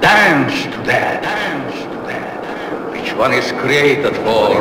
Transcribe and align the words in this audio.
Dance 0.00 0.64
to 0.64 0.82
that, 0.84 1.22
dance 1.22 1.82
to 1.82 1.96
that. 2.06 2.92
Which 2.92 3.14
one 3.14 3.32
is 3.32 3.50
created 3.52 4.14
for? 4.16 4.52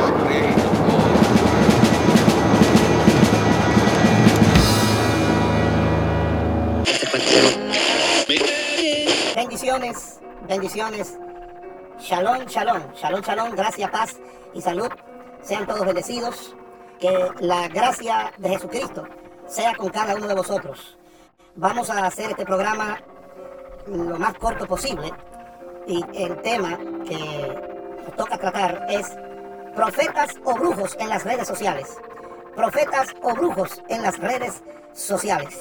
Bendiciones, 9.36 10.20
bendiciones. 10.48 11.20
Shalom, 12.00 12.48
shalom, 12.48 12.82
shalom, 12.96 13.22
shalom, 13.22 13.56
gracia, 13.56 13.92
paz 13.92 14.18
y 14.54 14.62
salud. 14.62 14.90
Sean 15.48 15.66
todos 15.68 15.86
bendecidos. 15.86 16.56
Que 17.00 17.30
la 17.42 17.68
gracia 17.68 18.32
de 18.38 18.50
Jesucristo 18.50 19.06
sea 19.48 19.76
con 19.76 19.90
cada 19.90 20.16
uno 20.16 20.28
de 20.28 20.34
vosotros. 20.34 20.98
Vamos 21.56 21.90
a 21.90 22.06
hacer 22.06 22.32
este 22.32 22.46
programa 22.46 23.00
lo 23.88 24.18
más 24.18 24.34
corto 24.36 24.66
posible 24.68 25.12
y 25.88 26.04
el 26.16 26.42
tema 26.42 26.78
que 27.08 28.12
toca 28.18 28.38
tratar 28.38 28.86
es 28.90 29.16
profetas 29.76 30.36
o 30.44 30.56
brujos 30.56 30.96
en 31.00 31.10
las 31.10 31.24
redes 31.24 31.48
sociales. 31.48 31.98
Profetas 32.56 33.14
o 33.22 33.34
brujos 33.34 33.82
en 33.90 34.02
las 34.02 34.18
redes 34.20 34.64
sociales. 34.94 35.60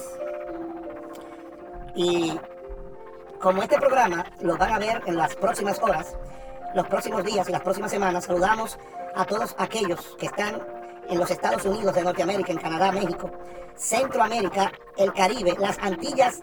Y 1.94 2.38
como 3.40 3.62
este 3.62 3.78
programa 3.78 4.24
lo 4.40 4.56
van 4.56 4.72
a 4.72 4.78
ver 4.78 5.02
en 5.06 5.16
las 5.16 5.34
próximas 5.36 5.78
horas, 5.80 6.16
los 6.74 6.86
próximos 6.86 7.24
días 7.24 7.48
y 7.48 7.52
las 7.52 7.62
próximas 7.62 7.90
semanas, 7.90 8.24
saludamos 8.24 8.78
a 9.14 9.24
todos 9.24 9.54
aquellos 9.58 10.16
que 10.18 10.26
están 10.26 10.62
en 11.08 11.18
los 11.18 11.30
Estados 11.30 11.64
Unidos 11.64 11.94
de 11.94 12.02
Norteamérica, 12.02 12.52
en 12.52 12.58
Canadá, 12.58 12.92
México, 12.92 13.30
Centroamérica, 13.76 14.72
el 14.96 15.12
Caribe, 15.12 15.54
las 15.58 15.78
Antillas 15.78 16.40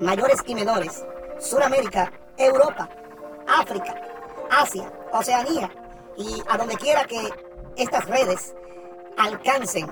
mayores 0.00 0.40
y 0.46 0.54
menores, 0.54 1.04
Suramérica, 1.38 2.12
Europa, 2.36 2.88
África, 3.46 3.94
Asia, 4.50 4.92
Oceanía 5.12 5.70
y 6.16 6.42
a 6.48 6.56
donde 6.58 6.76
quiera 6.76 7.04
que 7.04 7.30
estas 7.76 8.06
redes 8.06 8.54
alcancen 9.16 9.86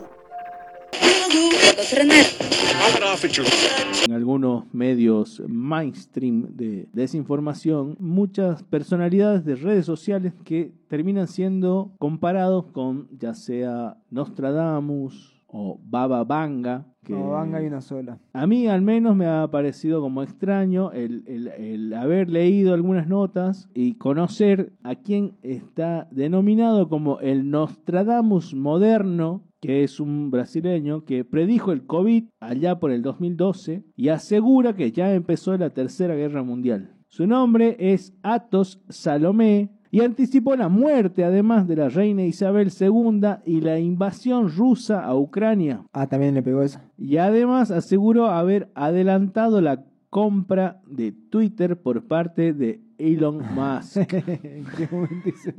En 4.07 4.13
algunos 4.13 4.65
medios 4.73 5.43
mainstream 5.49 6.47
de 6.57 6.89
desinformación, 6.93 7.97
muchas 7.99 8.63
personalidades 8.65 9.45
de 9.45 9.57
redes 9.57 9.87
sociales 9.87 10.33
que 10.45 10.73
terminan 10.89 11.29
siendo 11.29 11.93
comparados 11.99 12.67
con 12.73 13.09
ya 13.19 13.35
sea 13.35 13.97
Nostradamus 14.11 15.41
o 15.47 15.79
Baba 15.85 16.25
Vanga. 16.25 16.87
Que 17.05 17.13
No, 17.15 17.31
Vanga 17.31 17.59
hay 17.59 17.67
una 17.67 17.81
sola. 17.81 18.19
A 18.33 18.47
mí 18.47 18.67
al 18.69 18.83
menos 18.83 19.17
me 19.17 19.27
ha 19.27 19.49
parecido 19.51 20.01
como 20.01 20.23
extraño 20.23 20.93
el, 20.93 21.25
el- 21.27 21.49
el 21.49 21.95
haber 21.95 22.29
leído 22.31 22.75
algunas 22.75 23.09
notas 23.09 23.69
y 23.75 23.95
conocer 23.95 24.73
a 24.85 24.95
quien 24.97 25.33
está 25.43 26.09
denominado 26.11 26.89
como 26.89 27.19
el 27.21 27.51
Nostradamus 27.51 28.55
moderno, 28.55 29.43
que 29.61 29.85
es 29.85 30.01
un 30.01 30.31
brasileño 30.31 31.05
que 31.05 31.25
predijo 31.25 31.73
el 31.73 31.87
COVID 31.87 32.25
allá 32.41 32.79
por 32.79 32.91
el 32.91 33.03
2012 33.03 33.85
y 33.97 34.09
asegura 34.09 34.75
que 34.75 34.93
ya 34.93 35.15
empezó 35.15 35.57
la 35.57 35.71
Tercera 35.71 36.15
Guerra 36.15 36.43
Mundial. 36.43 36.95
Su 37.09 37.27
nombre 37.27 37.77
es 37.79 38.15
Atos 38.23 38.81
Salomé 38.89 39.71
y 39.91 40.03
anticipó 40.03 40.55
la 40.55 40.69
muerte 40.69 41.25
además 41.25 41.67
de 41.67 41.77
la 41.77 41.89
reina 41.89 42.23
Isabel 42.23 42.71
II 42.79 43.21
y 43.45 43.61
la 43.61 43.79
invasión 43.81 44.49
rusa 44.49 45.05
a 45.05 45.17
Ucrania. 45.17 45.85
Ah, 45.93 46.07
también 46.07 46.35
le 46.35 46.43
pegó 46.43 46.63
esa. 46.63 46.85
Y 46.97 47.17
además 47.17 47.71
aseguró 47.71 48.27
haber 48.27 48.71
adelantado 48.75 49.61
la 49.61 49.85
compra 50.09 50.81
de 50.87 51.13
Twitter 51.13 51.81
por 51.81 52.07
parte 52.07 52.53
de 52.53 52.81
Elon 53.01 53.39
Musk. 53.55 53.97
¿En 54.13 54.65
qué 54.77 54.89
momento 54.91 55.29
eso? 55.29 55.51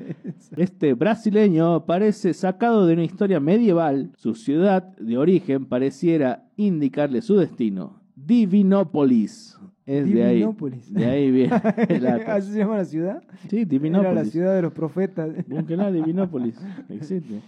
Este 0.57 0.93
brasileño 0.93 1.85
parece 1.85 2.33
sacado 2.33 2.85
de 2.85 2.93
una 2.93 3.03
historia 3.03 3.39
medieval. 3.39 4.11
Su 4.17 4.35
ciudad 4.35 4.95
de 4.97 5.17
origen 5.17 5.65
pareciera 5.65 6.45
indicarle 6.55 7.21
su 7.21 7.35
destino. 7.37 8.01
Divinópolis. 8.15 9.57
Es 9.85 10.05
de 10.05 10.23
ahí. 10.23 10.35
Divinópolis. 10.35 10.93
De 10.93 11.05
ahí 11.05 11.31
viene. 11.31 11.51
la- 11.99 12.15
¿Así 12.35 12.51
se 12.51 12.59
llama 12.59 12.77
la 12.77 12.85
ciudad? 12.85 13.23
Sí, 13.49 13.57
Era 13.57 13.63
la 13.65 13.69
Divinópolis. 13.69 14.31
ciudad 14.31 14.55
de 14.55 14.61
los 14.61 14.73
profetas. 14.73 15.29
Búsquenla, 15.47 15.91
Divinópolis. 15.91 16.55
Existe. 16.89 17.41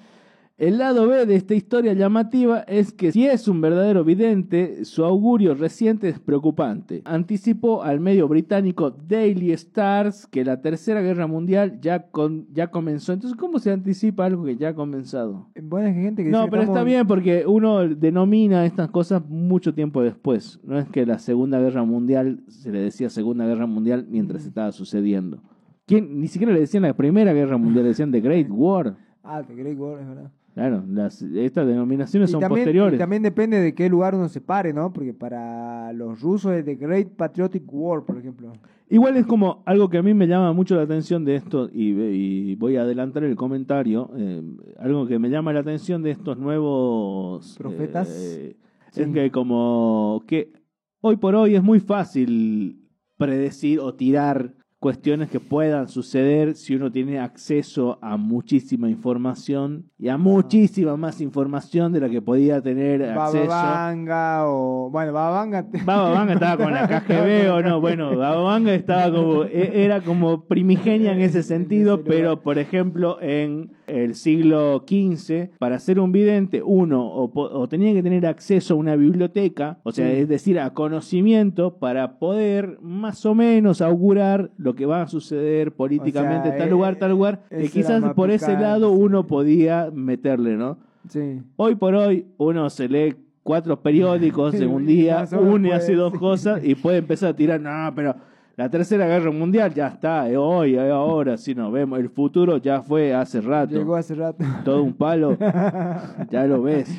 El 0.55 0.77
lado 0.77 1.07
B 1.07 1.25
de 1.25 1.35
esta 1.35 1.55
historia 1.55 1.93
llamativa 1.93 2.59
es 2.59 2.93
que 2.93 3.11
si 3.11 3.25
es 3.25 3.47
un 3.47 3.59
verdadero 3.59 4.03
vidente, 4.03 4.85
su 4.85 5.03
augurio 5.03 5.55
reciente 5.55 6.09
es 6.09 6.19
preocupante. 6.19 7.01
Anticipó 7.05 7.81
al 7.81 7.99
medio 7.99 8.27
británico 8.27 8.91
Daily 8.91 9.51
Stars 9.53 10.27
que 10.27 10.45
la 10.45 10.61
Tercera 10.61 11.01
Guerra 11.01 11.25
Mundial 11.25 11.79
ya, 11.81 12.03
con- 12.11 12.45
ya 12.53 12.67
comenzó. 12.69 13.13
Entonces, 13.13 13.35
¿cómo 13.37 13.57
se 13.57 13.71
anticipa 13.71 14.25
algo 14.25 14.45
que 14.45 14.55
ya 14.55 14.69
ha 14.69 14.75
comenzado? 14.75 15.47
Bueno, 15.59 15.87
hay 15.87 15.95
gente 15.95 16.23
que 16.23 16.29
No, 16.29 16.37
dice 16.41 16.45
que 16.45 16.51
pero 16.51 16.63
está 16.63 16.83
bien 16.83 17.07
porque 17.07 17.45
uno 17.47 17.87
denomina 17.89 18.63
estas 18.67 18.91
cosas 18.91 19.27
mucho 19.27 19.73
tiempo 19.73 20.03
después. 20.03 20.59
No 20.63 20.77
es 20.77 20.87
que 20.87 21.03
la 21.07 21.17
Segunda 21.17 21.59
Guerra 21.59 21.83
Mundial 21.83 22.43
se 22.47 22.71
le 22.71 22.79
decía 22.79 23.09
Segunda 23.09 23.47
Guerra 23.47 23.65
Mundial 23.65 24.05
mientras 24.07 24.45
estaba 24.45 24.71
sucediendo. 24.71 25.41
¿Quién? 25.87 26.21
Ni 26.21 26.27
siquiera 26.27 26.53
le 26.53 26.59
decían 26.59 26.83
la 26.83 26.93
Primera 26.95 27.33
Guerra 27.33 27.57
Mundial, 27.57 27.83
le 27.85 27.89
decían 27.89 28.11
The 28.11 28.21
Great 28.21 28.47
War. 28.51 28.95
Ah, 29.23 29.41
The 29.41 29.55
Great 29.55 29.79
War, 29.79 29.99
es 29.99 30.07
verdad. 30.07 30.31
Claro, 30.53 30.83
las, 30.87 31.21
estas 31.21 31.65
denominaciones 31.65 32.29
Y 32.29 32.31
son 32.33 32.41
también, 32.41 32.65
posteriores. 32.65 32.95
y 32.95 32.99
también 32.99 33.23
depende 33.23 33.59
de 33.59 33.73
qué 33.73 33.89
lugar 33.89 34.13
uno 34.13 34.29
se 34.29 34.39
pare, 34.39 34.71
¿no? 34.71 34.93
Porque 34.93 35.11
para 35.13 35.91
los 35.93 36.21
rusos 36.21 36.51
es 36.53 36.63
The 36.63 36.75
Great 36.75 37.07
Patriotic 37.15 37.63
War, 37.71 38.03
por 38.05 38.17
ejemplo. 38.19 38.53
Igual 38.87 39.17
es 39.17 39.25
como 39.25 39.63
algo 39.65 39.89
que 39.89 39.97
a 39.97 40.03
mí 40.03 40.13
me 40.13 40.27
llama 40.27 40.53
mucho 40.53 40.75
la 40.75 40.83
atención 40.83 41.25
de 41.25 41.35
esto, 41.37 41.69
y, 41.73 41.89
y 41.99 42.55
voy 42.55 42.75
a 42.75 42.83
adelantar 42.83 43.23
el 43.23 43.35
comentario, 43.35 44.11
eh, 44.15 44.43
algo 44.77 45.07
que 45.07 45.17
me 45.17 45.29
llama 45.31 45.53
la 45.53 45.61
atención 45.61 46.03
de 46.03 46.11
estos 46.11 46.37
nuevos 46.37 47.55
Profetas. 47.57 48.09
eh, 48.11 48.55
Sí. 48.91 49.01
es 49.01 49.07
que 49.07 49.31
como 49.31 50.23
que 50.27 50.53
hoy 51.01 51.17
por 51.17 51.33
hoy 51.33 51.55
es 51.55 51.63
muy 51.63 51.79
fácil 51.79 52.87
predecir 53.17 53.79
o 53.79 53.95
tirar 53.95 54.53
cuestiones 54.83 55.29
que 55.29 55.39
puedan 55.39 55.87
suceder 55.87 56.55
si 56.55 56.75
uno 56.75 56.91
tiene 56.91 57.17
acceso 57.19 57.97
a 58.01 58.17
muchísima 58.17 58.89
información 58.89 59.85
y 59.97 60.09
a 60.09 60.17
muchísima 60.17 60.97
más 60.97 61.21
información 61.21 61.93
de 61.93 62.01
la 62.01 62.09
que 62.09 62.21
podía 62.21 62.61
tener 62.61 63.01
acceso. 63.01 63.47
Bababanga 63.47 64.47
o... 64.49 64.89
Bueno, 64.91 65.13
Bababanga... 65.13 65.65
Estaba 66.33 66.57
con 66.57 66.73
la 66.73 66.87
KGB 66.87 67.49
o 67.53 67.61
no, 67.61 67.79
bueno, 67.79 68.17
Baba 68.17 68.41
Vanga 68.41 68.73
estaba 68.73 69.09
como, 69.09 69.43
e- 69.45 69.85
era 69.85 70.01
como 70.01 70.45
primigenia 70.47 71.13
en 71.13 71.21
ese 71.21 71.43
sentido, 71.43 72.03
pero 72.03 72.41
por 72.41 72.57
ejemplo 72.57 73.17
en 73.21 73.71
el 73.87 74.15
siglo 74.15 74.83
XV, 74.87 75.57
para 75.59 75.79
ser 75.79 75.99
un 75.99 76.11
vidente, 76.11 76.61
uno 76.61 77.05
o, 77.05 77.31
o 77.33 77.67
tenía 77.69 77.93
que 77.93 78.03
tener 78.03 78.25
acceso 78.25 78.73
a 78.73 78.77
una 78.77 78.95
biblioteca, 78.97 79.79
o 79.83 79.91
sea, 79.91 80.09
Sí. 80.09 80.17
es 80.17 80.27
decir, 80.27 80.59
a 80.59 80.73
conocimiento 80.73 81.77
para 81.77 82.19
poder 82.19 82.77
más 82.81 83.25
o 83.25 83.33
menos 83.35 83.81
augurar 83.81 84.51
lo 84.57 84.72
que 84.75 84.85
va 84.85 85.03
a 85.03 85.07
suceder 85.07 85.71
políticamente 85.71 86.49
en 86.49 86.57
tal 86.57 86.67
eh, 86.67 86.71
lugar, 86.71 86.95
tal 86.95 87.11
lugar, 87.11 87.43
que 87.49 87.69
quizás 87.69 88.13
por 88.13 88.31
ese 88.31 88.53
lado 88.53 88.91
uno 88.91 89.27
podía 89.27 89.89
meterle, 89.93 90.55
¿no? 90.55 90.77
Sí. 91.09 91.41
Hoy 91.57 91.75
por 91.75 91.95
hoy 91.95 92.25
uno 92.37 92.69
se 92.69 92.87
lee 92.87 93.15
cuatro 93.43 93.81
periódicos 93.81 94.53
en 94.55 94.69
un 94.69 94.85
día, 94.85 95.25
o 95.31 95.39
une 95.41 95.69
puede, 95.69 95.73
así 95.73 95.93
dos 95.93 96.13
sí. 96.13 96.19
cosas 96.19 96.63
y 96.63 96.75
puede 96.75 96.97
empezar 96.97 97.29
a 97.29 97.35
tirar, 97.35 97.59
no, 97.59 97.93
pero 97.95 98.15
la 98.55 98.69
tercera 98.69 99.07
guerra 99.07 99.31
mundial 99.31 99.73
ya 99.73 99.87
está, 99.87 100.29
es 100.29 100.37
hoy, 100.37 100.75
es 100.75 100.91
ahora, 100.91 101.37
si 101.37 101.53
nos 101.53 101.71
vemos, 101.71 101.99
el 101.99 102.09
futuro 102.09 102.57
ya 102.57 102.81
fue 102.81 103.13
hace 103.13 103.41
rato, 103.41 103.75
Llegó 103.75 103.95
hace 103.95 104.15
rato. 104.15 104.43
todo 104.65 104.83
un 104.83 104.93
palo, 104.93 105.37
ya 106.29 106.45
lo 106.45 106.61
ves, 106.61 106.89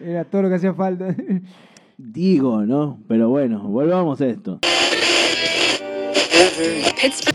Era 0.00 0.24
todo 0.24 0.42
lo 0.42 0.48
que 0.48 0.56
hacía 0.56 0.74
falta. 0.74 1.14
digo, 1.96 2.66
¿no? 2.66 2.98
Pero 3.08 3.28
bueno, 3.30 3.60
volvamos 3.68 4.20
a 4.20 4.26
esto. 4.26 4.60
Desde 7.02 7.33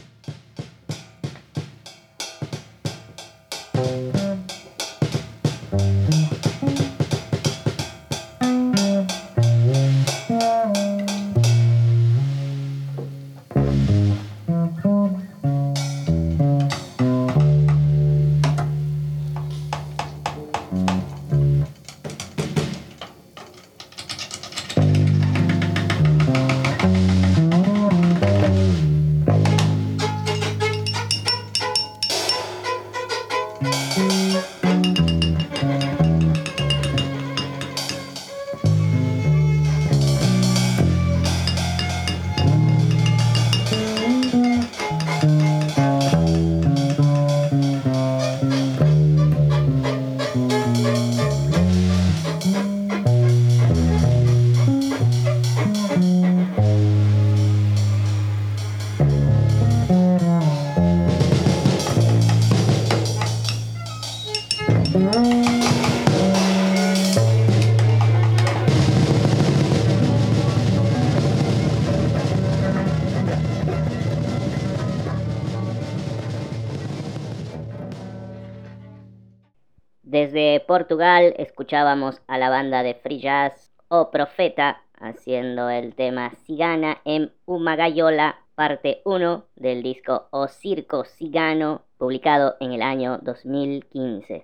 Portugal 80.69 81.33
escuchábamos 81.39 82.21
a 82.27 82.38
la 82.38 82.51
banda 82.51 82.83
de 82.83 82.94
free 82.94 83.19
jazz 83.19 83.71
O 83.88 84.12
Profeta 84.12 84.83
haciendo 85.00 85.68
el 85.71 85.95
tema 85.95 86.31
Cigana 86.45 87.00
en 87.06 87.33
Umagayola, 87.45 88.38
parte 88.54 89.01
1 89.04 89.45
del 89.56 89.81
disco 89.81 90.27
O 90.30 90.48
Circo 90.48 91.06
Cigano, 91.06 91.81
publicado 91.98 92.56
en 92.60 92.74
el 92.74 92.83
año 92.83 93.18
2015. 93.24 94.44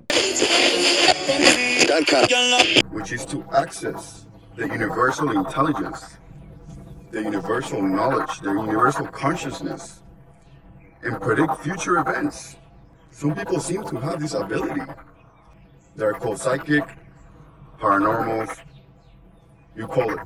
Which 2.91 3.11
is 3.11 3.23
to 3.27 3.43
access 3.51 4.25
the 4.55 4.65
universal 4.65 5.29
intelligence, 5.29 6.17
the 7.11 7.21
universal 7.21 7.83
knowledge, 7.83 8.41
the 8.41 8.49
universal 8.49 9.05
consciousness, 9.11 10.01
and 11.03 11.21
predict 11.21 11.61
future 11.61 11.99
events. 11.99 12.57
Some 13.11 13.35
people 13.35 13.59
seem 13.59 13.83
to 13.83 13.97
have 13.97 14.19
this 14.19 14.33
ability. 14.33 14.81
They're 15.95 16.13
called 16.13 16.39
psychic, 16.39 16.83
paranormals, 17.79 18.59
you 19.77 19.87
call 19.87 20.11
it. 20.11 20.19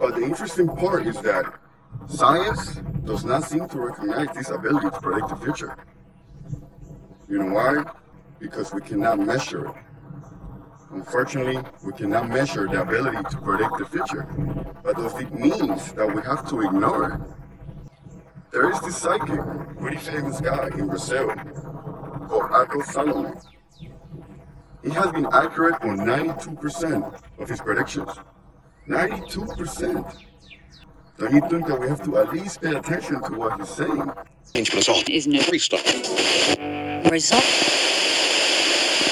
But 0.00 0.16
the 0.16 0.22
interesting 0.22 0.66
part 0.66 1.06
is 1.06 1.20
that 1.22 1.44
science 2.08 2.80
does 3.04 3.24
not 3.24 3.44
seem 3.44 3.68
to 3.68 3.78
recognize 3.78 4.34
this 4.34 4.50
ability 4.50 4.90
to 4.90 5.00
predict 5.00 5.28
the 5.28 5.36
future. 5.36 5.76
You 7.28 7.38
know 7.38 7.54
why? 7.54 7.84
Because 8.40 8.74
we 8.74 8.80
cannot 8.80 9.20
measure 9.20 9.66
it. 9.68 9.74
Unfortunately, 10.90 11.62
we 11.84 11.92
cannot 11.92 12.28
measure 12.30 12.66
the 12.66 12.82
ability 12.82 13.22
to 13.30 13.36
predict 13.36 13.78
the 13.78 13.86
future. 13.86 14.22
But 14.82 14.96
does 14.96 15.14
it 15.20 15.32
means 15.32 15.92
that 15.92 16.12
we 16.12 16.20
have 16.22 16.48
to 16.48 16.62
ignore 16.62 17.12
it? 17.12 17.20
There 18.50 18.72
is 18.72 18.80
this 18.80 18.96
psychic, 18.96 19.40
pretty 19.78 19.98
famous 19.98 20.40
guy 20.40 20.68
in 20.76 20.88
Brazil 20.88 21.28
called 22.26 22.50
Atos 22.50 22.86
Salomon. 22.86 23.38
He 24.82 24.90
has 24.90 25.12
been 25.12 25.26
accurate 25.32 25.82
on 25.82 25.98
92% 25.98 27.12
of 27.38 27.48
his 27.48 27.60
predictions. 27.60 28.08
92%. 28.88 30.26
Don't 31.18 31.34
you 31.34 31.40
think 31.50 31.66
that 31.66 31.78
we 31.78 31.86
have 31.86 32.02
to 32.04 32.16
at 32.16 32.32
least 32.32 32.62
pay 32.62 32.74
attention 32.74 33.22
to 33.22 33.32
what 33.34 33.60
he's 33.60 33.68
saying? 33.68 34.10
is 34.54 35.26
no 35.26 35.40
result. 35.52 35.82
Result. 37.10 37.44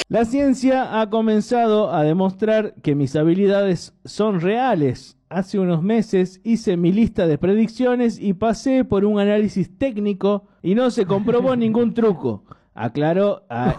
La 0.08 0.24
ciencia 0.24 0.98
ha 0.98 1.10
comenzado 1.10 1.92
a 1.92 2.02
demostrar 2.02 2.74
que 2.82 2.94
mis 2.94 3.14
habilidades 3.14 3.92
son 4.06 4.40
reales. 4.40 5.18
Hace 5.28 5.58
unos 5.58 5.82
meses 5.82 6.40
hice 6.44 6.78
mi 6.78 6.92
lista 6.92 7.26
de 7.26 7.36
predicciones 7.36 8.18
y 8.18 8.32
pasé 8.32 8.86
por 8.86 9.04
un 9.04 9.20
análisis 9.20 9.68
técnico 9.76 10.46
y 10.62 10.74
no 10.74 10.90
se 10.90 11.04
comprobó 11.04 11.54
ningún 11.56 11.92
truco. 11.92 12.44
Aclaró 12.80 13.42
a, 13.48 13.70
a 13.70 13.74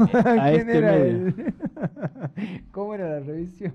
¿Quién 0.52 0.70
este 0.70 0.78
era 0.78 0.92
medio. 0.92 1.34
¿Cómo 2.72 2.94
era 2.94 3.08
la 3.10 3.20
revisión? 3.22 3.74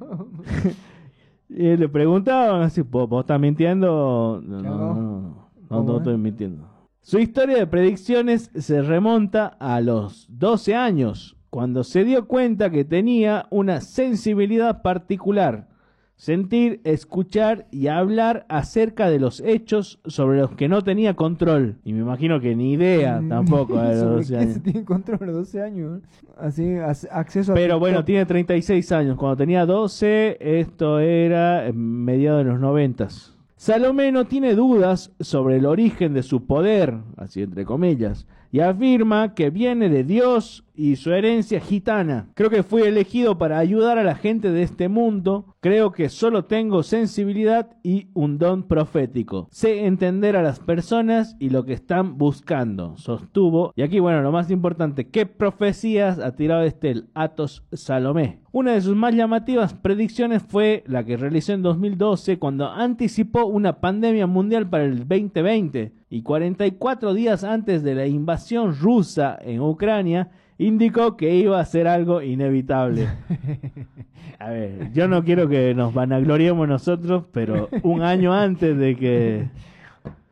Y 1.49 1.63
le 1.79 1.89
preguntaban 1.89 2.61
así, 2.61 2.83
¿vos, 2.83 3.09
vos 3.09 3.23
estás 3.23 3.41
mintiendo? 3.41 4.43
No, 4.45 4.61
no, 4.61 4.71
No. 4.95 5.51
no, 5.71 5.83
no, 5.83 5.97
estoy 5.97 6.19
mintiendo. 6.19 6.69
Su 7.01 7.19
historia 7.19 7.57
de 7.57 7.67
predicciones 7.67 8.51
se 8.55 8.83
remonta 8.83 9.47
a 9.59 9.81
los 9.81 10.27
12 10.31 10.75
años, 10.75 11.37
cuando 11.49 11.85
se 11.85 12.05
dio 12.05 12.27
cuenta 12.27 12.69
que 12.71 12.85
tenía 12.85 13.47
una 13.51 13.81
sensibilidad 13.81 14.83
particular. 14.83 15.69
Sentir, 16.17 16.81
escuchar 16.85 17.67
y 17.73 17.89
hablar 17.89 18.47
acerca 18.49 19.11
de 19.11 19.19
los 19.19 19.41
hechos 19.41 19.99
sobre 20.07 20.39
los 20.39 20.53
que 20.53 20.69
no 20.69 20.83
tenía 20.83 21.15
control. 21.15 21.77
Y 21.85 21.93
me 21.93 22.01
imagino 22.01 22.41
que 22.41 22.55
ni 22.55 22.73
idea 22.73 23.21
tampoco 23.29 23.79
a 23.79 23.89
los 23.93 23.99
¿Sobre 23.99 24.15
12 24.17 24.33
qué 24.33 24.39
años. 24.41 24.55
se 24.55 24.61
tiene 24.61 24.85
control 24.85 25.19
a 25.23 25.27
los 25.27 25.35
12 25.35 25.63
años? 25.63 26.01
Así, 26.39 26.63
ac- 26.63 27.09
acceso 27.11 27.53
a 27.53 27.55
Pero 27.57 27.79
bueno, 27.81 28.05
tiene 28.05 28.25
36 28.27 28.93
años. 28.93 29.17
Cuando 29.19 29.37
tenía 29.37 29.67
12, 29.67 30.39
esto 30.41 31.01
era 31.01 31.67
en 31.67 31.77
mediados 32.05 32.45
de 32.45 32.51
los 32.53 32.61
90. 32.61 33.09
Salomé 33.57 34.13
no 34.13 34.27
tiene 34.27 34.55
dudas 34.55 35.13
sobre 35.21 35.57
el 35.57 35.67
origen 35.67 36.15
de 36.15 36.23
su 36.23 36.47
poder, 36.47 36.95
así 37.17 37.43
entre 37.43 37.65
comillas, 37.65 38.27
y 38.53 38.61
afirma 38.61 39.35
que 39.35 39.51
viene 39.51 39.89
de 39.89 40.05
Dios 40.05 40.64
y 40.75 40.97
su 40.97 41.13
herencia 41.13 41.61
gitana. 41.61 42.29
Creo 42.35 42.51
que 42.51 42.63
fui 42.63 42.83
elegido 42.83 43.39
para 43.39 43.59
ayudar 43.59 43.99
a 43.99 44.05
la 44.05 44.17
gente 44.17 44.51
de 44.51 44.63
este 44.63 44.89
mundo. 44.89 45.55
Creo 45.61 45.93
que 45.93 46.09
solo 46.09 46.45
tengo 46.45 46.83
sensibilidad 46.83 47.77
y 47.83 48.09
un 48.13 48.39
don 48.39 48.65
profético. 48.65 49.49
Sé 49.51 49.87
entender 49.87 50.37
a 50.37 50.43
las 50.43 50.59
personas 50.59 51.37
y 51.39 51.51
lo 51.51 51.65
que 51.65 51.73
están 51.73 52.19
buscando, 52.19 52.97
sostuvo. 52.97 53.73
Y 53.77 53.83
aquí, 53.83 54.01
bueno, 54.01 54.23
lo 54.23 54.33
más 54.33 54.51
importante, 54.51 55.09
¿qué 55.09 55.27
profecías 55.27 56.19
ha 56.19 56.35
tirado 56.35 56.65
este 56.65 56.91
el 56.91 57.09
Atos 57.15 57.65
Salomé? 57.73 58.41
Una 58.53 58.73
de 58.73 58.81
sus 58.81 58.95
más 58.95 59.15
llamativas 59.15 59.75
predicciones 59.75 60.43
fue 60.43 60.85
la 60.87 61.05
que 61.05 61.17
realizó 61.17 61.53
en 61.53 61.63
2012 61.63 62.39
cuando 62.39 62.69
anticipó 62.71 63.47
una 63.47 63.81
pandemia 63.81 64.27
mundial 64.27 64.69
para 64.69 64.85
el 64.85 64.99
2020 65.09 65.93
y 66.09 66.23
44 66.23 67.15
días 67.15 67.43
antes 67.43 67.83
de 67.83 67.95
la 67.97 68.07
invasión 68.07 68.77
rusa 68.77 69.37
en 69.43 69.61
Ucrania 69.61 70.31
indicó 70.59 71.17
que 71.17 71.35
iba 71.37 71.59
a 71.61 71.65
ser 71.65 71.87
algo 71.89 72.23
inevitable. 72.23 73.09
A 74.39 74.51
ver, 74.51 74.93
yo 74.93 75.09
no 75.09 75.25
quiero 75.25 75.49
que 75.49 75.75
nos 75.75 75.95
vanagloriemos 75.95 76.69
nosotros, 76.69 77.25
pero 77.33 77.69
un 77.83 78.03
año 78.03 78.33
antes 78.35 78.77
de 78.77 78.97
que 78.97 79.49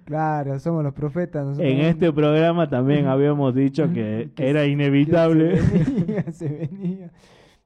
Claro, 0.04 0.58
somos 0.58 0.82
los 0.84 0.92
profetas. 0.92 1.46
nosotros- 1.46 1.70
en 1.72 1.80
este 1.80 2.12
programa 2.12 2.68
también 2.68 3.06
habíamos 3.06 3.54
dicho 3.54 3.90
que 3.92 4.30
era 4.36 4.62
que 4.64 4.68
inevitable. 4.68 5.56
Se 5.58 5.78
venía, 5.78 6.32
se 6.32 6.48
venía. 6.48 7.10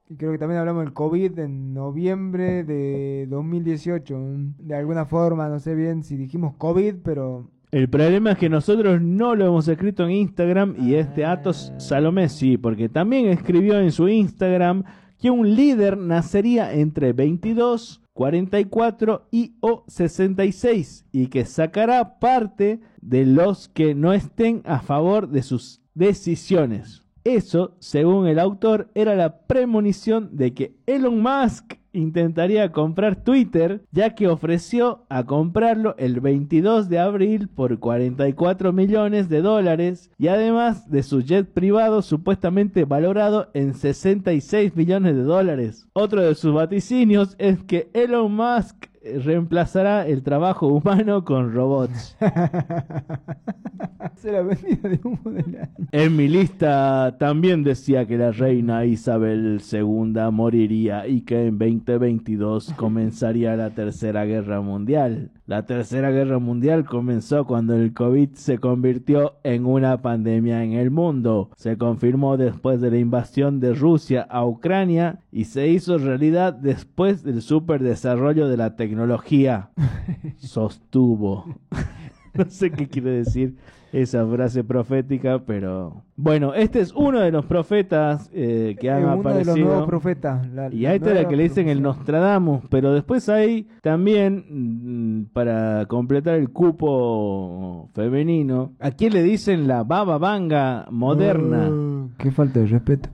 Y 0.09 0.15
creo 0.15 0.31
que 0.31 0.37
también 0.37 0.59
hablamos 0.59 0.85
del 0.85 0.93
COVID 0.93 1.37
en 1.39 1.73
noviembre 1.73 2.63
de 2.63 3.25
2018. 3.29 4.17
De 4.59 4.75
alguna 4.75 5.05
forma, 5.05 5.49
no 5.49 5.59
sé 5.59 5.75
bien 5.75 6.03
si 6.03 6.15
dijimos 6.15 6.53
COVID, 6.57 6.95
pero 7.03 7.49
El 7.77 7.89
problema 7.89 8.31
es 8.31 8.39
que 8.39 8.49
nosotros 8.49 8.99
no 9.03 9.35
lo 9.35 9.45
hemos 9.45 9.67
escrito 9.67 10.03
en 10.03 10.09
Instagram 10.09 10.73
y 10.79 10.95
este 10.95 11.25
Atos 11.25 11.71
Salomé 11.77 12.27
sí, 12.27 12.57
porque 12.57 12.89
también 12.89 13.27
escribió 13.27 13.79
en 13.79 13.91
su 13.91 14.09
Instagram 14.09 14.83
que 15.19 15.29
un 15.29 15.55
líder 15.55 15.95
nacería 15.95 16.73
entre 16.73 17.13
22, 17.13 18.01
44 18.13 19.27
y 19.29 19.57
o 19.59 19.83
66 19.87 21.05
y 21.11 21.27
que 21.27 21.45
sacará 21.45 22.17
parte 22.17 22.79
de 22.99 23.27
los 23.27 23.69
que 23.69 23.93
no 23.93 24.11
estén 24.11 24.63
a 24.65 24.79
favor 24.79 25.29
de 25.29 25.43
sus 25.43 25.79
decisiones. 25.93 27.03
Eso, 27.27 27.75
según 27.79 28.25
el 28.27 28.39
autor, 28.39 28.87
era 28.95 29.13
la 29.13 29.39
premonición 29.39 30.29
de 30.37 30.53
que 30.53 30.71
Elon 30.85 31.21
Musk 31.21 31.73
intentaría 31.91 32.71
comprar 32.71 33.21
Twitter, 33.21 33.81
ya 33.91 34.15
que 34.15 34.29
ofreció 34.29 35.03
a 35.09 35.25
comprarlo 35.25 35.93
el 35.97 36.21
22 36.21 36.87
de 36.87 36.99
abril 36.99 37.49
por 37.49 37.79
44 37.79 38.71
millones 38.71 39.27
de 39.27 39.41
dólares 39.41 40.09
y 40.17 40.29
además 40.29 40.89
de 40.89 41.03
su 41.03 41.19
jet 41.19 41.45
privado 41.51 42.01
supuestamente 42.01 42.85
valorado 42.85 43.49
en 43.53 43.73
66 43.73 44.77
millones 44.77 45.17
de 45.17 45.23
dólares. 45.23 45.85
Otro 45.91 46.21
de 46.21 46.33
sus 46.33 46.53
vaticinios 46.53 47.35
es 47.39 47.61
que 47.61 47.89
Elon 47.91 48.33
Musk 48.33 48.85
reemplazará 49.23 50.07
el 50.07 50.23
trabajo 50.23 50.67
humano 50.67 51.23
con 51.23 51.53
robots. 51.53 52.17
se 54.15 54.31
la 54.31 54.41
vendida 54.41 54.89
de 54.89 54.99
humo. 55.03 55.19
En 55.91 56.15
mi 56.15 56.27
lista 56.27 57.15
también 57.19 57.63
decía 57.63 58.05
que 58.05 58.17
la 58.17 58.31
reina 58.31 58.85
Isabel 58.85 59.61
II 59.71 60.13
moriría 60.31 61.07
y 61.07 61.21
que 61.21 61.47
en 61.47 61.57
2022 61.57 62.73
comenzaría 62.73 63.55
la 63.55 63.69
Tercera 63.71 64.25
Guerra 64.25 64.61
Mundial. 64.61 65.31
La 65.47 65.65
Tercera 65.65 66.11
Guerra 66.11 66.39
Mundial 66.39 66.83
comenzó 66.83 67.45
cuando 67.45 67.73
el 67.73 67.93
COVID 67.93 68.33
se 68.33 68.57
convirtió 68.57 69.37
en 69.43 69.65
una 69.65 70.01
pandemia 70.01 70.61
en 70.65 70.73
el 70.73 70.91
mundo. 70.91 71.51
Se 71.55 71.77
confirmó 71.77 72.35
después 72.35 72.81
de 72.81 72.91
la 72.91 72.97
invasión 72.97 73.61
de 73.61 73.73
Rusia 73.73 74.27
a 74.29 74.45
Ucrania 74.45 75.21
y 75.31 75.45
se 75.45 75.69
hizo 75.69 75.97
realidad 75.99 76.51
después 76.51 77.23
del 77.23 77.41
superdesarrollo 77.41 78.49
de 78.49 78.57
la 78.57 78.75
tecnología. 78.75 79.69
Sostuvo. 80.37 81.45
No 82.33 82.45
sé 82.51 82.69
qué 82.69 82.87
quiere 82.87 83.09
decir 83.09 83.55
esa 83.93 84.25
frase 84.27 84.63
profética, 84.63 85.39
pero 85.45 86.03
bueno, 86.15 86.53
este 86.53 86.81
es 86.81 86.91
uno 86.93 87.19
de 87.21 87.31
los 87.31 87.45
profetas 87.45 88.29
eh, 88.33 88.75
que 88.79 88.89
han 88.91 89.01
Eh, 89.01 89.05
uno 89.05 89.17
de 89.17 89.23
los 89.23 89.25
aparecido. 89.47 89.67
nuevos 89.67 89.87
profetas. 89.87 90.47
la- 90.51 90.67
Y 90.73 90.79
la 90.81 90.89
a 90.89 90.93
este 90.95 91.13
nueva 91.13 91.29
que 91.29 91.35
le 91.35 91.43
dicen 91.43 91.69
el. 91.69 91.81
Nostradamus, 91.81 92.63
pero 92.69 92.93
después 92.93 93.29
hay 93.29 93.67
también, 93.81 94.45
mm, 94.49 95.25
para 95.33 95.85
completar 95.87 96.35
el 96.35 96.49
cupo 96.49 97.89
femenino, 97.93 98.73
¿a 98.79 98.91
quién 98.91 99.13
le 99.13 99.23
dicen 99.23 99.67
la 99.67 99.83
baba 99.83 100.17
vanga 100.17 100.85
moderna? 100.91 101.69
Oh, 101.69 102.09
qué 102.17 102.31
falta 102.31 102.59
de 102.59 102.67
respeto. 102.67 103.09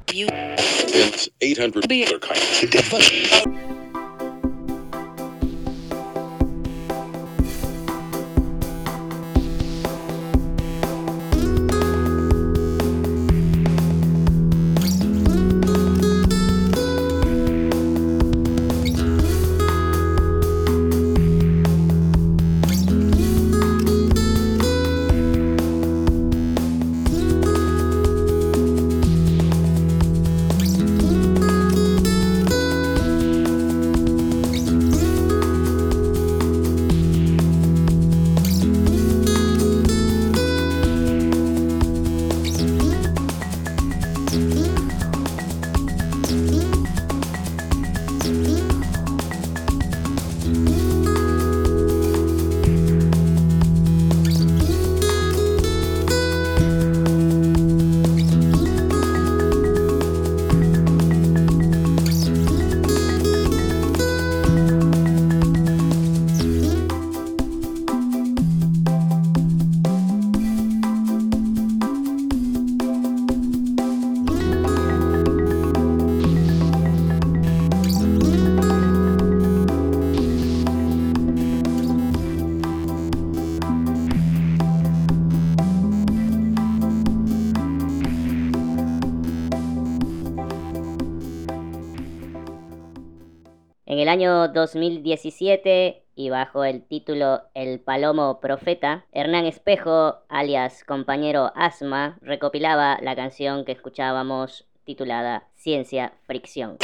Año 94.13 94.48
2017 94.48 96.05
y 96.13 96.29
bajo 96.29 96.63
el 96.63 96.88
título 96.88 97.41
El 97.55 97.79
Palomo 97.79 98.39
Profeta, 98.39 99.08
Hernán 99.12 99.48
Espejo, 99.48 100.20
alias 100.29 100.84
compañero 100.84 101.51
Asma, 101.55 102.20
recopilaba 102.22 103.00
la 103.01 103.15
canción 103.15 103.65
que 103.65 103.72
escuchábamos 103.72 104.67
titulada 104.84 105.48
Ciencia 105.55 106.13
Fricción. 106.27 106.77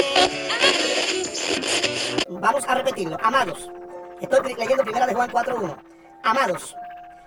Vamos 2.29 2.67
a 2.67 2.73
repetirlo. 2.73 3.15
Amados, 3.21 3.69
estoy 4.19 4.55
leyendo 4.55 4.81
primera 4.83 5.05
de 5.05 5.13
Juan 5.13 5.29
4.1. 5.29 5.77
Amados, 6.23 6.75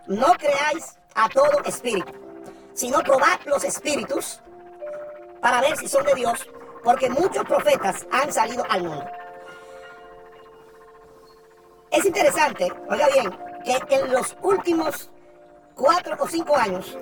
no 0.09 0.33
creáis 0.33 0.99
a 1.15 1.29
todo 1.29 1.63
espíritu, 1.65 2.13
sino 2.75 2.99
probad 3.05 3.39
los 3.47 3.63
espíritus 3.63 4.41
para 5.41 5.61
ver 5.61 5.77
si 5.77 5.87
son 5.87 6.05
de 6.05 6.15
Dios, 6.17 6.51
porque 6.83 7.09
muchos 7.09 7.45
profetas 7.45 8.05
han 8.11 8.33
salido 8.33 8.65
al 8.69 8.83
mundo. 8.83 9.07
Es 11.93 12.07
interesante, 12.07 12.73
oiga 12.89 13.07
bien, 13.09 13.31
que 13.87 13.95
en 13.95 14.13
los 14.13 14.35
últimos 14.41 15.11
cuatro 15.75 16.17
o 16.19 16.27
cinco 16.27 16.57
años 16.57 16.97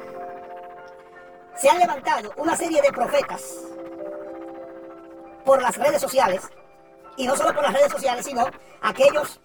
se 1.55 1.71
han 1.71 1.79
levantado 1.79 2.33
una 2.37 2.57
serie 2.57 2.83
de 2.83 2.91
profetas 2.91 3.57
por 5.45 5.63
las 5.63 5.77
redes 5.77 6.01
sociales, 6.01 6.43
y 7.17 7.27
no 7.27 7.37
solo 7.37 7.55
por 7.55 7.63
las 7.63 7.73
redes 7.73 7.93
sociales, 7.93 8.25
sino 8.25 8.47
aquellos 8.83 9.41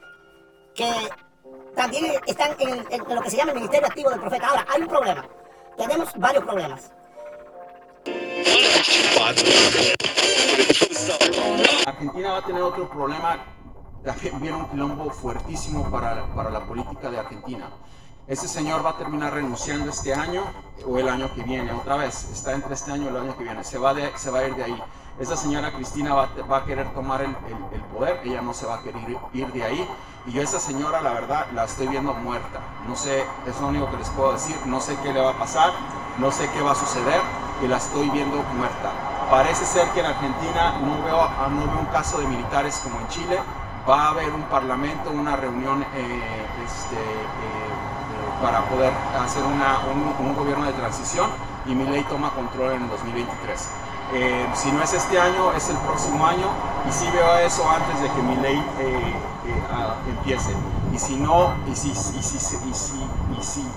que 0.73 0.91
también 1.75 2.19
están 2.25 2.55
en, 2.59 2.85
lo 3.13 3.21
que 3.21 3.29
se 3.29 3.37
llama 3.37 3.51
el 3.51 3.57
ministerio 3.59 3.87
activo 3.87 4.09
del 4.09 4.19
profeta. 4.19 4.47
Ahora, 4.47 4.65
hay 4.67 4.81
un 4.81 4.87
problema. 4.87 5.25
Tenemos 5.77 6.11
varios 6.15 6.43
problemas. 6.43 6.91
Argentina 11.85 12.31
va 12.31 12.37
a 12.37 12.45
tener 12.45 12.61
otro 12.61 12.89
problema, 12.89 13.45
también 14.05 14.39
viene 14.39 14.57
un 14.57 14.65
quilombo 14.69 15.09
fuertísimo 15.09 15.89
para, 15.89 16.27
para 16.35 16.51
la 16.51 16.61
política 16.61 17.09
de 17.09 17.19
Argentina. 17.19 17.69
Ese 18.27 18.47
señor 18.47 18.85
va 18.85 18.91
a 18.91 18.97
terminar 18.97 19.33
renunciando 19.33 19.89
este 19.89 20.13
año 20.13 20.43
o 20.87 20.97
el 20.97 21.09
año 21.09 21.31
que 21.33 21.43
viene, 21.43 21.71
otra 21.73 21.97
vez, 21.97 22.29
está 22.31 22.53
entre 22.53 22.73
este 22.73 22.91
año 22.91 23.03
y 23.03 23.07
el 23.07 23.17
año 23.17 23.37
que 23.37 23.43
viene, 23.43 23.63
se 23.63 23.77
va, 23.77 23.93
de, 23.93 24.11
se 24.17 24.31
va 24.31 24.39
a 24.39 24.47
ir 24.47 24.55
de 24.55 24.63
ahí. 24.63 24.83
Esa 25.19 25.35
señora 25.35 25.71
Cristina 25.73 26.13
va, 26.13 26.29
va 26.49 26.57
a 26.57 26.65
querer 26.65 26.91
tomar 26.93 27.21
el, 27.21 27.29
el, 27.29 27.75
el, 27.75 27.81
poder, 27.85 28.21
ella 28.23 28.41
no 28.41 28.53
se 28.53 28.65
va 28.65 28.75
a 28.75 28.81
querer 28.81 29.01
ir 29.33 29.51
de 29.51 29.63
ahí. 29.63 29.89
Y 30.27 30.31
yo 30.31 30.41
esa 30.41 30.59
señora, 30.59 31.01
la 31.01 31.13
verdad, 31.13 31.45
la 31.53 31.65
estoy 31.65 31.87
viendo 31.87 32.13
muerta. 32.13 32.59
No 32.87 32.95
sé, 32.95 33.23
es 33.47 33.59
lo 33.61 33.67
único 33.67 33.89
que 33.91 33.97
les 33.97 34.09
puedo 34.09 34.33
decir, 34.33 34.55
no 34.65 34.81
sé 34.81 34.97
qué 35.03 35.13
le 35.13 35.21
va 35.21 35.31
a 35.31 35.37
pasar, 35.37 35.71
no 36.17 36.31
sé 36.31 36.49
qué 36.49 36.61
va 36.61 36.71
a 36.71 36.75
suceder, 36.75 37.21
y 37.63 37.67
la 37.67 37.77
estoy 37.77 38.09
viendo 38.09 38.37
muerta. 38.55 38.91
Parece 39.29 39.65
ser 39.65 39.87
que 39.89 39.99
en 39.99 40.07
Argentina 40.07 40.79
no 40.81 41.03
veo, 41.03 41.29
no 41.49 41.71
veo 41.71 41.79
un 41.79 41.85
caso 41.87 42.17
de 42.19 42.27
militares 42.27 42.79
como 42.83 42.99
en 42.99 43.07
Chile, 43.07 43.39
va 43.87 44.07
a 44.07 44.09
haber 44.09 44.33
un 44.33 44.43
parlamento, 44.43 45.11
una 45.11 45.35
reunión 45.35 45.83
eh, 45.83 46.45
este, 46.65 46.95
eh, 46.95 48.41
para 48.41 48.61
poder 48.65 48.91
hacer 49.19 49.43
una, 49.43 49.79
un, 49.93 50.27
un, 50.27 50.35
gobierno 50.35 50.65
de 50.65 50.73
transición 50.73 51.29
y 51.65 51.75
mi 51.75 51.85
ley 51.85 52.03
toma 52.09 52.31
control 52.31 52.73
en 52.73 52.83
el 52.83 52.89
2023. 52.89 53.69
Eh, 54.13 54.47
si 54.53 54.71
no 54.71 54.81
es 54.83 54.93
este 54.93 55.19
año, 55.19 55.53
es 55.53 55.69
el 55.69 55.77
próximo 55.77 56.25
año 56.25 56.47
y 56.87 56.91
sí 56.91 57.05
veo 57.13 57.37
eso 57.39 57.67
antes 57.69 58.01
de 58.01 58.09
que 58.09 58.21
mi 58.21 58.35
ley 58.37 58.63
empiece. 60.09 60.51
Y 60.93 60.97
si 60.97 61.15
no, 61.17 61.53
y 61.69 61.75
si, 61.75 61.89
y 61.89 61.95
si, 61.95 62.37
y 62.37 62.73
si, 62.73 63.07
y 63.37 63.43
si. 63.43 63.67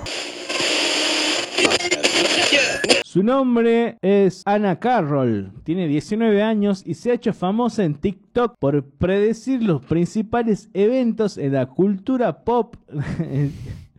Su 3.04 3.22
nombre 3.22 3.96
es 4.02 4.42
Ana 4.46 4.78
Carroll, 4.78 5.50
tiene 5.64 5.88
19 5.88 6.42
años 6.42 6.82
y 6.86 6.94
se 6.94 7.10
ha 7.10 7.14
hecho 7.14 7.32
famosa 7.32 7.84
en 7.84 7.94
TikTok 7.94 8.54
por 8.58 8.84
predecir 8.84 9.62
los 9.62 9.82
principales 9.84 10.68
eventos 10.74 11.38
en 11.38 11.54
la 11.54 11.66
cultura 11.66 12.44
pop 12.44 12.76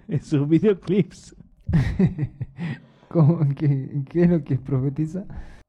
en 0.08 0.22
sus 0.22 0.48
videoclips. 0.48 1.36
¿Cómo? 3.10 3.40
¿Qué, 3.58 4.04
¿Qué, 4.10 4.24
es 4.24 4.30
lo 4.30 4.44
que 4.44 4.58
profetiza? 4.58 5.26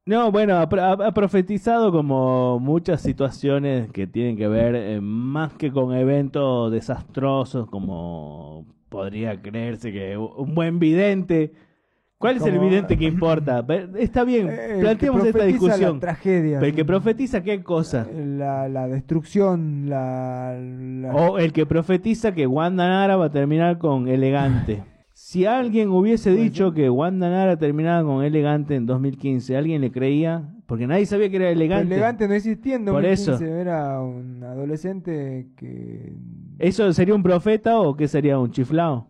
No, 0.06 0.30
bueno, 0.30 0.56
ha, 0.56 0.62
ha, 0.62 1.14
profetizado 1.14 1.92
como 1.92 2.58
muchas 2.58 3.00
situaciones 3.00 3.90
que 3.90 4.06
tienen 4.06 4.36
que 4.36 4.48
ver 4.48 4.74
eh, 4.74 5.00
más 5.00 5.54
que 5.54 5.70
con 5.72 5.94
eventos 5.94 6.70
desastrosos, 6.72 7.68
como 7.70 8.66
podría 8.88 9.40
creerse 9.40 9.92
que 9.92 10.18
un 10.18 10.54
buen 10.54 10.78
vidente 10.78 11.52
¿Cuál 12.20 12.36
es 12.36 12.44
el 12.44 12.54
evidente 12.54 12.98
que 12.98 13.04
importa? 13.14 13.64
Está 13.96 14.24
bien, 14.24 14.50
eh, 14.50 14.76
planteemos 14.78 15.24
esta 15.24 15.44
discusión. 15.44 15.94
La 15.94 16.00
tragedia. 16.00 16.58
¿El 16.60 16.74
que 16.74 16.84
profetiza 16.84 17.42
qué 17.42 17.62
cosa? 17.62 18.06
La, 18.14 18.68
la 18.68 18.86
destrucción, 18.88 19.88
la, 19.88 20.54
la, 20.60 21.14
O 21.14 21.38
el 21.38 21.54
que 21.54 21.64
profetiza 21.64 22.34
que 22.34 22.46
Wanda 22.46 22.86
Nara 22.86 23.16
va 23.16 23.24
a 23.24 23.30
terminar 23.30 23.78
con 23.78 24.06
elegante. 24.06 24.82
si 25.14 25.46
alguien 25.46 25.88
hubiese 25.88 26.32
dicho 26.32 26.74
que 26.74 26.90
Wanda 26.90 27.30
Nara 27.30 27.56
terminaba 27.56 28.04
con 28.04 28.22
elegante 28.22 28.74
en 28.74 28.84
2015, 28.84 29.56
¿alguien 29.56 29.80
le 29.80 29.90
creía? 29.90 30.46
Porque 30.66 30.86
nadie 30.86 31.06
sabía 31.06 31.30
que 31.30 31.36
era 31.36 31.48
elegante. 31.48 31.86
Elegante 31.86 32.28
no 32.28 32.34
existía 32.34 32.74
en 32.74 32.84
2015, 32.84 33.30
Por 33.30 33.40
eso. 33.40 33.44
era 33.46 33.98
un 34.02 34.44
adolescente 34.44 35.48
que... 35.56 36.12
¿Eso 36.58 36.92
sería 36.92 37.14
un 37.14 37.22
profeta 37.22 37.80
o 37.80 37.96
qué 37.96 38.06
sería 38.08 38.38
un 38.38 38.50
chiflado? 38.50 39.06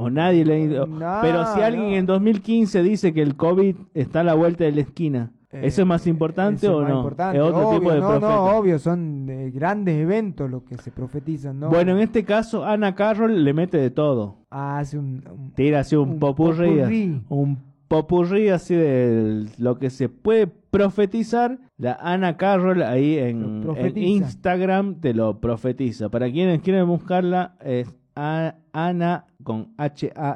O 0.00 0.10
nadie 0.10 0.44
le 0.44 0.66
no, 0.66 0.86
Pero 1.22 1.46
si 1.54 1.60
alguien 1.60 1.90
no. 1.90 1.96
en 1.96 2.06
2015 2.06 2.82
dice 2.82 3.12
que 3.12 3.22
el 3.22 3.36
COVID 3.36 3.76
está 3.94 4.20
a 4.20 4.24
la 4.24 4.34
vuelta 4.34 4.64
de 4.64 4.72
la 4.72 4.80
esquina, 4.80 5.32
Eh, 5.52 5.62
¿eso 5.64 5.82
es 5.82 5.86
más 5.88 6.06
importante 6.06 6.66
eso 6.66 6.76
o 6.78 6.80
más 6.82 6.90
no? 6.90 6.96
importante. 6.98 7.36
Es 7.38 7.42
otro 7.44 7.68
obvio, 7.68 7.78
tipo 7.80 7.92
de 7.92 8.00
no, 8.00 8.06
profeta. 8.06 8.28
No, 8.34 8.44
obvio, 8.56 8.78
son 8.78 9.26
de 9.26 9.50
grandes 9.50 9.96
eventos 9.96 10.48
los 10.50 10.62
que 10.62 10.76
se 10.78 10.90
profetizan, 10.92 11.58
¿no? 11.60 11.68
Bueno, 11.70 11.92
en 11.92 11.98
este 11.98 12.24
caso, 12.24 12.64
Ana 12.64 12.94
Carroll 12.94 13.44
le 13.44 13.52
mete 13.52 13.76
de 13.78 13.90
todo. 13.90 14.36
Hace 14.50 14.96
un, 14.98 15.22
un, 15.28 15.52
Tira 15.54 15.80
así 15.80 15.96
un, 15.96 16.10
un 16.10 16.18
popurrí. 16.20 16.76
popurrí. 16.76 17.22
Un 17.28 17.58
popurrí 17.88 18.48
así 18.48 18.74
de 18.76 19.46
lo 19.58 19.78
que 19.78 19.90
se 19.90 20.08
puede 20.08 20.46
profetizar. 20.46 21.58
La 21.76 21.94
Ana 22.00 22.36
Carroll 22.36 22.82
ahí 22.82 23.18
en, 23.18 23.64
en. 23.76 23.98
Instagram 23.98 25.00
te 25.00 25.14
lo 25.14 25.40
profetiza. 25.40 26.08
Para 26.10 26.30
quienes 26.30 26.60
quieren 26.62 26.86
buscarla, 26.86 27.56
es 27.64 27.92
Ana 28.14 29.26
con 29.42 29.74
H-A-N-N-A-H. 29.76 30.30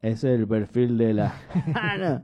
Ese 0.02 0.34
es 0.34 0.40
el 0.40 0.48
perfil 0.48 0.98
de 0.98 1.14
la 1.14 1.34
Hannah. 1.76 2.24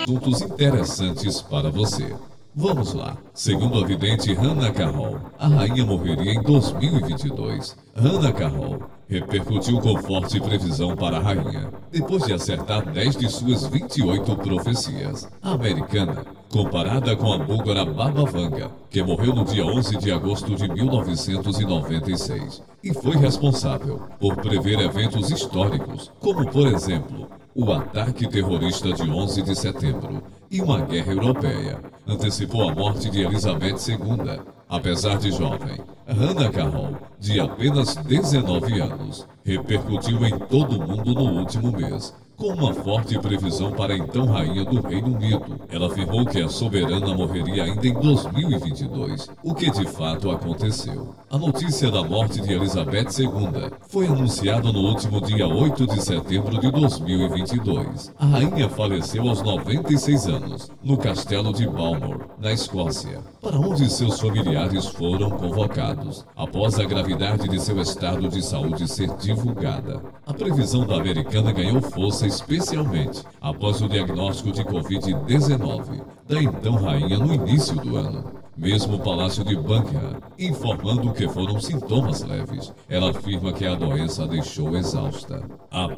Assuntos 0.00 0.42
interessantes 0.42 1.42
para 1.42 1.70
você. 1.70 2.14
Vamos 2.54 2.92
lá. 2.94 3.16
Segundo 3.32 3.82
a 3.82 3.86
vidente 3.86 4.32
Hannah 4.34 4.72
Carroll, 4.72 5.20
a 5.38 5.48
rainha 5.48 5.86
morreria 5.86 6.32
em 6.32 6.42
2022. 6.42 7.76
Hannah 7.94 8.32
Carroll 8.32 8.82
repercutiu 9.12 9.78
com 9.78 9.94
forte 9.98 10.40
previsão 10.40 10.96
para 10.96 11.18
a 11.18 11.20
rainha, 11.20 11.70
depois 11.90 12.24
de 12.24 12.32
acertar 12.32 12.90
10 12.90 13.16
de 13.16 13.28
suas 13.28 13.66
28 13.66 14.36
profecias. 14.36 15.28
A 15.42 15.50
americana, 15.50 16.24
comparada 16.50 17.14
com 17.14 17.30
a 17.30 17.36
búlgara 17.36 17.84
Baba 17.84 18.24
Vanga, 18.24 18.70
que 18.88 19.02
morreu 19.02 19.34
no 19.34 19.44
dia 19.44 19.66
11 19.66 19.98
de 19.98 20.10
agosto 20.10 20.56
de 20.56 20.66
1996 20.66 22.62
e 22.82 22.94
foi 22.94 23.16
responsável 23.16 24.00
por 24.18 24.36
prever 24.36 24.80
eventos 24.80 25.30
históricos, 25.30 26.10
como 26.18 26.50
por 26.50 26.66
exemplo 26.66 27.28
o 27.54 27.70
ataque 27.70 28.26
terrorista 28.28 28.92
de 28.92 29.02
11 29.10 29.42
de 29.42 29.54
setembro 29.54 30.22
e 30.50 30.60
uma 30.60 30.80
guerra 30.80 31.12
europeia. 31.12 31.78
Antecipou 32.06 32.68
a 32.68 32.74
morte 32.74 33.10
de 33.10 33.20
Elizabeth 33.20 33.76
II, 33.88 34.40
apesar 34.68 35.18
de 35.18 35.30
jovem. 35.30 35.78
Hannah 36.06 36.50
Carroll, 36.50 36.96
de 37.18 37.40
apenas 37.40 37.94
19 37.96 38.80
anos, 38.80 39.26
repercutiu 39.44 40.24
em 40.24 40.38
todo 40.38 40.78
o 40.78 40.86
mundo 40.86 41.14
no 41.14 41.40
último 41.40 41.70
mês, 41.72 42.14
com 42.42 42.48
uma 42.48 42.74
forte 42.74 43.16
previsão 43.20 43.70
para 43.70 43.94
a 43.94 43.96
então 43.96 44.26
rainha 44.26 44.64
do 44.64 44.80
Reino 44.80 45.14
Unido. 45.14 45.60
Ela 45.70 45.86
afirmou 45.86 46.26
que 46.26 46.42
a 46.42 46.48
soberana 46.48 47.14
morreria 47.14 47.62
ainda 47.62 47.86
em 47.86 47.94
2022, 47.94 49.30
o 49.44 49.54
que 49.54 49.70
de 49.70 49.86
fato 49.86 50.28
aconteceu. 50.28 51.14
A 51.30 51.38
notícia 51.38 51.88
da 51.88 52.02
morte 52.02 52.40
de 52.40 52.52
Elizabeth 52.52 53.10
II 53.16 53.70
foi 53.88 54.08
anunciada 54.08 54.72
no 54.72 54.80
último 54.80 55.20
dia 55.20 55.46
8 55.46 55.86
de 55.86 56.02
setembro 56.02 56.58
de 56.58 56.68
2022. 56.72 58.12
A 58.18 58.26
rainha 58.26 58.68
faleceu 58.68 59.28
aos 59.28 59.40
96 59.40 60.26
anos, 60.26 60.68
no 60.82 60.96
castelo 60.96 61.52
de 61.52 61.64
Balmoral, 61.64 62.22
na 62.40 62.52
Escócia, 62.52 63.20
para 63.40 63.56
onde 63.56 63.88
seus 63.88 64.18
familiares 64.18 64.86
foram 64.88 65.30
convocados, 65.30 66.26
após 66.34 66.76
a 66.80 66.84
gravidade 66.84 67.48
de 67.48 67.60
seu 67.60 67.80
estado 67.80 68.28
de 68.28 68.42
saúde 68.42 68.88
ser 68.88 69.16
divulgada. 69.18 70.02
A 70.26 70.34
previsão 70.34 70.84
da 70.84 70.96
americana 70.96 71.52
ganhou 71.52 71.80
força 71.80 72.31
especialmente 72.32 73.22
após 73.40 73.82
o 73.82 73.88
diagnóstico 73.88 74.52
de 74.52 74.64
Covid-19 74.64 76.02
da 76.26 76.42
então 76.42 76.76
rainha 76.76 77.18
no 77.18 77.34
início 77.34 77.74
do 77.76 77.96
ano. 77.96 78.41
Mesmo 78.56 78.96
o 78.96 79.00
palácio 79.00 79.44
de 79.44 79.56
Buckingham, 79.56 80.20
informando 80.38 81.12
que 81.12 81.28
foram 81.28 81.60
sintomas 81.60 82.22
leves. 82.22 82.72
Ela 82.88 83.10
afirma 83.10 83.52
que 83.52 83.66
a 83.66 83.74
doença 83.74 84.24
a 84.24 84.26
deixou 84.26 84.76
exausta. 84.76 85.42
A 85.70 85.88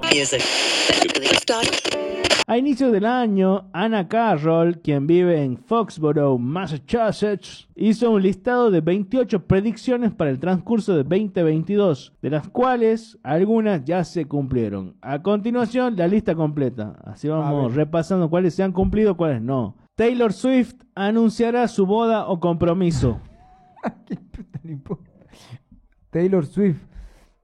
A 2.47 2.59
inicios 2.59 2.93
del 2.93 3.07
año, 3.07 3.71
Anna 3.73 4.07
Carroll, 4.07 4.79
quien 4.83 5.07
vive 5.07 5.43
en 5.43 5.57
Foxborough, 5.57 6.39
Massachusetts, 6.39 7.67
hizo 7.75 8.11
un 8.11 8.21
listado 8.21 8.71
de 8.71 8.83
28 8.83 9.47
predicciones 9.47 10.13
para 10.13 10.29
el 10.29 10.39
transcurso 10.39 10.95
de 10.95 11.05
2022, 11.05 12.13
de 12.21 12.29
las 12.29 12.47
cuales 12.49 13.19
algunas 13.23 13.83
ya 13.87 14.05
se 14.05 14.27
cumplieron. 14.27 14.95
A 15.01 15.23
continuación, 15.23 15.97
la 15.97 16.07
lista 16.07 16.35
completa. 16.35 16.97
Así 17.05 17.29
vamos 17.29 17.75
repasando 17.75 18.29
cuáles 18.29 18.55
se 18.55 18.63
han 18.63 18.73
cumplido, 18.73 19.17
cuáles 19.17 19.41
no. 19.41 19.75
Taylor 19.97 20.33
Swift 20.33 20.75
anunciará 20.95 21.69
su 21.69 21.87
boda 21.87 22.27
o 22.27 22.41
compromiso. 22.41 23.21
¿Qué 24.07 24.17
puta 24.17 24.61
le 24.63 24.73
importa? 24.73 25.11
Taylor 26.11 26.45
Swift. 26.47 26.83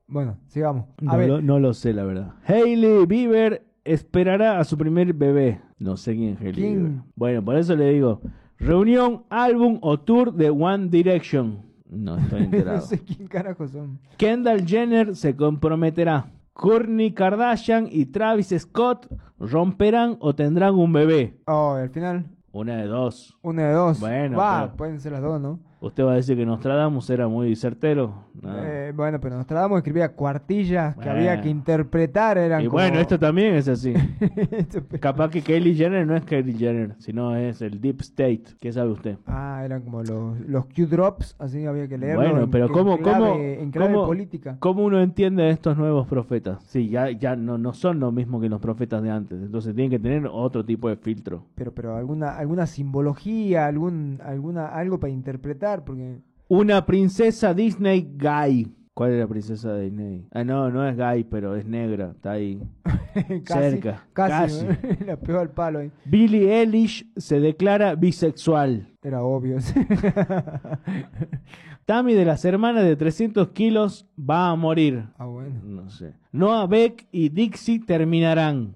Bueno, 0.07 0.39
sigamos. 0.49 0.87
A 0.99 1.05
No 1.13 1.17
ver, 1.19 1.29
lo, 1.29 1.41
no 1.43 1.59
lo 1.61 1.73
sé, 1.75 1.93
la 1.93 2.05
verdad. 2.05 2.35
Hailey 2.47 3.07
Bieber 3.07 3.67
esperará 3.85 4.59
a 4.59 4.65
su 4.65 4.77
primer 4.77 5.13
bebé. 5.15 5.61
No 5.79 5.97
sé 5.97 6.15
quién 6.17 6.31
es 6.35 6.41
Hailey 6.41 6.53
¿Quién? 6.55 6.75
Bieber. 6.85 7.03
Bueno, 7.15 7.45
por 7.45 7.57
eso 7.57 7.77
le 7.77 7.93
digo. 7.93 8.21
Reunión, 8.59 9.25
álbum 9.31 9.79
o 9.83 10.01
tour 10.01 10.33
de 10.35 10.51
One 10.51 10.89
Direction. 10.89 11.63
No 11.89 12.19
estoy 12.19 12.41
no 12.41 12.45
enterado. 12.47 12.81
sé 12.81 12.99
quién 13.05 13.29
carajo 13.29 13.69
son. 13.69 14.01
Kendall 14.17 14.67
Jenner 14.67 15.15
se 15.15 15.37
comprometerá. 15.37 16.33
Kourtney 16.53 17.13
Kardashian 17.13 17.89
y 17.91 18.07
Travis 18.07 18.55
Scott 18.59 19.07
romperán 19.39 20.17
o 20.21 20.35
tendrán 20.35 20.75
un 20.75 20.93
bebé. 20.93 21.41
Oh, 21.47 21.73
al 21.75 21.89
final, 21.91 22.27
Una 22.53 22.77
de 22.77 22.87
dos. 22.87 23.39
una 23.43 23.69
de 23.69 23.73
dos. 23.75 24.01
Bueno, 24.01 24.37
Va, 24.39 24.63
pero- 24.65 24.77
pueden 24.77 25.01
ser 25.01 25.13
las 25.13 25.23
dos, 25.23 25.41
¿no? 25.41 25.61
Usted 25.81 26.05
va 26.05 26.13
a 26.13 26.17
decir 26.17 26.37
que 26.37 26.45
Nostradamus 26.45 27.09
era 27.11 27.27
muy 27.29 27.55
certero. 27.57 28.13
No. 28.43 28.57
Eh, 28.65 28.93
bueno, 28.95 29.21
pero 29.21 29.37
Nostradamus 29.37 29.79
escribía 29.79 30.13
cuartillas 30.13 30.95
que 30.95 31.05
Bueno. 31.05 31.13
había 31.13 31.41
que 31.41 31.49
interpretar. 31.49 32.39
Eran 32.39 32.63
y 32.63 32.67
como- 32.67 32.79
bueno, 32.81 32.99
esto 32.99 33.19
también 33.19 33.55
es 33.55 33.69
así. 33.69 33.93
Capaz 35.01 35.31
que 35.31 35.43
Kylie 35.43 35.75
Jenner 35.75 36.07
no 36.07 36.17
es 36.17 36.25
Kylie 36.25 36.57
Jenner, 36.57 36.95
sino 36.99 37.37
es 37.37 37.61
el 37.63 37.81
Deep 37.81 38.01
State. 38.01 38.43
¿Qué 38.61 38.73
sabe 38.73 38.91
usted? 38.91 39.17
Ah, 39.27 39.63
eran 39.65 39.83
como 39.83 40.03
los, 40.03 40.41
los 40.41 40.67
Q-drops, 40.67 41.37
así 41.39 41.67
había 41.67 41.89
que 41.89 41.99
leerlo. 41.99 42.23
Bueno, 42.23 42.43
en- 42.45 42.51
pero 42.51 42.67
en 42.67 42.73
¿cómo, 42.73 42.99
clave- 42.99 43.19
cómo, 43.31 43.35
En 43.41 43.71
clave 43.71 43.95
cómo- 43.95 44.07
política. 44.07 44.57
cómo 44.59 44.85
uno 44.85 45.01
entiende 45.01 45.45
a 45.45 45.51
estos 45.51 45.77
nuevos 45.77 46.07
profetas? 46.07 46.63
Sí, 46.65 46.89
ya, 46.89 47.11
ya 47.11 47.37
no, 47.37 47.59
no 47.59 47.73
son 47.73 48.01
lo 48.01 48.13
mismo 48.13 48.41
que 48.41 48.49
los 48.49 48.61
profetas 48.61 49.03
de 49.03 49.11
antes. 49.11 49.41
Entonces 49.43 49.75
tienen 49.75 49.91
que 49.91 49.99
tener 49.99 50.27
otro 50.31 50.65
tipo 50.65 50.89
de 50.89 50.97
filtro. 50.97 51.45
Pero, 51.55 51.73
pero 51.73 51.97
alguna, 51.97 52.37
alguna 52.37 52.67
simbología, 52.67 53.67
algún, 53.67 54.19
alguna, 54.25 54.67
algo 54.69 54.99
para 54.99 55.13
interpretar, 55.13 55.85
porque 55.85 56.19
Una 56.53 56.85
princesa 56.85 57.55
Disney 57.55 58.11
gay. 58.17 58.67
¿Cuál 58.93 59.13
es 59.13 59.21
la 59.21 59.29
princesa 59.29 59.73
de 59.73 59.85
Disney? 59.85 60.27
Ah, 60.33 60.43
no, 60.43 60.69
no 60.69 60.85
es 60.85 60.97
gay, 60.97 61.23
pero 61.23 61.55
es 61.55 61.65
negra. 61.65 62.11
Está 62.11 62.33
ahí. 62.33 62.61
casi, 63.45 63.71
Cerca, 63.71 64.05
casi, 64.13 64.67
casi. 64.67 65.05
la 65.07 65.17
pegó 65.17 65.39
al 65.39 65.51
palo 65.51 65.79
ahí. 65.79 65.93
Billie 66.05 66.53
Eilish 66.61 67.07
se 67.17 67.39
declara 67.39 67.95
bisexual. 67.95 68.89
Era 69.01 69.23
obvio. 69.23 69.59
Tammy 71.87 72.15
de 72.15 72.25
las 72.25 72.45
hermanas 72.45 72.83
de 72.83 72.97
300 72.97 73.51
kilos 73.51 74.09
va 74.19 74.51
a 74.51 74.57
morir. 74.57 75.05
ah, 75.19 75.27
bueno. 75.27 75.61
No 75.63 75.89
sé. 75.89 76.15
Noah 76.33 76.67
Beck 76.67 77.07
y 77.13 77.29
Dixie 77.29 77.79
terminarán. 77.79 78.75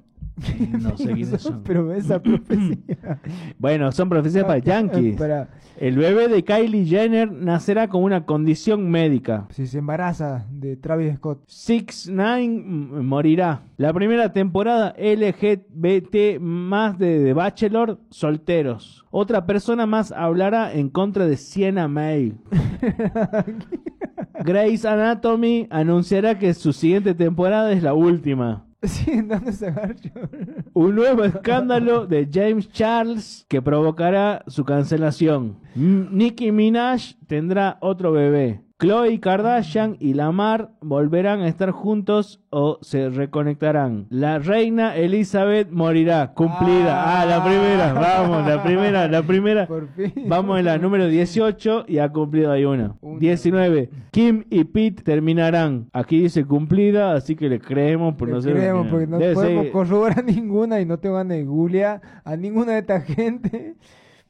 No 0.81 0.97
sé 0.97 1.13
quiénes 1.13 1.41
son. 1.43 1.63
Pero 1.65 1.93
esa 1.93 2.21
profecía. 2.21 2.77
Bueno, 3.59 3.93
son 3.93 4.09
profecías 4.09 4.45
para 4.45 4.59
yankees. 4.61 5.17
Para- 5.17 5.49
El 5.79 5.97
bebé 5.97 6.29
de 6.29 6.43
Kylie 6.45 6.85
Jenner 6.87 7.31
nacerá 7.33 7.89
con 7.89 8.03
una 8.03 8.25
condición 8.27 8.91
médica. 8.91 9.47
si 9.51 9.67
se 9.67 9.79
embaraza 9.79 10.47
de 10.51 10.77
Travis 10.77 11.17
Scott. 11.17 11.43
Six 11.47 12.09
Nine 12.09 12.63
morirá. 13.03 13.63
La 13.77 13.93
primera 13.93 14.33
temporada 14.33 14.95
LGBT 14.99 16.41
más 16.41 16.99
de 16.99 17.23
The 17.25 17.33
Bachelor 17.33 17.99
solteros. 18.11 19.05
Otra 19.11 19.47
persona 19.47 19.87
más 19.87 20.11
hablará 20.13 20.73
en 20.75 20.89
contra 20.89 21.27
de 21.27 21.37
Sienna 21.37 21.87
May. 21.89 22.35
Grey's 24.45 24.85
Anatomy 24.85 25.67
anunciará 25.71 26.39
que 26.39 26.53
su 26.55 26.73
siguiente 26.73 27.15
temporada 27.15 27.73
es 27.73 27.83
la 27.83 27.95
última. 27.95 28.67
Un 30.75 30.95
nuevo 30.95 31.25
escándalo 31.25 32.07
de 32.07 32.29
James 32.33 32.71
Charles 32.71 33.47
que 33.49 33.63
provocará 33.63 34.45
su 34.47 34.65
cancelación. 34.65 35.59
Nicki 35.75 36.53
Minaj 36.53 37.15
tendrá 37.27 37.79
otro 37.81 38.13
bebé. 38.13 38.64
Khloe 38.77 39.21
Kardashian 39.21 39.97
y 40.01 40.15
Lamar 40.15 40.71
volverán 40.81 41.43
a 41.43 41.49
estar 41.49 41.71
juntos 41.71 42.41
o 42.51 42.79
se 42.83 43.09
reconectarán. 43.09 44.07
La 44.11 44.41
reina 44.41 44.97
Elizabeth 44.97 45.71
morirá. 45.71 46.33
Cumplida. 46.35 47.21
Ah, 47.21 47.25
la 47.25 47.45
primera. 47.45 47.93
Vamos, 47.93 48.47
la 48.49 48.63
primera, 48.65 49.07
la 49.09 49.23
primera. 49.23 49.67
Por 49.69 49.89
fin. 49.95 50.13
Vamos 50.27 50.59
en 50.59 50.65
la 50.65 50.79
número 50.79 51.07
18 51.07 51.85
y 51.87 51.99
ha 51.99 52.09
cumplido 52.09 52.51
ahí 52.51 52.65
una. 52.65 52.97
Una. 53.01 53.21
19. 53.21 53.91
Kim 54.11 54.45
y 54.51 54.65
Pete 54.65 55.05
terminarán. 55.05 55.89
Aquí 55.93 56.21
dice 56.21 56.45
cumplida, 56.45 57.15
así 57.15 57.37
que 57.37 57.49
le 57.49 57.61
creemos 57.61 58.17
por 58.17 58.27
Le 58.29 58.35
no 58.35 58.43
ser. 58.43 58.55
creemos 58.55 58.89
porque 58.89 59.07
no 59.07 59.19
Debe 59.19 59.35
podemos 59.35 59.63
ser- 59.65 59.73
corroborar 59.73 60.25
ninguna 60.27 60.81
y 60.81 60.85
no 60.87 60.99
tengo 60.99 61.15
ganas 61.15 61.37
de 61.39 61.45
googlear 61.45 62.01
a 62.25 62.35
ninguna 62.37 62.73
de 62.73 62.79
esta 62.81 63.01
gente 63.03 63.77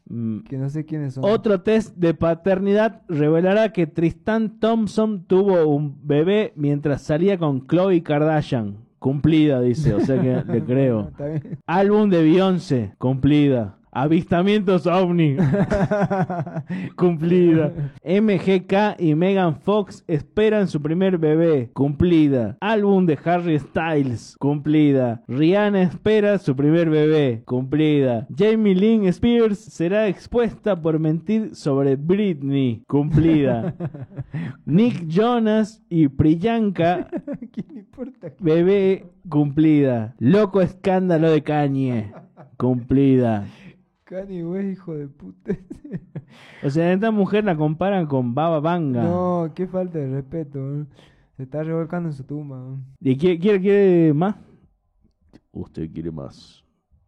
que 0.07 0.59
no 0.59 0.69
sé 0.69 0.85
quiénes 0.85 1.15
son. 1.15 1.25
Otro 1.25 1.63
test 1.63 1.97
de 1.97 2.15
paternidad 2.15 3.03
revelará 3.09 3.73
que 3.73 3.87
Tristan 3.87 4.59
Thompson 4.61 5.25
tuvo 5.25 5.67
un 5.67 5.99
bebé 6.03 6.53
mientras 6.57 7.03
salía 7.03 7.39
con 7.39 7.61
Khloe 7.61 8.03
Kardashian. 8.03 8.79
Cumplida, 8.99 9.61
dice, 9.61 9.95
o 9.95 10.01
sea 10.01 10.21
que 10.21 10.43
le 10.51 10.65
creo. 10.65 11.11
Álbum 11.67 12.09
de 12.09 12.23
Beyoncé, 12.23 12.95
cumplida. 12.99 13.77
Avistamientos 13.95 14.87
ovni, 14.87 15.37
cumplida. 16.97 17.73
MGK 18.05 18.99
y 18.99 19.15
Megan 19.15 19.55
Fox 19.61 20.05
esperan 20.09 20.67
su 20.67 20.83
primer 20.83 21.17
bebé, 21.17 21.71
cumplida. 21.73 22.57
Álbum 22.61 23.07
de 23.07 23.17
Harry 23.25 23.59
Styles, 23.59 24.37
cumplida. 24.39 25.23
Rihanna 25.29 25.83
espera 25.83 26.39
su 26.39 26.57
primer 26.57 26.91
bebé, 26.91 27.43
cumplida. 27.45 28.27
Jamie 28.37 28.75
Lynn 28.75 29.07
Spears 29.07 29.61
será 29.61 30.09
expuesta 30.09 30.75
por 30.81 30.99
mentir 30.99 31.55
sobre 31.55 31.95
Britney, 31.97 32.83
cumplida. 32.89 33.75
Nick 34.67 35.07
Jonas 35.07 35.83
y 35.89 36.09
Priyanka 36.09 37.07
¿Quién 37.53 37.79
importa? 37.79 38.33
Bebé 38.41 39.07
cumplida. 39.29 40.15
Loco 40.19 40.61
escándalo 40.61 41.31
de 41.31 41.43
Kanye. 41.43 42.13
Cumplida. 42.57 43.47
Kanye 44.05 44.45
West, 44.45 44.69
hijo 44.69 44.95
de 44.95 45.09
puta. 45.09 45.57
O 46.63 46.71
sea, 46.71 46.93
esta 46.93 47.11
mujer 47.11 47.45
la 47.45 47.57
comparan 47.57 48.07
con 48.07 48.35
Baba 48.35 48.61
Vanga. 48.61 49.03
No, 49.03 49.53
qué 49.55 49.67
falta 49.67 49.99
de 49.99 50.09
respeto. 50.09 50.59
¿eh? 50.59 50.85
Se 51.37 51.45
está 51.45 51.63
revolcando 51.63 52.11
en 52.11 52.15
su 52.15 52.25
tumba. 52.25 52.59
¿eh? 52.59 53.11
¿Y 53.13 53.17
quiere, 53.17 53.39
quiere, 53.39 53.61
quiere 53.61 54.13
más? 54.13 54.37
Usted 55.53 55.91
quiere 55.93 56.11
más. 56.11 56.63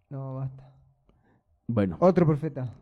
No, 0.08 0.36
basta. 0.36 0.72
Bueno. 1.66 1.96
Otro 2.00 2.24
profeta. 2.24 2.72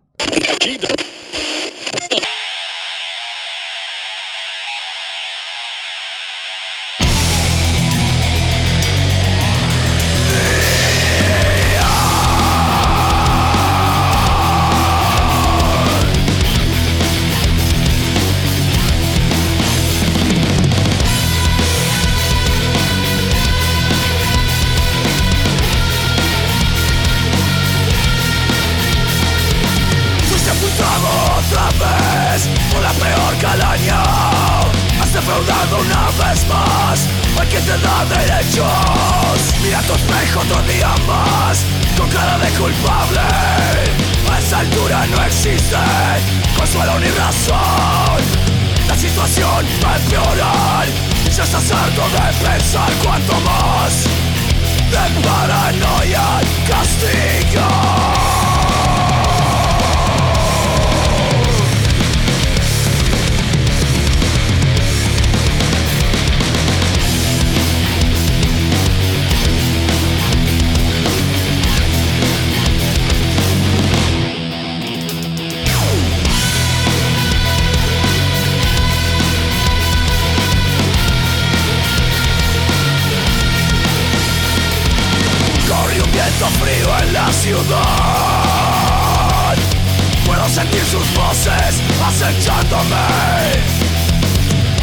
Sus 90.90 91.14
voces 91.14 91.80
acechándome. 92.06 92.96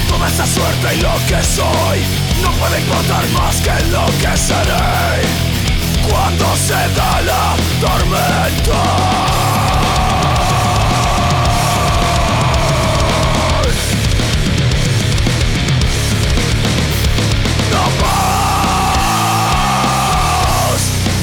Toda 0.07 0.27
esta 0.27 0.45
suerte 0.45 0.95
y 0.95 1.01
lo 1.01 1.13
que 1.27 1.43
soy 1.43 1.99
no 2.41 2.51
puede 2.51 2.79
importar 2.81 3.27
más 3.29 3.55
que 3.61 3.71
lo 3.91 4.05
que 4.19 4.37
seré 4.37 5.21
cuando 6.09 6.55
se 6.55 6.73
da 6.73 7.21
la 7.21 7.55
tormenta. 7.79 8.83
No 17.71 17.83
más, 18.01 18.81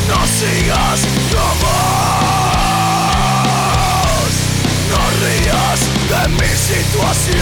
no 0.09 0.21
sigas, 0.27 1.01
no 1.33 1.47
más, 1.63 1.98
de 6.09 6.29
mi 6.29 6.57
situación, 6.57 7.39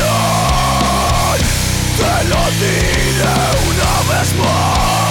te 1.97 2.25
lo 2.29 2.43
diré 2.59 3.37
una 3.69 4.19
vez 4.19 4.35
más. 4.35 5.06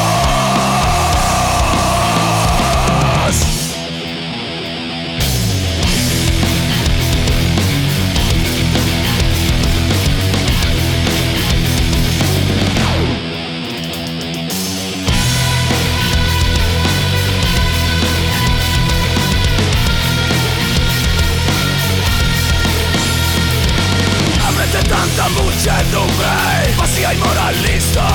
Tanta 24.87 25.29
muchedumbre 25.29 26.75
vacía 26.77 27.13
y 27.13 27.17
moralista 27.17 28.07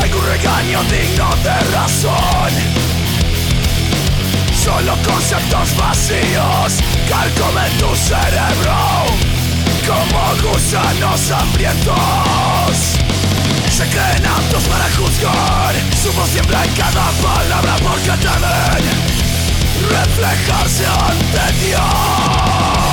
Algún 0.00 0.24
regaño 0.26 0.82
digno 0.84 1.28
de 1.42 1.58
razón. 1.72 2.52
Solo 4.52 4.96
conceptos 5.02 5.76
vacíos 5.76 6.78
calcomen 7.08 7.72
tu 7.78 7.94
cerebro 7.96 9.06
Como 9.86 10.52
gusanos 10.52 11.30
hambrientos 11.30 12.98
Se 13.70 13.84
creen 13.86 14.26
aptos 14.26 14.64
para 14.64 14.84
juzgar. 14.96 15.74
Su 16.02 16.12
voz 16.12 16.28
siembra 16.30 16.64
en 16.64 16.72
cada 16.74 17.10
palabra 17.22 17.76
porque 17.82 18.10
temen 18.20 18.84
Reflejarse 19.88 20.86
ante 20.86 21.66
Dios 21.66 22.87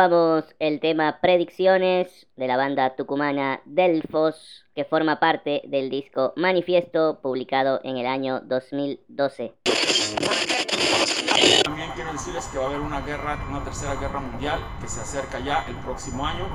Escuchábamos 0.00 0.44
el 0.60 0.80
tema 0.80 1.18
Predicciones 1.20 2.26
de 2.34 2.46
la 2.46 2.56
banda 2.56 2.96
tucumana 2.96 3.60
Delfos, 3.66 4.64
que 4.74 4.86
forma 4.86 5.20
parte 5.20 5.60
del 5.66 5.90
disco 5.90 6.32
Manifiesto, 6.36 7.20
publicado 7.20 7.82
en 7.84 7.98
el 7.98 8.06
año 8.06 8.40
2012. 8.40 9.52
También 11.64 11.90
quiero 11.94 12.12
decirles 12.12 12.46
que 12.46 12.56
va 12.56 12.64
a 12.64 12.68
haber 12.68 12.80
una 12.80 13.02
guerra, 13.02 13.44
una 13.50 13.62
tercera 13.62 13.96
guerra 13.96 14.20
mundial 14.20 14.58
que 14.80 14.88
se 14.88 15.02
acerca 15.02 15.38
ya 15.40 15.66
el 15.68 15.76
próximo 15.76 16.26
año, 16.26 16.46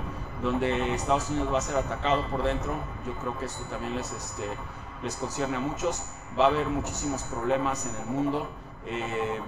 donde 0.41 0.95
Estados 0.95 1.29
Unidos 1.29 1.53
va 1.53 1.60
a 1.60 1.62
ser 1.62 1.75
atacado 1.75 2.27
por 2.31 2.41
dentro. 2.41 2.73
Yo 3.05 3.13
creo 3.13 3.38
que 3.38 3.45
esto 3.45 3.63
también 3.69 3.95
les, 3.95 4.12
este, 4.12 4.49
les 5.03 5.15
concierne 5.17 5.58
a 5.58 5.60
muchos. 5.60 6.01
Va 6.38 6.45
a 6.45 6.47
haber 6.47 6.65
muchísimos 6.65 7.21
problemas 7.21 7.86
en 7.86 7.95
el 8.01 8.08
mundo. 8.08 8.49
Eh, 8.88 9.39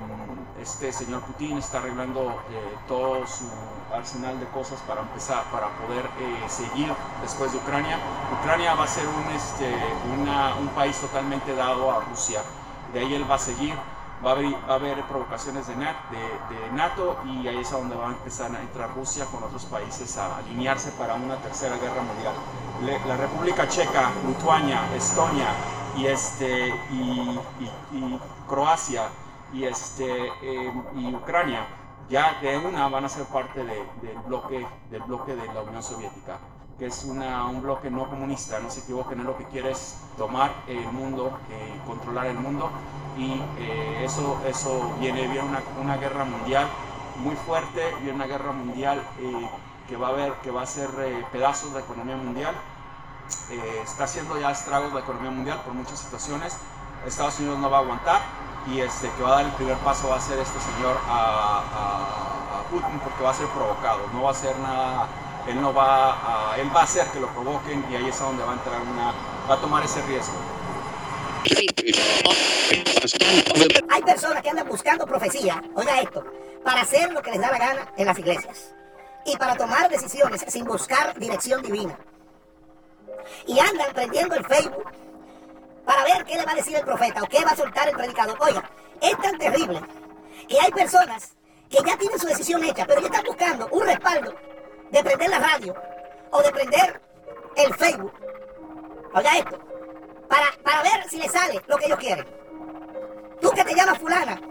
este 0.62 0.92
señor 0.92 1.22
Putin 1.22 1.58
está 1.60 1.78
arreglando 1.78 2.42
eh, 2.50 2.76
todo 2.88 3.26
su 3.28 3.46
arsenal 3.94 4.40
de 4.40 4.48
cosas 4.48 4.80
para 4.82 5.02
empezar, 5.02 5.44
para 5.52 5.68
poder 5.78 6.06
eh, 6.20 6.44
seguir 6.50 6.92
después 7.22 7.52
de 7.52 7.60
Ucrania. 7.60 8.00
Ucrania 8.42 8.74
va 8.74 8.84
a 8.86 8.88
ser 8.88 9.06
un, 9.08 9.36
este, 9.36 9.72
una- 10.20 10.56
un 10.56 10.68
país 10.70 10.98
totalmente 10.98 11.54
dado 11.56 11.92
a 11.92 12.00
Rusia. 12.02 12.42
De 12.94 13.00
ahí 13.02 13.14
él 13.14 13.30
va 13.30 13.36
a 13.36 13.40
seguir. 13.40 13.74
Va 14.26 14.32
a 14.32 14.34
haber, 14.34 14.52
va 14.68 14.72
a 14.72 14.74
haber 14.74 15.04
provocaciones 15.04 15.68
de, 15.68 15.76
nat- 15.76 16.10
de- 16.10 16.56
de 16.56 16.72
NATO 16.72 17.20
y 17.24 17.48
ahí 17.48 17.60
es 17.60 17.72
a 17.72 17.78
donde 17.78 17.96
va 17.96 18.08
a 18.08 18.12
empezar 18.14 18.50
a 18.56 18.60
entrar 18.62 18.90
Rusia 18.96 19.26
con 19.26 19.44
otros 19.44 19.66
países 19.66 20.18
a 20.18 20.38
alinearse 20.38 20.90
para 20.94 21.14
una 21.14 21.36
tercera 21.38 21.78
guerra 21.78 22.02
mundial. 22.02 22.34
Le- 22.82 23.00
la 23.08 23.16
República 23.16 23.68
Checa, 23.68 24.10
Lituania, 24.26 24.82
Estonia 24.96 25.50
y, 25.96 26.08
este, 26.08 26.70
y, 26.90 27.40
y- 27.60 27.72
y 27.96 28.20
Croacia 28.48 29.04
y, 29.54 29.64
este, 29.64 30.28
eh, 30.42 30.74
y 30.96 31.14
Ucrania 31.16 31.66
ya 32.10 32.40
de 32.42 32.58
una 32.58 32.88
van 32.88 33.06
a 33.06 33.10
ser 33.10 33.26
parte 33.26 33.64
de- 33.66 33.86
del, 34.02 34.18
bloque, 34.26 34.66
del 34.90 35.02
bloque 35.04 35.36
de 35.36 35.46
la 35.54 35.62
Unión 35.62 35.84
Soviética, 35.84 36.38
que 36.80 36.86
es 36.86 37.04
una, 37.04 37.46
un 37.48 37.62
bloque 37.62 37.90
no 37.90 38.08
comunista, 38.10 38.60
no 38.60 38.70
se 38.70 38.82
equivoquen, 38.82 39.20
es 39.20 39.26
lo 39.26 39.38
que 39.38 39.46
quiere 39.46 39.72
es 39.72 39.98
tomar 40.18 40.52
el 40.68 40.80
mundo, 40.92 41.38
eh, 41.50 41.82
controlar 41.86 42.28
el 42.28 42.38
mundo 42.38 42.70
y 43.18 43.42
eh, 43.58 44.04
eso, 44.06 44.40
eso 44.46 44.94
viene, 45.00 45.28
viene 45.28 45.42
una, 45.48 45.62
una 45.82 45.98
guerra 45.98 46.24
mundial 46.24 46.68
muy 47.18 47.36
fuerte, 47.36 47.82
viene 48.02 48.14
una 48.14 48.28
guerra 48.28 48.52
mundial 48.52 49.02
eh, 49.20 49.50
que 49.90 49.98
va 49.98 50.08
a 50.08 50.12
haber, 50.12 50.34
que 50.44 50.52
va 50.52 50.62
a 50.62 50.64
hacer 50.64 50.90
eh, 51.00 51.26
pedazos 51.32 51.74
de 51.74 51.80
la 51.80 51.86
economía 51.86 52.16
mundial, 52.16 52.54
eh, 53.50 53.82
está 53.84 54.04
haciendo 54.06 54.40
ya 54.40 54.52
estragos 54.52 54.94
la 54.94 55.00
economía 55.02 55.32
mundial 55.32 55.62
por 55.66 55.74
muchas 55.74 56.00
situaciones. 56.00 56.58
Estados 57.06 57.40
Unidos 57.40 57.60
no 57.60 57.70
va 57.70 57.78
a 57.78 57.82
aguantar 57.82 58.22
y 58.70 58.82
este 58.82 59.10
que 59.12 59.24
va 59.24 59.30
a 59.30 59.36
dar 59.38 59.46
el 59.46 59.52
primer 59.54 59.78
paso 59.78 60.10
va 60.10 60.18
a 60.18 60.22
ser 60.22 60.40
este 60.40 60.60
señor 60.60 60.98
a, 61.08 61.62
a- 61.62 62.60
a 62.60 62.64
Putin 62.70 63.00
porque 63.00 63.24
va 63.24 63.30
a 63.32 63.34
ser 63.34 63.48
provocado, 63.48 64.02
no 64.14 64.24
va 64.24 64.30
a 64.30 64.32
hacer 64.32 64.58
nada, 64.60 65.08
él 65.48 65.62
no 65.62 65.74
va 65.74 66.52
a, 66.52 66.58
él 66.58 66.70
va 66.76 66.82
a 66.82 66.84
hacer 66.84 67.08
que 67.08 67.20
lo 67.20 67.28
provoquen 67.30 67.86
y 67.90 67.96
ahí 67.96 68.08
es 68.10 68.20
a 68.22 68.26
donde 68.26 68.44
va 68.44 68.52
a 68.52 68.56
entrar 68.56 68.82
una, 68.82 69.14
va 69.50 69.54
a 69.56 69.58
tomar 69.62 69.84
ese 69.84 70.02
riesgo. 70.04 70.34
Hay 73.90 74.02
personas 74.02 74.42
que 74.44 74.50
andan 74.50 74.68
buscando 74.68 75.06
profecía, 75.06 75.64
oiga 75.76 76.02
esto, 76.02 76.26
para 76.64 76.82
hacer 76.82 77.12
lo 77.14 77.22
que 77.22 77.32
les 77.32 77.40
da 77.42 77.52
la 77.52 77.58
gana 77.58 77.92
en 77.96 78.06
las 78.06 78.20
iglesias 78.20 78.74
y 79.26 79.38
para 79.38 79.56
tomar 79.56 79.90
decisiones 79.90 80.44
sin 80.48 80.66
buscar 80.66 81.18
dirección 81.18 81.62
divina. 81.62 81.98
Y 83.46 83.60
andan 83.60 83.94
prendiendo 83.94 84.36
el 84.36 84.46
Facebook 84.46 84.86
para 85.88 86.04
ver 86.04 86.26
qué 86.26 86.36
le 86.36 86.46
va 86.46 86.52
a 86.52 86.56
decir 86.56 86.76
el 86.76 86.84
profeta 86.84 87.24
o 87.24 87.28
qué 87.28 87.44
va 87.46 87.52
a 87.52 87.56
soltar 87.56 87.88
el 87.88 87.96
predicador. 87.96 88.38
Oiga, 88.42 88.70
es 89.02 89.18
tan 89.20 89.38
terrible 89.38 89.82
que 90.48 90.60
hay 90.60 90.70
personas 90.72 91.34
que 91.70 91.78
ya 91.78 91.98
tienen 91.98 92.20
su 92.20 92.28
decisión 92.28 92.62
hecha, 92.66 92.86
pero 92.86 93.00
ya 93.00 93.08
están 93.08 93.24
buscando 93.24 93.68
un 93.72 93.86
respaldo 93.86 94.36
de 94.92 95.04
prender 95.04 95.30
la 95.30 95.40
radio 95.40 95.74
o 96.32 96.42
de 96.42 96.52
prender 96.52 97.02
el 97.56 97.74
Facebook. 97.76 98.12
Oiga 99.14 99.38
esto, 99.38 99.60
para, 100.28 100.52
para 100.62 100.84
ver 100.84 101.10
si 101.10 101.20
le 101.20 101.30
sale 101.30 101.62
lo 101.68 101.78
que 101.78 101.86
ellos 101.86 102.00
quieren. 102.00 102.28
Tú 103.40 103.50
que 103.52 103.64
te 103.64 103.74
llamas 103.74 103.98
fulana, 103.98 104.42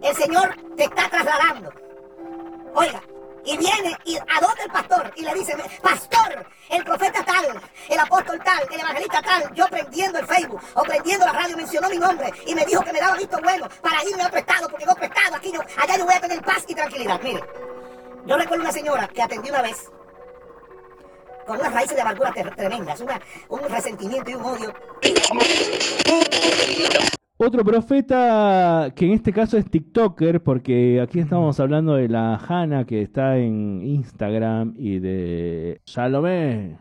el 0.00 0.16
Señor 0.16 0.56
te 0.76 0.84
está 0.84 1.10
trasladando. 1.10 1.70
Oiga, 2.74 3.02
Y 3.44 3.56
viene 3.56 3.96
y 4.04 4.16
adopta 4.16 4.62
el 4.64 4.70
pastor 4.70 5.12
y 5.16 5.22
le 5.22 5.34
dice, 5.34 5.56
pastor, 5.82 6.46
el 6.70 6.84
profeta 6.84 7.24
tal, 7.24 7.60
el 7.88 7.98
apóstol 7.98 8.40
tal, 8.44 8.66
el 8.70 8.80
evangelista 8.80 9.22
tal, 9.22 9.54
yo 9.54 9.66
prendiendo 9.68 10.18
el 10.18 10.26
Facebook 10.26 10.60
o 10.74 10.82
prendiendo 10.82 11.24
la 11.24 11.32
radio 11.32 11.56
mencionó 11.56 11.88
mi 11.88 11.98
nombre 11.98 12.32
y 12.46 12.54
me 12.54 12.64
dijo 12.66 12.82
que 12.82 12.92
me 12.92 13.00
daba 13.00 13.16
visto 13.16 13.38
bueno 13.42 13.68
para 13.80 14.04
irme 14.04 14.22
a 14.22 14.26
otro 14.26 14.38
estado, 14.38 14.68
porque 14.68 14.84
no 14.84 14.94
prestado 14.94 15.36
aquí, 15.36 15.52
yo, 15.52 15.60
allá 15.76 15.96
yo 15.96 16.04
voy 16.04 16.14
a 16.14 16.20
tener 16.20 16.42
paz 16.42 16.64
y 16.68 16.74
tranquilidad. 16.74 17.20
Mire, 17.22 17.42
yo 18.26 18.36
recuerdo 18.36 18.62
una 18.62 18.72
señora 18.72 19.08
que 19.08 19.22
atendí 19.22 19.48
una 19.48 19.62
vez 19.62 19.90
con 21.46 21.58
unas 21.58 21.72
raíces 21.72 21.96
de 21.96 22.02
amargura 22.02 22.32
tremendas, 22.32 23.00
una, 23.00 23.20
un 23.48 23.60
resentimiento 23.68 24.30
y 24.30 24.34
un 24.34 24.44
odio. 24.44 24.74
Otro 27.40 27.64
profeta 27.64 28.92
que 28.96 29.06
en 29.06 29.12
este 29.12 29.32
caso 29.32 29.56
es 29.58 29.70
TikToker, 29.70 30.42
porque 30.42 31.00
aquí 31.00 31.20
estamos 31.20 31.60
hablando 31.60 31.94
de 31.94 32.08
la 32.08 32.34
Hanna 32.34 32.84
que 32.84 33.00
está 33.00 33.38
en 33.38 33.80
Instagram 33.80 34.74
y 34.76 34.98
de 34.98 35.80
Salomé. 35.84 36.76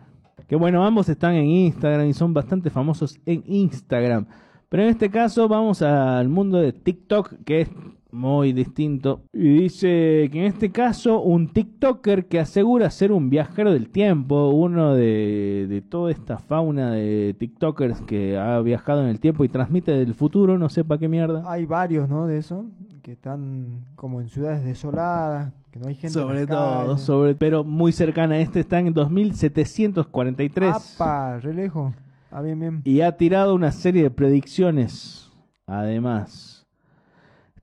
Que 0.47 0.55
bueno, 0.55 0.83
ambos 0.83 1.09
están 1.09 1.35
en 1.35 1.45
Instagram 1.45 2.07
y 2.07 2.13
son 2.15 2.33
bastante 2.33 2.71
famosos 2.71 3.19
en 3.27 3.43
Instagram. 3.45 4.25
Pero 4.67 4.81
en 4.81 4.89
este 4.89 5.11
caso 5.11 5.47
vamos 5.47 5.83
al 5.83 6.27
mundo 6.27 6.57
de 6.57 6.73
TikTok, 6.73 7.35
que 7.45 7.61
es 7.61 7.69
muy 8.11 8.53
distinto. 8.53 9.21
Y 9.33 9.61
dice 9.61 10.29
que 10.31 10.39
en 10.39 10.45
este 10.45 10.71
caso 10.71 11.21
un 11.21 11.47
TikToker 11.49 12.25
que 12.27 12.39
asegura 12.39 12.89
ser 12.89 13.11
un 13.11 13.29
viajero 13.29 13.71
del 13.73 13.89
tiempo, 13.89 14.49
uno 14.49 14.93
de, 14.93 15.67
de 15.69 15.81
toda 15.81 16.11
esta 16.11 16.37
fauna 16.37 16.91
de 16.91 17.35
TikTokers 17.37 18.01
que 18.01 18.37
ha 18.37 18.59
viajado 18.61 19.01
en 19.03 19.09
el 19.09 19.19
tiempo 19.19 19.43
y 19.43 19.49
transmite 19.49 19.91
del 19.91 20.13
futuro, 20.13 20.57
no 20.57 20.69
sé 20.69 20.83
para 20.83 20.99
qué 20.99 21.07
mierda. 21.07 21.43
Hay 21.45 21.65
varios, 21.65 22.07
¿no? 22.09 22.27
De 22.27 22.37
eso, 22.37 22.65
que 23.01 23.11
están 23.13 23.85
como 23.95 24.21
en 24.21 24.29
ciudades 24.29 24.63
desoladas, 24.63 25.53
que 25.71 25.79
no 25.79 25.87
hay 25.87 25.95
gente. 25.95 26.07
en 26.07 26.13
Sobre 26.25 26.47
todo, 26.47 26.85
calles. 26.87 27.01
sobre, 27.01 27.35
pero 27.35 27.63
muy 27.63 27.91
cercana. 27.91 28.39
Este 28.39 28.61
está 28.61 28.79
en 28.79 28.93
2743 28.93 30.75
¡Apa! 30.95 31.39
Re 31.39 31.53
lejos. 31.53 31.93
Ah, 32.31 32.41
bien, 32.41 32.59
bien. 32.59 32.81
y 32.83 33.01
ha 33.01 33.15
tirado 33.15 33.55
una 33.55 33.71
serie 33.71 34.03
de 34.03 34.11
predicciones. 34.11 35.31
Además, 35.65 36.56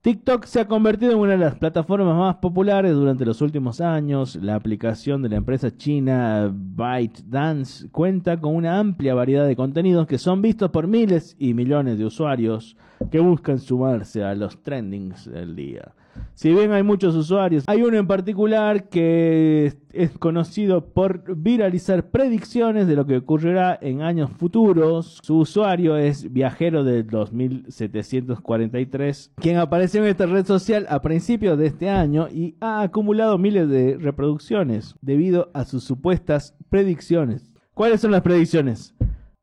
TikTok 0.04 0.44
se 0.44 0.60
ha 0.60 0.68
convertido 0.68 1.12
en 1.12 1.18
una 1.18 1.32
de 1.32 1.38
las 1.38 1.54
plataformas 1.54 2.14
más 2.14 2.36
populares 2.36 2.92
durante 2.92 3.24
los 3.24 3.40
últimos 3.40 3.80
años. 3.80 4.36
La 4.36 4.54
aplicación 4.54 5.22
de 5.22 5.30
la 5.30 5.36
empresa 5.36 5.74
china 5.74 6.52
ByteDance 6.52 7.88
cuenta 7.88 8.38
con 8.38 8.54
una 8.54 8.78
amplia 8.78 9.14
variedad 9.14 9.46
de 9.46 9.56
contenidos 9.56 10.06
que 10.06 10.18
son 10.18 10.42
vistos 10.42 10.70
por 10.70 10.88
miles 10.88 11.36
y 11.38 11.54
millones 11.54 11.96
de 11.96 12.04
usuarios 12.04 12.76
que 13.10 13.18
buscan 13.18 13.58
sumarse 13.58 14.22
a 14.22 14.34
los 14.34 14.62
trendings 14.62 15.24
del 15.24 15.56
día. 15.56 15.94
Si 16.34 16.52
bien 16.52 16.72
hay 16.72 16.82
muchos 16.82 17.14
usuarios, 17.14 17.64
hay 17.66 17.82
uno 17.82 17.96
en 17.96 18.06
particular 18.06 18.88
que 18.88 19.72
es- 19.92 20.18
conocido 20.18 20.86
por 20.92 21.36
viralizar 21.36 22.10
predicciones 22.10 22.86
de 22.88 22.96
lo 22.96 23.06
que 23.06 23.18
ocurrirá 23.18 23.78
en 23.80 24.02
años 24.02 24.30
futuros. 24.30 25.18
Su 25.22 25.38
usuario 25.38 25.96
es 25.96 26.32
Viajero 26.32 26.82
del 26.84 27.06
2743, 27.06 29.32
quien 29.36 29.56
apareció 29.58 30.02
en 30.02 30.08
esta 30.08 30.26
red 30.26 30.44
social 30.46 30.86
a 30.88 31.00
principios 31.02 31.58
de 31.58 31.66
este 31.66 31.88
año 31.90 32.28
y 32.30 32.56
ha 32.60 32.82
acumulado 32.82 33.38
miles 33.38 33.68
de 33.68 33.96
reproducciones 33.98 34.94
debido 35.00 35.50
a 35.54 35.64
sus 35.64 35.84
supuestas 35.84 36.56
predicciones. 36.68 37.50
¿Cuáles 37.74 38.00
son 38.00 38.10
las 38.10 38.22
predicciones? 38.22 38.94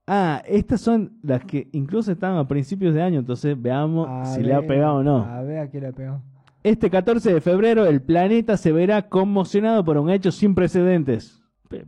Ah, 0.07 0.41
estas 0.47 0.81
son 0.81 1.13
las 1.21 1.43
que 1.45 1.69
incluso 1.71 2.11
están 2.11 2.35
a 2.37 2.47
principios 2.47 2.93
de 2.93 3.01
año, 3.01 3.19
entonces 3.19 3.59
veamos 3.61 4.07
A 4.09 4.25
si 4.25 4.41
le 4.43 4.53
ha 4.53 4.65
pegado 4.65 4.95
o 4.95 5.03
no. 5.03 5.19
A 5.23 5.41
ver 5.41 5.59
a 5.59 5.69
qué 5.69 5.79
le 5.79 5.87
ha 5.87 5.91
pegado. 5.91 6.21
Este 6.63 6.89
14 6.89 7.33
de 7.33 7.41
febrero 7.41 7.85
el 7.87 8.01
planeta 8.01 8.55
se 8.57 8.71
verá 8.71 9.09
conmocionado 9.09 9.83
por 9.83 9.97
un 9.97 10.09
hecho 10.09 10.31
sin 10.31 10.53
precedentes. 10.53 11.41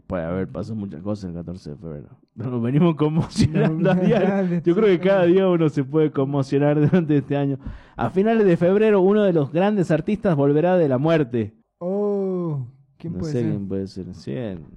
Puede 0.07 0.23
haber 0.23 0.47
pasado 0.47 0.75
muchas 0.75 1.01
cosas 1.01 1.29
el 1.29 1.35
14 1.35 1.71
de 1.71 1.75
febrero. 1.75 2.07
Nos 2.35 2.61
venimos 2.61 2.95
conmocionando 2.95 3.91
a 3.91 3.95
diario. 3.95 4.61
Yo 4.63 4.73
creo 4.75 4.87
que 4.87 4.99
cada 4.99 5.25
día 5.25 5.47
uno 5.47 5.67
se 5.69 5.83
puede 5.83 6.09
conmocionar 6.11 6.79
durante 6.79 7.17
este 7.17 7.35
año. 7.35 7.59
A 7.97 8.09
finales 8.09 8.47
de 8.47 8.57
febrero 8.57 9.01
uno 9.01 9.23
de 9.23 9.33
los 9.33 9.51
grandes 9.51 9.91
artistas 9.91 10.35
volverá 10.35 10.77
de 10.77 10.87
la 10.87 10.97
muerte. 10.97 11.53
Oh, 11.79 12.65
¿quién 12.97 13.13
no 13.13 13.19
puede 13.19 13.31
sé 13.33 13.41
ser? 13.41 13.49
quién 13.49 13.67
puede 13.67 13.87
ser. 13.87 14.13
Sí, 14.15 14.33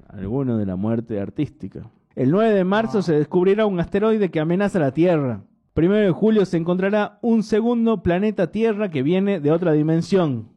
alguno 0.09 0.59
de 0.59 0.67
la 0.67 0.77
muerte 0.77 1.21
artística. 1.21 1.89
El 2.17 2.31
9 2.33 2.53
de 2.53 2.65
marzo 2.65 3.01
se 3.01 3.15
descubrirá 3.15 3.65
un 3.65 3.79
asteroide 3.79 4.31
que 4.31 4.41
amenaza 4.41 4.79
la 4.81 4.91
Tierra. 4.91 5.43
Primero 5.77 6.07
de 6.07 6.11
julio 6.11 6.47
se 6.47 6.57
encontrará 6.57 7.19
un 7.21 7.43
segundo 7.43 8.03
planeta 8.03 8.51
Tierra 8.51 8.89
que 8.89 9.03
viene 9.03 9.41
de 9.41 9.53
otra 9.53 9.73
dimensión. 9.73 10.49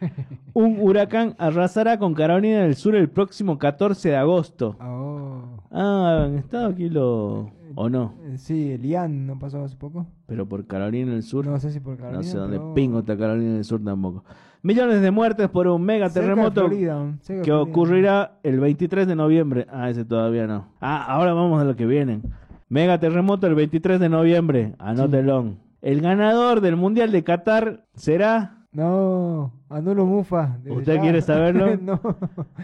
Un 0.54 0.78
huracán 0.80 1.34
arrasará 1.38 1.98
con 1.98 2.14
Carolina 2.14 2.60
del 2.60 2.76
Sur 2.76 2.94
el 2.94 3.10
próximo 3.10 3.58
14 3.58 4.10
de 4.10 4.16
agosto. 4.16 4.76
Oh. 4.80 5.42
Ah, 5.72 6.22
¿han 6.26 6.36
estado 6.36 6.68
aquí 6.68 6.88
lo... 6.88 7.50
o 7.74 7.88
no? 7.90 8.14
Eh, 8.26 8.38
Sí, 8.38 8.70
el 8.70 8.82
Ian 8.82 9.26
no 9.26 9.40
pasó 9.40 9.64
hace 9.64 9.74
poco. 9.74 10.06
Pero 10.26 10.48
por 10.48 10.68
Carolina 10.68 11.10
del 11.10 11.24
Sur. 11.24 11.44
No 11.44 11.58
sé 11.58 11.72
si 11.72 11.80
por 11.80 11.96
Carolina. 11.96 12.18
No 12.18 12.22
sé 12.22 12.38
dónde 12.38 12.58
pero- 12.58 12.74
pingo 12.74 13.00
está 13.00 13.18
Carolina 13.18 13.54
del 13.54 13.64
Sur 13.64 13.82
tampoco. 13.82 14.22
Millones 14.62 15.02
de 15.02 15.10
muertes 15.10 15.48
por 15.48 15.66
un 15.66 15.82
mega 15.82 16.10
terremoto 16.10 16.60
Florida, 16.68 17.18
que 17.42 17.50
ocurrirá 17.52 18.38
el 18.44 18.60
23 18.60 19.08
de 19.08 19.16
noviembre. 19.16 19.66
Ah, 19.68 19.90
ese 19.90 20.04
todavía 20.04 20.46
no. 20.46 20.66
Ah, 20.80 21.04
ahora 21.08 21.32
vamos 21.32 21.60
a 21.60 21.64
lo 21.64 21.74
que 21.74 21.86
vienen. 21.86 22.22
Mega 22.68 22.98
terremoto 22.98 23.46
el 23.46 23.54
23 23.54 23.98
de 23.98 24.08
noviembre. 24.08 24.74
Anótelo. 24.78 25.54
El 25.80 26.00
ganador 26.00 26.60
del 26.60 26.76
Mundial 26.76 27.12
de 27.12 27.24
Qatar 27.24 27.84
será... 27.94 28.66
No, 28.72 29.52
Anulo 29.70 30.04
Mufa. 30.04 30.58
¿Usted 30.68 30.96
ya. 30.96 31.00
quiere 31.00 31.22
saberlo? 31.22 31.76
no. 31.82 32.00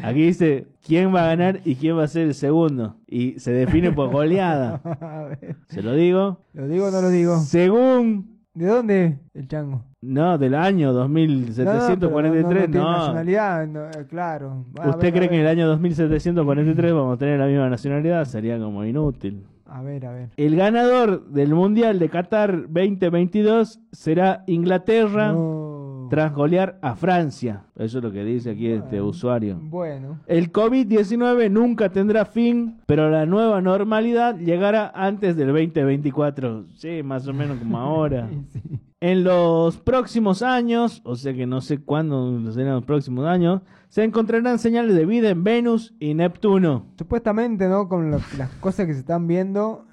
Aquí 0.03 0.27
dice 0.27 0.67
quién 0.87 1.15
va 1.15 1.25
a 1.25 1.29
ganar 1.29 1.61
y 1.65 1.77
quién 1.77 1.97
va 1.97 2.05
a 2.05 2.09
ser 2.09 2.27
el 2.27 2.35
segundo. 2.35 2.97
Y 3.07 3.41
se 3.41 3.53
define 3.53 3.93
por 3.93 4.11
goleada. 4.11 4.81
A 5.01 5.23
ver. 5.23 5.57
¿Se 5.69 5.83
lo 5.83 5.95
digo? 5.95 6.41
¿Lo 6.53 6.69
digo 6.69 6.89
o 6.89 6.91
no 6.91 7.01
lo 7.01 7.09
digo? 7.09 7.39
Según... 7.39 8.35
¿De 8.53 8.67
dónde? 8.67 9.19
El 9.33 9.49
chango. 9.49 9.83
No, 10.01 10.39
del 10.39 10.55
año 10.55 10.93
No, 10.93 11.09
no, 11.09 11.15
pero 11.15 11.27
no- 11.27 11.79
2743, 11.81 12.71
no, 12.71 12.83
no 12.83 12.99
nacionalidad, 12.99 13.65
eh, 13.65 14.07
claro. 14.09 14.65
¿Usted 14.87 15.01
ver, 15.01 15.13
cree 15.13 15.29
que 15.29 15.35
en 15.35 15.41
el 15.41 15.49
año 15.49 15.67
2743 15.67 16.93
vamos 16.95 17.17
a 17.17 17.19
tener 17.19 17.41
la 17.41 17.47
misma 17.47 17.69
nacionalidad? 17.69 18.25
Sería 18.27 18.59
como 18.59 18.85
inútil. 18.85 19.45
A 19.75 19.83
ver, 19.83 20.07
a 20.07 20.13
ver. 20.13 20.29
El 20.37 20.55
ganador 20.55 21.27
del 21.31 21.53
Mundial 21.53 21.99
de 21.99 22.09
Qatar 22.09 22.69
2022 22.69 23.81
será 23.91 24.45
Inglaterra 24.47 25.33
No. 25.33 26.07
tras 26.11 26.33
golear 26.33 26.79
a 26.81 26.95
Francia. 26.95 27.65
Eso 27.75 27.99
es 27.99 28.05
lo 28.05 28.13
que 28.13 28.23
dice 28.23 28.53
aquí 28.53 28.69
este 28.69 29.03
usuario. 29.03 29.59
Bueno. 29.61 30.21
El 30.29 30.53
COVID-19 30.53 31.51
nunca 31.51 31.89
tendrá 31.89 32.25
fin, 32.25 32.77
pero 32.87 33.11
la 33.11 33.27
nueva 33.27 33.61
normalidad 33.61 34.39
llegará 34.39 34.93
antes 34.95 35.35
del 35.37 35.49
2024. 35.49 36.67
Sí, 36.77 37.03
más 37.03 37.27
o 37.27 37.33
menos 37.33 37.59
como 37.59 37.77
ahora. 37.77 38.29
Sí. 38.53 38.61
En 39.07 39.23
los 39.23 39.77
próximos 39.77 40.41
años, 40.41 41.03
o 41.05 41.15
sea 41.15 41.35
que 41.35 41.45
no 41.47 41.61
sé 41.61 41.77
cuándo 41.77 42.51
serán 42.53 42.77
los 42.77 42.85
próximos 42.87 43.27
años, 43.27 43.61
se 43.91 44.03
encontrarán 44.03 44.59
señales 44.59 44.95
de 44.97 45.05
vida 45.05 45.29
en 45.29 45.45
Venus 45.45 45.93
y 46.01 46.15
Neptuno. 46.15 46.87
Supuestamente, 46.97 47.69
¿no? 47.69 47.87
Con 47.87 48.11
lo- 48.11 48.21
las 48.39 48.49
cosas 48.61 48.87
que 48.87 48.95
se 48.95 49.01
están 49.01 49.27
viendo 49.27 49.85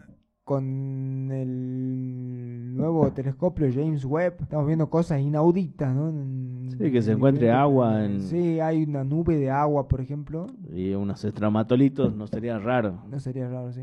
con 0.45 1.29
el 1.29 2.73
nuevo 2.77 3.11
telescopio 3.11 3.67
James 3.73 4.05
Webb, 4.05 4.35
estamos 4.43 4.65
viendo 4.65 4.89
cosas 4.89 5.19
inauditas, 5.19 5.93
¿no? 5.93 6.07
En- 6.07 6.69
Sí, 6.79 6.89
que 6.89 7.01
se 7.01 7.11
en 7.11 7.17
encuentre 7.17 7.51
agua 7.51 8.05
en- 8.05 8.21
Sí, 8.21 8.61
hay 8.61 8.83
una 8.83 9.03
nube 9.03 9.35
de 9.35 9.51
agua, 9.51 9.89
por 9.89 9.99
ejemplo. 9.99 10.47
Y 10.73 10.93
unos 10.93 11.25
estramatolitos, 11.25 12.15
no 12.15 12.27
sería 12.27 12.57
raro. 12.59 13.01
No 13.09 13.19
sería 13.19 13.49
raro, 13.49 13.73
sí. 13.73 13.81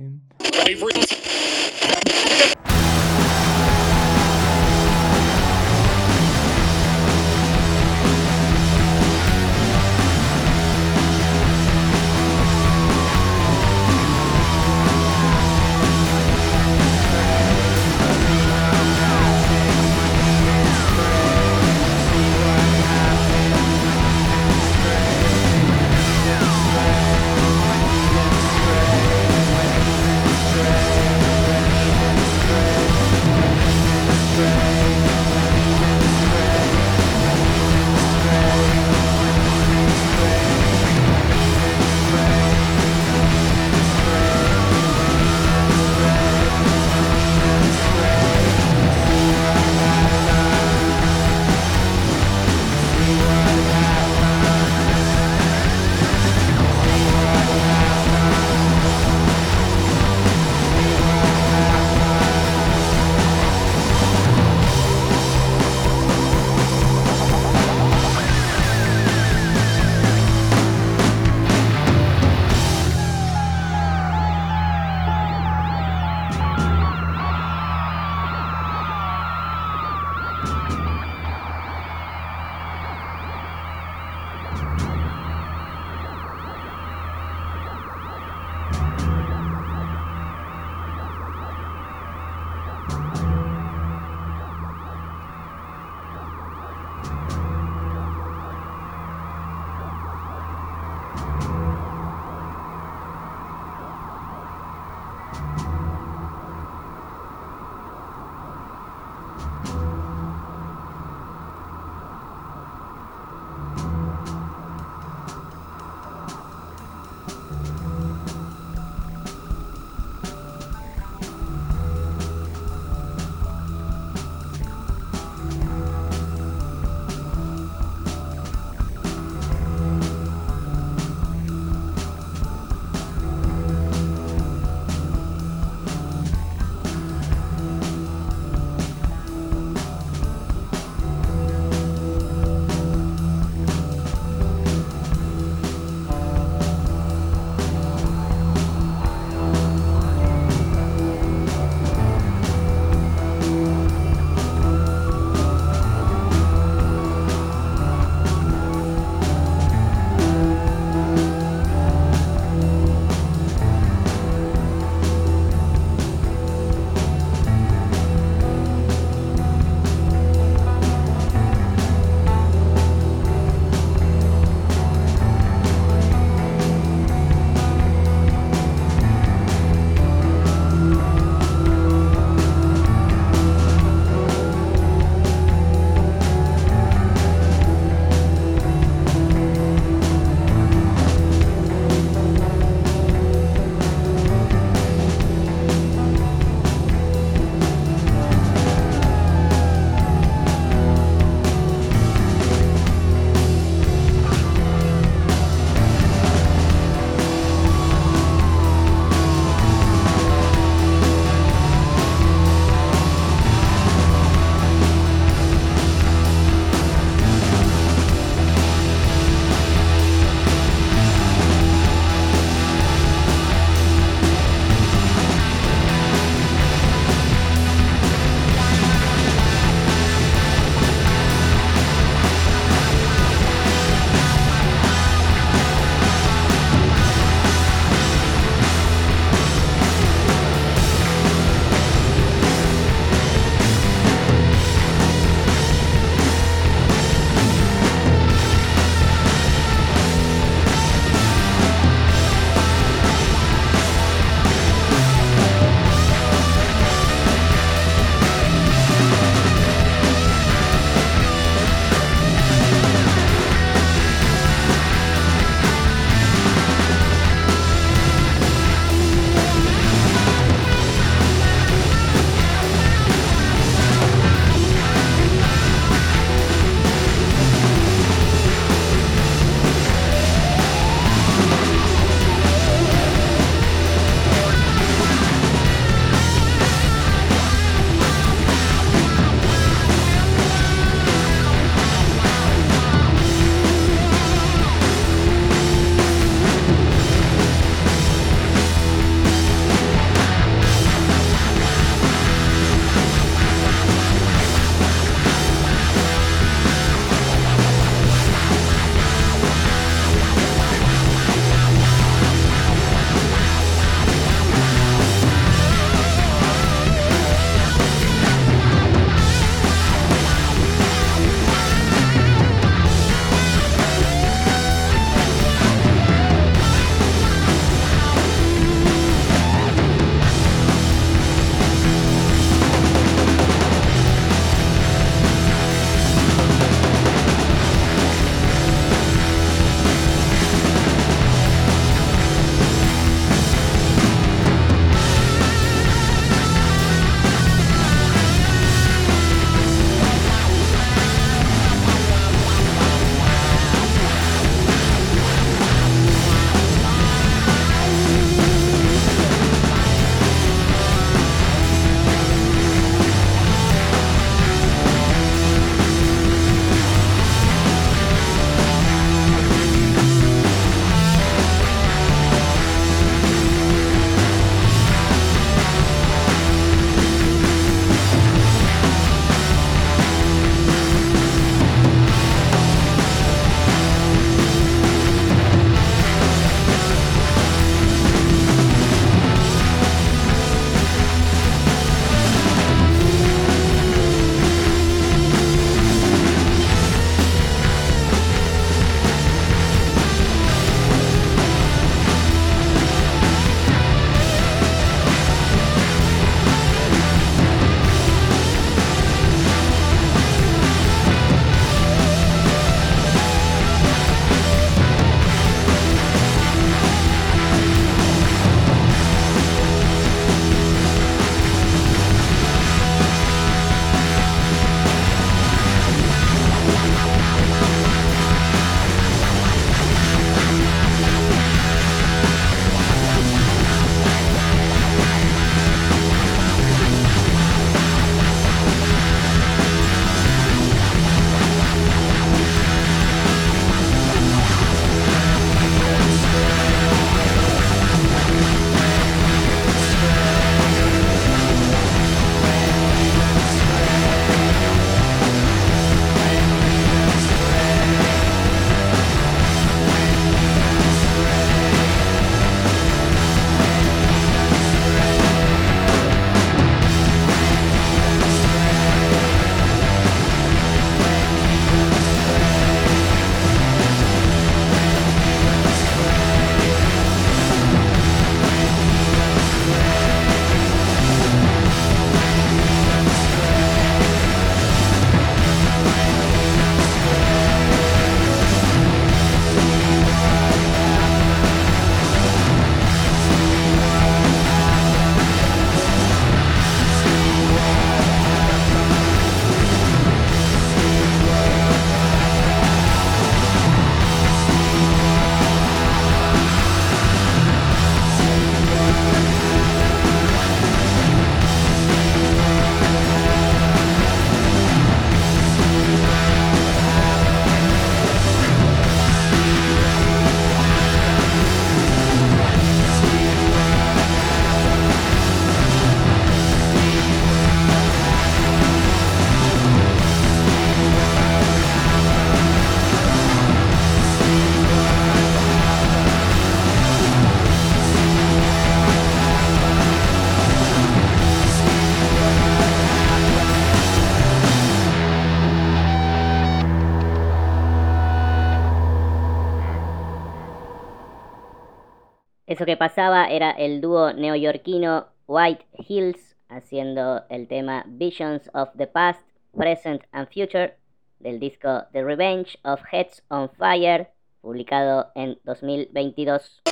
Eso 552.58 552.66
que 552.66 552.76
pasaba 552.76 553.26
era 553.26 553.52
el 553.52 553.80
dúo 553.80 554.12
neoyorquino 554.12 555.06
White 555.28 555.64
Hills 555.78 556.34
haciendo 556.48 557.22
el 557.28 557.46
tema 557.46 557.84
Visions 557.86 558.50
of 558.52 558.70
the 558.76 558.88
Past, 558.88 559.20
Present 559.56 560.02
and 560.10 560.26
Future 560.26 560.76
del 561.20 561.38
disco 561.38 561.84
The 561.92 562.02
Revenge 562.02 562.58
of 562.64 562.80
Heads 562.90 563.22
on 563.28 563.48
Fire, 563.48 564.10
publicado 564.40 565.12
en 565.14 565.38
2022. 565.44 566.62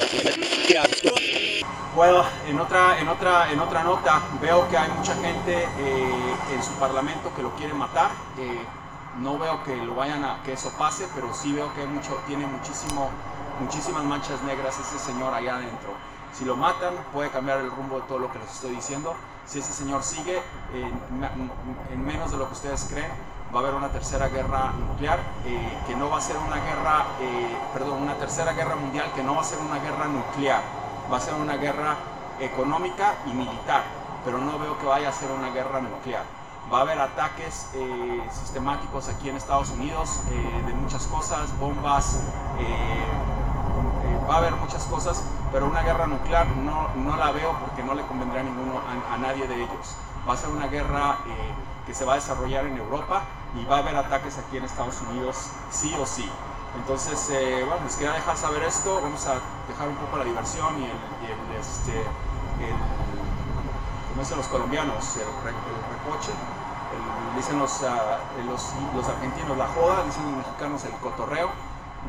Bueno, 1.95 2.25
en 2.49 2.59
otra, 2.59 3.01
en 3.01 3.07
otra, 3.07 3.53
en 3.53 3.61
otra 3.61 3.85
nota 3.85 4.23
veo 4.43 4.69
que 4.69 4.77
hay 4.77 4.91
mucha 4.91 5.15
gente 5.15 5.63
eh, 5.63 6.35
en 6.53 6.63
su 6.65 6.73
parlamento 6.81 7.33
que 7.37 7.43
lo 7.43 7.55
quiere 7.55 7.75
matar. 7.75 8.11
Eh, 8.41 8.59
no 9.21 9.39
veo 9.39 9.63
que 9.63 9.77
lo 9.77 9.95
vayan 9.95 10.25
a 10.25 10.43
que 10.43 10.55
eso 10.55 10.73
pase, 10.77 11.07
pero 11.15 11.33
sí 11.33 11.53
veo 11.53 11.73
que 11.75 11.83
hay 11.83 11.87
mucho, 11.87 12.21
tiene 12.27 12.45
muchísimo, 12.45 13.09
muchísimas 13.61 14.05
manchas 14.05 14.43
negras 14.43 14.79
ese 14.79 14.99
señor 14.99 15.35
allá 15.35 15.57
adentro. 15.57 15.91
Si 16.33 16.45
lo 16.45 16.57
matan, 16.57 16.95
puede 17.13 17.31
cambiar 17.31 17.61
el 17.61 17.71
rumbo 17.71 17.97
de 18.01 18.03
todo 18.03 18.19
lo 18.19 18.33
que 18.33 18.39
les 18.39 18.51
estoy 18.51 18.73
diciendo. 18.73 19.15
Si 19.47 19.59
ese 19.61 19.73
señor 19.73 20.03
sigue 20.03 20.43
en, 20.75 21.31
en 21.93 22.05
menos 22.05 22.31
de 22.31 22.37
lo 22.37 22.47
que 22.47 22.53
ustedes 22.53 22.87
creen, 22.91 23.11
va 23.55 23.61
a 23.61 23.63
haber 23.63 23.75
una 23.75 23.89
tercera 23.89 24.29
guerra 24.29 24.73
nuclear, 24.73 25.19
eh, 25.45 25.79
que 25.87 25.95
no 25.95 26.11
va 26.11 26.19
a 26.19 26.21
ser 26.21 26.37
una 26.37 26.57
guerra, 26.57 27.07
eh, 27.21 27.57
perdón, 27.73 28.03
una 28.03 28.15
tercera 28.15 28.53
guerra 28.53 28.77
mundial 28.77 29.11
que 29.15 29.23
no 29.23 29.35
va 29.35 29.41
a 29.41 29.45
ser 29.45 29.59
una 29.59 29.79
guerra 29.79 30.07
nuclear, 30.07 30.63
va 31.11 31.17
a 31.17 31.21
ser 31.21 31.35
una 31.35 31.57
guerra 31.57 31.97
económica 32.41 33.15
y 33.27 33.31
militar, 33.31 33.85
pero 34.25 34.39
no 34.39 34.59
veo 34.59 34.79
que 34.79 34.87
vaya 34.87 35.09
a 35.09 35.13
ser 35.13 35.31
una 35.31 35.51
guerra 35.51 35.81
nuclear. 35.81 36.25
Va 36.73 36.79
a 36.79 36.81
haber 36.81 37.01
ataques 37.01 37.69
eh, 37.75 38.29
sistemáticos 38.33 39.09
aquí 39.09 39.29
en 39.29 39.37
Estados 39.37 39.71
Unidos 39.71 40.21
de 40.29 40.75
muchas 40.75 41.07
cosas, 41.07 41.57
bombas, 41.61 42.19
va 44.29 44.35
a 44.35 44.39
haber 44.39 44.53
muchas 44.57 44.85
cosas, 44.85 45.23
pero 45.53 45.67
una 45.67 45.83
guerra 45.83 46.07
nuclear 46.07 46.47
no, 46.49 46.89
no 46.97 47.17
la 47.17 47.31
veo 47.33 47.53
porque 47.61 47.83
no 47.83 47.95
le 47.95 48.03
convendrá 48.03 48.41
a, 48.41 48.45
ninguno, 48.45 48.81
a, 49.13 49.17
nadie 49.19 49.47
de 49.47 49.55
ellos. 49.55 49.97
Va 50.29 50.35
a 50.35 50.37
ser 50.37 50.51
una 50.51 50.67
guerra 50.67 51.19
que 51.87 51.95
se 51.95 52.05
va 52.05 52.15
a 52.15 52.17
desarrollar 52.17 52.67
en 52.67 52.77
Europa 52.77 53.23
y 53.55 53.65
va 53.65 53.77
a 53.77 53.79
haber 53.79 53.97
ataques 53.97 54.39
aquí 54.39 54.57
en 54.57 54.65
Estados 54.65 55.01
Unidos 55.03 55.51
sí 55.71 55.95
o 56.01 56.05
sí. 56.05 56.29
Entonces, 56.77 57.31
eh, 57.31 57.65
bueno, 57.67 57.85
les 57.85 57.97
quería 57.97 58.13
dejar 58.13 58.37
saber 58.37 58.63
esto, 58.65 59.01
vamos 59.01 59.27
a 59.27 59.35
dejar 59.69 59.89
un 59.89 59.97
poco 59.97 60.19
la 60.19 60.25
diversión 60.25 60.79
y 60.79 60.85
el, 60.85 61.61
este, 61.61 62.01
el 62.01 62.77
como 64.11 64.23
dicen 64.23 64.39
los 64.39 64.49
colombianos, 64.49 65.17
el, 65.17 65.27
recoche, 65.27 66.33
dicen 67.37 67.59
los, 67.59 67.83
ah, 67.83 68.19
los, 68.47 68.73
los, 68.95 69.09
argentinos 69.09 69.57
la 69.57 69.67
joda, 69.69 70.05
dicen 70.05 70.25
los 70.25 70.37
mexicanos 70.39 70.85
el 70.85 70.93
cotorreo 70.93 71.51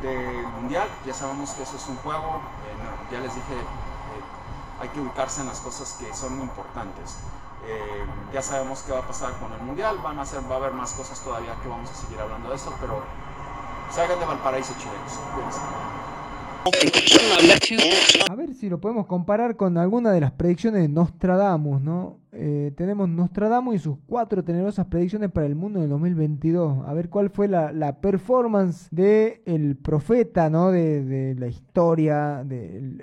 del 0.02 0.46
mundial, 0.46 0.88
ya 1.06 1.14
sabemos 1.14 1.50
que 1.50 1.62
eso 1.62 1.76
es 1.76 1.88
un 1.88 1.96
juego, 1.96 2.40
eh, 2.66 3.12
ya 3.12 3.20
les 3.20 3.34
dije, 3.34 3.54
eh, 3.54 4.80
hay 4.80 4.88
que 4.88 5.00
ubicarse 5.00 5.40
en 5.40 5.48
las 5.48 5.60
cosas 5.60 5.96
que 5.98 6.12
son 6.14 6.40
importantes. 6.40 7.16
Eh, 7.66 8.06
ya 8.32 8.40
sabemos 8.40 8.82
qué 8.82 8.92
va 8.92 9.00
a 9.00 9.06
pasar 9.06 9.32
con 9.38 9.52
el 9.52 9.60
mundial, 9.60 9.98
van 9.98 10.18
a 10.18 10.24
ser, 10.24 10.40
va 10.50 10.54
a 10.54 10.58
haber 10.58 10.72
más 10.72 10.92
cosas 10.92 11.18
todavía 11.20 11.54
que 11.62 11.68
vamos 11.68 11.90
a 11.90 11.94
seguir 11.94 12.20
hablando 12.20 12.48
de 12.50 12.56
eso, 12.56 12.72
pero 12.80 13.02
salgan 13.90 14.18
de 14.18 14.26
Valparaíso, 14.26 14.74
chilenos. 14.78 15.97
A 18.30 18.34
ver 18.34 18.54
si 18.54 18.68
lo 18.68 18.80
podemos 18.80 19.06
comparar 19.06 19.56
con 19.56 19.78
alguna 19.78 20.12
de 20.12 20.20
las 20.20 20.32
predicciones 20.32 20.82
de 20.82 20.88
Nostradamus, 20.88 21.80
¿no? 21.80 22.18
Eh, 22.32 22.72
tenemos 22.76 23.08
Nostradamus 23.08 23.76
y 23.76 23.78
sus 23.78 23.96
cuatro 24.06 24.44
tenerosas 24.44 24.86
predicciones 24.86 25.30
para 25.30 25.46
el 25.46 25.54
mundo 25.54 25.80
del 25.80 25.88
2022. 25.88 26.86
A 26.86 26.92
ver 26.92 27.08
cuál 27.08 27.30
fue 27.30 27.48
la, 27.48 28.00
performance 28.00 28.88
de 28.90 29.42
el 29.46 29.76
profeta, 29.76 30.50
¿no? 30.50 30.70
De, 30.70 31.34
la 31.38 31.46
historia, 31.46 32.44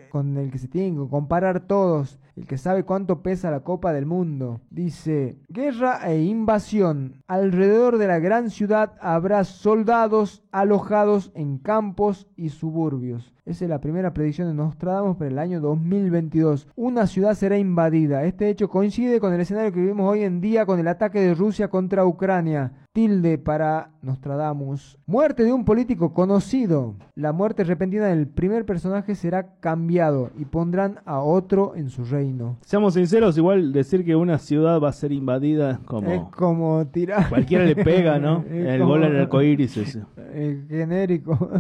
con 0.10 0.38
el 0.38 0.52
que 0.52 0.60
se 0.60 0.68
tienen 0.68 0.96
que 0.96 1.10
comparar 1.10 1.68
todos 1.68 2.20
el 2.36 2.48
que 2.48 2.58
sabe 2.58 2.84
cuánto 2.84 3.22
pesa 3.22 3.50
la 3.50 3.62
Copa 3.62 3.94
del 3.94 4.06
Mundo. 4.06 4.60
Dice, 4.70 5.38
guerra 5.48 6.02
e 6.12 6.24
invasión. 6.24 7.24
Alrededor 7.28 7.98
de 7.98 8.06
la 8.06 8.20
gran 8.20 8.52
ciudad 8.52 8.94
habrá 9.02 9.46
soldados 9.46 10.44
alojados 10.52 11.32
en 11.34 11.58
campos 11.58 12.28
y 12.36 12.50
suburbios. 12.50 13.34
Esa 13.46 13.66
es 13.66 13.70
la 13.70 13.80
primera 13.80 14.14
predicción 14.14 14.48
de 14.48 14.54
Nostradamus 14.56 15.18
para 15.18 15.30
el 15.30 15.38
año 15.38 15.60
2022. 15.62 16.68
Una 16.76 17.06
ciudad 17.06 17.36
será 17.36 17.58
invadida. 17.60 18.26
Este 18.26 18.50
hecho 18.50 18.70
coincide 18.70 19.20
con 19.20 19.34
el 19.34 19.42
escenario 19.42 19.72
que 19.72 19.82
vivimos 19.82 20.12
hoy 20.12 20.24
en 20.24 20.42
día 20.42 20.66
con 20.66 20.80
el 20.80 20.88
ataque 20.88 21.20
de 21.20 21.36
Rusia 21.36 21.68
contra 21.68 22.06
Ucrania. 22.06 22.74
Tilde 22.92 23.38
para 23.38 23.92
Nostradamus. 24.02 24.98
Muerte 25.06 25.44
de 25.44 25.52
un 25.52 25.66
político 25.66 26.14
conocido. 26.14 26.96
La 27.14 27.34
muerte 27.34 27.64
repentina 27.64 28.06
del 28.06 28.28
primer 28.28 28.66
personaje 28.66 29.16
será 29.16 29.60
cambiado 29.60 30.32
y 30.38 30.46
pondrán 30.46 31.02
a 31.06 31.20
otro 31.20 31.76
en 31.76 31.90
su 31.90 32.06
reino. 32.06 32.58
Seamos 32.62 32.94
sinceros, 32.94 33.38
igual 33.38 33.74
decir 33.74 34.06
que 34.06 34.16
una 34.16 34.38
ciudad 34.40 34.80
va 34.80 34.90
a 34.90 34.94
ser 34.94 35.12
invadida 35.12 35.82
como... 35.86 36.10
Es 36.10 36.22
como 36.32 36.88
tirar... 36.88 37.15
Cualquiera 37.30 37.66
le 37.66 37.76
pega, 37.76 38.20
¿no? 38.20 38.44
el 38.50 38.84
gol 38.84 39.04
al 39.04 39.16
arcoíris. 39.16 39.78
El 40.34 40.66
genérico. 40.68 41.38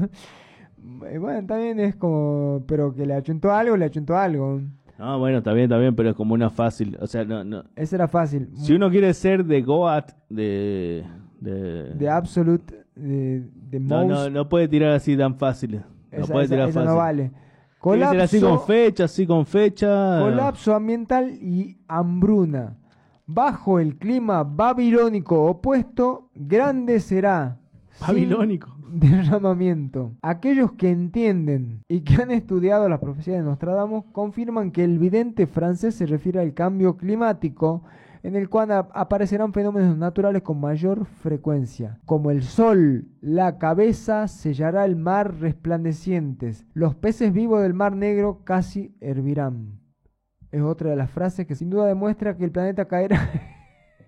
bueno, 0.77 1.47
también 1.47 1.79
es 1.79 1.95
como... 1.95 2.63
Pero 2.67 2.93
que 2.93 3.05
le 3.05 3.13
achuntó 3.13 3.51
algo, 3.51 3.77
le 3.77 3.85
achuntó 3.85 4.17
algo. 4.17 4.61
No, 4.97 5.19
bueno, 5.19 5.39
está 5.39 5.53
bien, 5.53 5.65
está 5.65 5.77
bien, 5.77 5.95
pero 5.95 6.09
es 6.09 6.15
como 6.15 6.33
una 6.33 6.49
fácil. 6.49 6.97
O 7.01 7.07
sea, 7.07 7.25
no, 7.25 7.43
no. 7.43 7.63
Esa 7.75 7.95
era 7.97 8.07
fácil. 8.07 8.49
Si 8.53 8.73
uno 8.73 8.89
quiere 8.89 9.13
ser 9.13 9.43
de 9.45 9.61
Goat, 9.61 10.11
de 10.29 11.03
de, 11.39 11.93
de 11.93 12.09
Absolute, 12.09 12.85
de, 12.95 13.43
de 13.69 13.79
no, 13.79 14.05
no, 14.05 14.29
no 14.29 14.49
puede 14.49 14.67
tirar 14.67 14.91
así 14.91 15.15
tan 15.17 15.35
fácil. 15.35 15.83
No 16.11 16.25
puede 16.27 16.47
tirar 16.47 16.71
fácil. 16.71 16.89
no 16.89 16.95
vale. 16.95 17.31
Colapso, 17.79 18.21
así 18.21 18.41
con 18.41 18.61
fecha, 18.61 19.03
así 19.03 19.27
con 19.27 19.45
fecha. 19.45 20.19
Colapso 20.19 20.73
ambiental 20.73 21.29
y 21.29 21.77
hambruna. 21.87 22.77
Bajo 23.27 23.79
el 23.79 23.97
clima 23.97 24.43
babilónico 24.43 25.45
opuesto, 25.45 26.29
grande 26.35 26.99
será. 26.99 27.57
Babilónico. 27.99 28.69
Derramamiento. 28.91 30.11
Aquellos 30.21 30.73
que 30.73 30.91
entienden 30.91 31.81
y 31.87 32.01
que 32.01 32.21
han 32.21 32.29
estudiado 32.29 32.87
la 32.87 32.99
profecía 32.99 33.33
de 33.33 33.41
Nostradamus 33.41 34.05
confirman 34.11 34.71
que 34.71 34.83
el 34.83 34.99
vidente 34.99 35.47
francés 35.47 35.95
se 35.95 36.05
refiere 36.05 36.39
al 36.39 36.53
cambio 36.53 36.97
climático 36.97 37.81
en 38.21 38.35
el 38.35 38.47
cual 38.47 38.71
aparecerán 38.71 39.53
fenómenos 39.53 39.97
naturales 39.97 40.43
con 40.43 40.59
mayor 40.59 41.05
frecuencia, 41.05 41.99
como 42.05 42.31
el 42.31 42.41
sol, 42.41 43.07
la 43.21 43.59
cabeza 43.59 44.27
sellará 44.27 44.85
el 44.85 44.95
mar 44.95 45.39
resplandecientes, 45.39 46.65
los 46.73 46.95
peces 46.95 47.31
vivos 47.33 47.61
del 47.61 47.75
mar 47.75 47.95
negro 47.95 48.41
casi 48.43 48.95
hervirán. 48.99 49.79
Es 50.55 50.61
otra 50.61 50.89
de 50.89 50.95
las 50.95 51.11
frases 51.11 51.45
que 51.45 51.53
sin 51.53 51.69
duda 51.69 51.85
demuestra 51.85 52.37
que 52.37 52.45
el 52.45 52.51
planeta 52.51 52.85
caerá. 52.85 53.29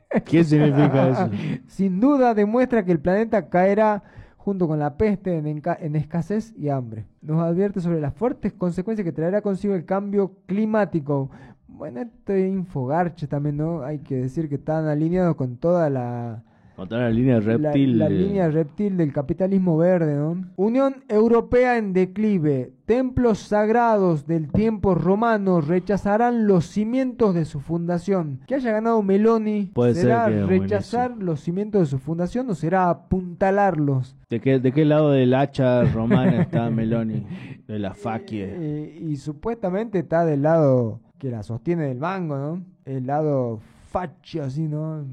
¿Qué 0.26 0.46
significa 0.46 1.10
eso? 1.10 1.30
sin 1.68 2.00
duda 2.00 2.34
demuestra 2.34 2.86
que 2.86 2.94
el 2.94 3.02
planeta 3.02 3.50
caerá 3.50 4.02
junto 4.38 4.66
con 4.66 4.80
la 4.80 4.96
peste 4.96 5.38
en, 5.38 5.46
en, 5.46 5.96
escasez 5.98 6.54
y 6.58 6.70
hambre. 6.70 7.06
Nos 7.22 7.42
advierte 7.42 7.82
sobre 7.82 8.00
las 8.00 8.14
fuertes 8.14 8.54
consecuencias 8.54 9.04
que 9.04 9.12
traerá 9.12 9.42
consigo 9.42 9.76
el 9.76 9.84
cambio 9.84 10.38
climático, 10.46 11.30
bueno, 11.68 12.00
este 12.00 12.48
Infogarche 12.48 13.28
también, 13.28 13.58
¿no? 13.58 13.84
Hay 13.84 14.00
que 14.00 14.16
decir 14.16 14.48
que 14.48 14.56
están 14.56 14.88
alineados 14.88 15.36
con 15.36 15.58
toda 15.58 15.90
la... 15.90 16.46
Con 16.78 16.88
toda 16.88 17.02
la 17.02 17.10
línea 17.10 17.40
reptil. 17.40 17.98
La, 17.98 18.08
línea 18.08 18.52
reptil 18.52 18.98
del 18.98 19.12
capitalismo 19.12 19.78
verde, 19.78 20.16
¿no? 20.16 20.46
Unión 20.58 20.98
Europea 21.10 21.76
en 21.80 21.92
declive. 21.92 22.72
Templos 22.86 23.40
sagrados 23.40 24.28
del 24.28 24.52
tiempo 24.52 24.94
romano 24.94 25.60
rechazarán 25.60 26.46
los 26.46 26.68
cimientos 26.68 27.34
de 27.34 27.46
su 27.46 27.62
fundación. 27.62 28.42
Que 28.46 28.54
haya 28.54 28.72
ganado 28.72 29.02
Meloni, 29.02 29.72
Puede 29.74 29.96
¿será 29.96 30.30
rechazar 30.30 31.18
los 31.18 31.40
cimientos 31.40 31.82
de 31.82 31.86
su 31.88 31.98
fundación 31.98 32.48
o 32.52 32.54
será 32.54 32.92
apuntalarlos? 32.92 34.16
¿De 34.30 34.40
qué, 34.40 34.60
¿De 34.60 34.72
qué 34.72 34.86
lado 34.86 35.10
del 35.10 35.34
hacha 35.34 35.82
romana 35.96 36.44
está 36.44 36.70
Meloni? 36.70 37.26
De 37.68 37.80
la 37.80 37.96
faquie. 37.96 38.54
Eh, 38.56 39.00
y 39.02 39.16
supuestamente 39.16 39.98
está 39.98 40.26
del 40.26 40.44
lado 40.44 41.00
que 41.18 41.32
la 41.32 41.42
sostiene 41.42 41.86
del 41.86 41.98
mango, 41.98 42.38
¿no? 42.38 42.64
El 42.86 43.08
lado 43.08 43.62
facho, 43.90 44.44
así, 44.44 44.68
¿no? 44.68 45.08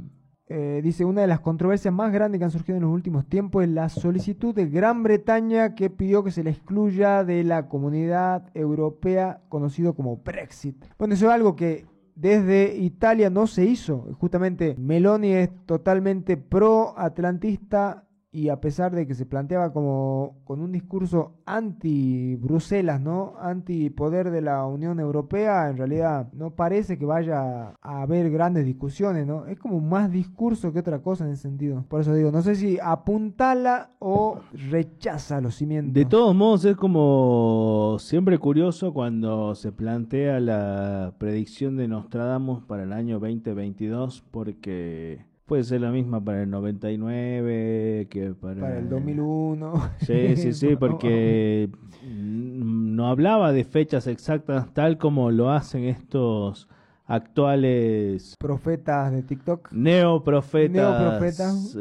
Eh, 0.57 0.83
dice, 0.85 1.05
una 1.05 1.23
de 1.23 1.27
las 1.27 1.41
controversias 1.41 1.93
más 1.93 2.13
grandes 2.13 2.39
que 2.39 2.45
han 2.45 2.51
surgido 2.53 2.77
en 2.77 2.85
los 2.85 2.93
últimos 2.93 3.27
tiempos 3.27 3.65
es 3.65 3.71
la 3.71 3.89
solicitud 3.89 4.55
de 4.55 4.69
Gran 4.69 5.03
Bretaña 5.03 5.75
que 5.75 5.91
pidió 5.91 6.23
que 6.23 6.31
se 6.31 6.45
la 6.45 6.51
excluya 6.51 7.25
de 7.25 7.43
la 7.43 7.67
comunidad 7.67 8.49
europea 8.55 9.41
conocido 9.49 9.97
como 9.97 10.19
Brexit. 10.19 10.77
Bueno, 10.97 11.15
eso 11.15 11.27
es 11.27 11.33
algo 11.33 11.57
que 11.57 11.87
desde 12.15 12.77
Italia 12.77 13.31
no 13.31 13.49
se 13.49 13.65
hizo. 13.65 14.07
Justamente 14.21 14.77
Meloni 14.79 15.33
es 15.33 15.51
totalmente 15.67 16.37
pro-atlantista 16.37 18.05
y 18.35 18.49
a 18.49 18.61
pesar 18.61 18.93
de 18.93 19.07
que 19.07 19.15
se 19.15 19.27
planteaba 19.27 19.73
como 19.73 20.39
con 20.43 20.61
un 20.61 20.73
discurso 20.73 21.35
anti 21.47 22.35
Bruselas, 22.35 23.01
¿no? 23.01 23.35
Anti 23.41 23.91
poder 23.91 24.33
de 24.33 24.41
la 24.41 24.67
Unión 24.67 24.99
Europea, 24.99 25.71
en 25.71 25.77
realidad 25.77 26.33
no 26.33 26.51
parece 26.51 26.99
que 26.99 27.07
vaya 27.07 27.77
a 27.81 28.03
haber 28.03 28.33
grandes 28.33 28.67
discusiones, 28.67 29.25
¿no? 29.25 29.47
Es 29.47 29.57
como 29.61 29.81
más 29.81 30.11
discurso 30.11 30.73
que 30.73 30.81
otra 30.81 30.99
cosa 30.99 31.25
en 31.25 31.31
ese 31.31 31.43
sentido. 31.43 31.85
Por 31.89 32.01
eso 32.01 32.13
digo, 32.13 32.33
no 32.33 32.43
sé 32.43 32.57
si 32.57 32.77
apuntala 32.83 33.91
o 34.01 34.41
rechaza 34.69 35.41
los 35.41 35.55
cimientos. 35.55 35.95
De 35.95 36.05
todos 36.05 36.35
modos, 36.35 36.65
es 36.65 36.75
como 36.77 37.99
siempre 38.01 38.37
curioso 38.39 38.93
cuando 38.93 39.55
se 39.55 39.71
plantea 39.71 40.41
la 40.41 41.15
predicción 41.19 41.77
de 41.77 41.87
Nostradamus 41.87 42.65
para 42.65 42.83
el 42.83 42.93
año 42.93 43.21
2022, 43.21 44.25
porque 44.33 45.25
Puede 45.47 45.65
ser 45.65 45.83
la 45.83 45.91
misma 45.91 46.25
para 46.25 46.43
el 46.43 46.51
99 46.51 48.07
que 48.09 48.33
para, 48.33 48.61
para 48.61 48.79
el 48.79 48.89
2001. 48.89 49.91
Sí, 50.01 50.37
sí, 50.37 50.53
sí, 50.55 50.77
porque 50.81 51.69
no 52.03 53.09
hablaba 53.09 53.53
de 53.53 53.65
fechas 53.65 54.07
exactas 54.07 54.73
tal 54.73 54.97
como 54.97 55.31
lo 55.31 55.51
hacen 55.51 55.85
estos 55.85 56.69
actuales 57.07 58.37
profetas 58.39 59.13
de 59.13 59.23
TikTok. 59.23 59.71
Neoprofetas. 59.73 60.73
Neoprofetas. 60.73 61.77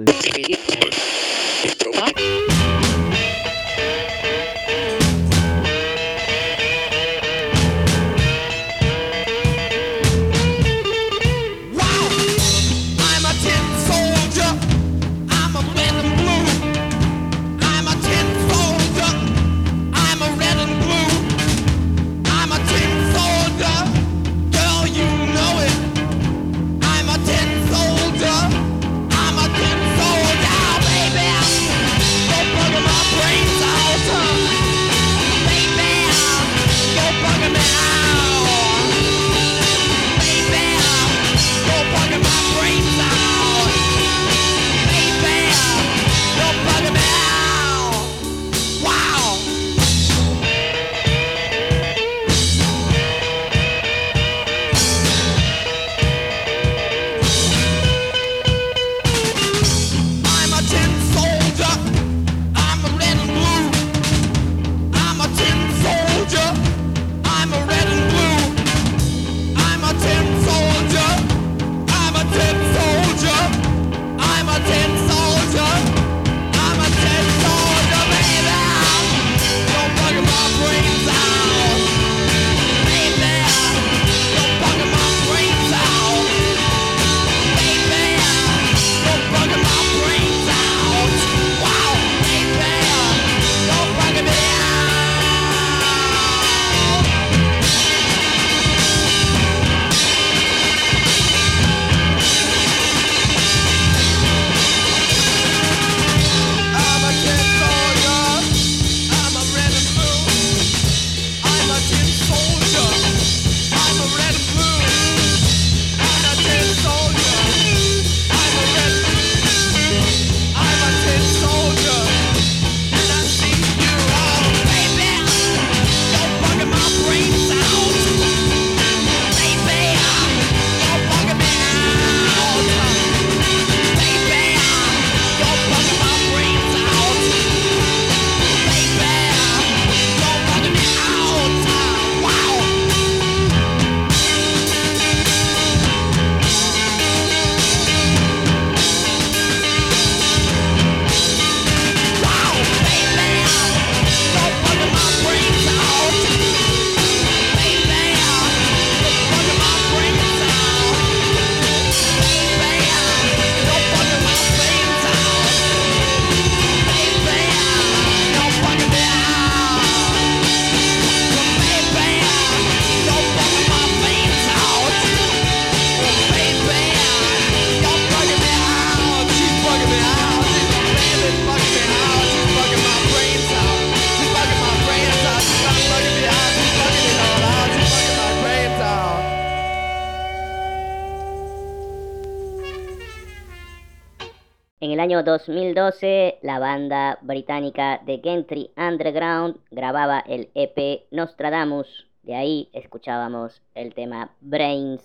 Año 195.03 195.21
2012, 195.21 196.39
la 196.43 196.59
banda 196.59 197.19
británica 197.21 197.99
de 198.05 198.21
Gentry 198.23 198.71
Underground 198.77 199.57
grababa 199.69 200.23
el 200.25 200.49
EP 200.55 201.07
Nostradamus. 201.11 202.07
De 202.21 202.33
ahí 202.35 202.69
escuchábamos 202.71 203.61
el 203.75 203.93
tema 203.93 204.29
Brains. 204.39 205.01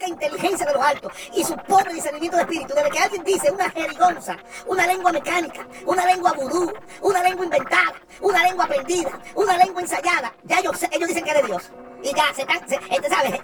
La 0.00 0.08
inteligencia 0.08 0.64
de 0.64 0.72
los 0.74 0.82
altos 0.82 1.12
y 1.34 1.42
su 1.42 1.56
pobre 1.56 1.92
discernimiento 1.92 2.36
de 2.36 2.44
espíritu. 2.44 2.72
Desde 2.72 2.90
que 2.90 2.98
alguien 3.00 3.24
dice 3.24 3.50
una 3.50 3.68
jerigonza, 3.68 4.36
una 4.68 4.86
lengua 4.86 5.10
mecánica, 5.10 5.66
una 5.84 6.06
lengua 6.06 6.34
vudú, 6.34 6.72
una 7.00 7.20
lengua 7.24 7.44
inventada, 7.46 7.94
una 8.20 8.44
lengua 8.44 8.68
perdida, 8.68 9.10
una 9.34 9.58
lengua 9.58 9.82
ensayada, 9.82 10.32
ya 10.44 10.60
ellos, 10.60 10.80
ellos 10.84 11.08
dicen 11.08 11.24
que 11.24 11.30
eres 11.32 11.46
Dios. 11.46 11.72
Y 12.02 12.14
ya, 12.14 12.34
se 12.34 12.42
están, 12.42 12.68
se, 12.68 12.74
este, 12.74 13.08
¿sabes? 13.08 13.40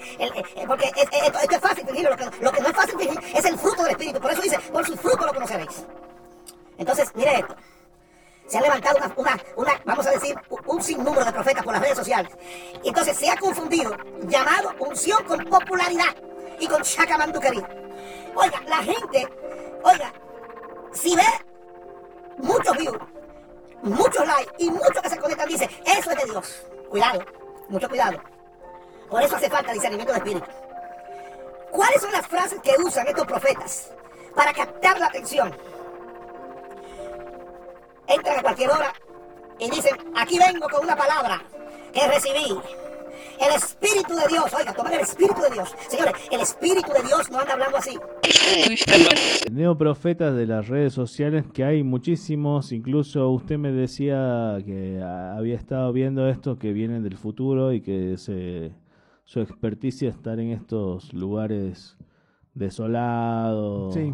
porque 0.66 0.92
esto, 0.96 1.38
es 1.50 1.60
fácil 1.60 1.86
fingirlo. 1.86 2.10
Lo 2.10 2.16
que, 2.16 2.24
lo 2.40 2.52
que 2.52 2.60
no 2.60 2.68
es 2.68 2.76
fácil 2.76 2.98
fingir 2.98 3.20
es 3.34 3.44
el 3.44 3.58
fruto 3.58 3.82
del 3.82 3.92
espíritu. 3.92 4.20
Por 4.20 4.32
eso 4.32 4.42
dice, 4.42 4.58
por 4.72 4.86
su 4.86 4.96
fruto 4.96 5.26
lo 5.26 5.34
conoceréis. 5.34 5.84
Entonces, 6.76 7.10
mire 7.14 7.38
esto 7.40 7.56
se 8.48 8.56
han 8.56 8.62
levantado 8.62 8.98
una, 9.16 9.38
una, 9.56 9.80
vamos 9.84 10.06
a 10.06 10.10
decir, 10.10 10.34
un 10.66 10.82
sinnúmero 10.82 11.24
de 11.24 11.32
profetas 11.32 11.62
por 11.62 11.74
las 11.74 11.82
redes 11.82 11.98
sociales. 11.98 12.32
Entonces 12.82 13.16
se 13.16 13.30
ha 13.30 13.36
confundido 13.36 13.94
llamado 14.22 14.74
unción 14.78 15.22
con 15.24 15.44
popularidad 15.44 16.16
y 16.58 16.66
con 16.66 16.82
chacamanduquería. 16.82 17.68
Oiga, 18.34 18.60
la 18.66 18.78
gente, 18.78 19.28
oiga, 19.84 20.12
si 20.92 21.14
ve 21.14 21.26
muchos 22.38 22.76
views, 22.78 22.98
muchos 23.82 24.26
likes 24.26 24.52
y 24.58 24.70
muchos 24.70 25.02
que 25.02 25.10
se 25.10 25.18
conectan, 25.18 25.48
dice, 25.48 25.68
eso 25.84 26.10
es 26.10 26.16
de 26.16 26.24
Dios. 26.24 26.66
Cuidado, 26.88 27.24
mucho 27.68 27.88
cuidado. 27.88 28.18
Por 29.10 29.22
eso 29.22 29.36
hace 29.36 29.48
falta 29.48 29.72
discernimiento 29.72 30.12
de 30.12 30.18
espíritu. 30.18 30.46
¿Cuáles 31.70 32.00
son 32.00 32.12
las 32.12 32.26
frases 32.26 32.60
que 32.62 32.72
usan 32.82 33.06
estos 33.06 33.26
profetas 33.26 33.90
para 34.34 34.52
captar 34.52 34.98
la 34.98 35.06
atención? 35.06 35.52
entran 38.08 38.38
a 38.38 38.42
cualquier 38.42 38.70
hora 38.70 38.92
y 39.58 39.70
dicen, 39.70 39.94
aquí 40.16 40.38
vengo 40.38 40.66
con 40.68 40.84
una 40.84 40.96
palabra 40.96 41.42
que 41.92 42.06
recibí. 42.08 42.58
El 43.40 43.54
Espíritu 43.54 44.14
de 44.14 44.28
Dios, 44.28 44.52
oiga, 44.52 44.72
tomen 44.72 44.94
el 44.94 45.00
Espíritu 45.00 45.40
de 45.40 45.50
Dios. 45.50 45.74
Señores, 45.88 46.14
el 46.30 46.40
Espíritu 46.40 46.92
de 46.92 47.02
Dios 47.02 47.30
no 47.30 47.38
anda 47.38 47.52
hablando 47.52 47.76
así. 47.76 47.96
Neoprofetas 49.52 50.34
de 50.34 50.46
las 50.46 50.66
redes 50.66 50.92
sociales, 50.92 51.44
que 51.52 51.64
hay 51.64 51.82
muchísimos, 51.84 52.72
incluso 52.72 53.28
usted 53.30 53.58
me 53.58 53.70
decía 53.70 54.58
que 54.64 55.00
había 55.00 55.56
estado 55.56 55.92
viendo 55.92 56.28
esto, 56.28 56.58
que 56.58 56.72
vienen 56.72 57.04
del 57.04 57.16
futuro 57.16 57.72
y 57.72 57.80
que 57.80 58.16
se, 58.16 58.72
su 59.28 59.40
experticia 59.40 60.08
estar 60.08 60.40
en 60.40 60.52
estos 60.52 61.12
lugares 61.12 61.98
desolados. 62.54 63.92
Sí. 63.92 64.10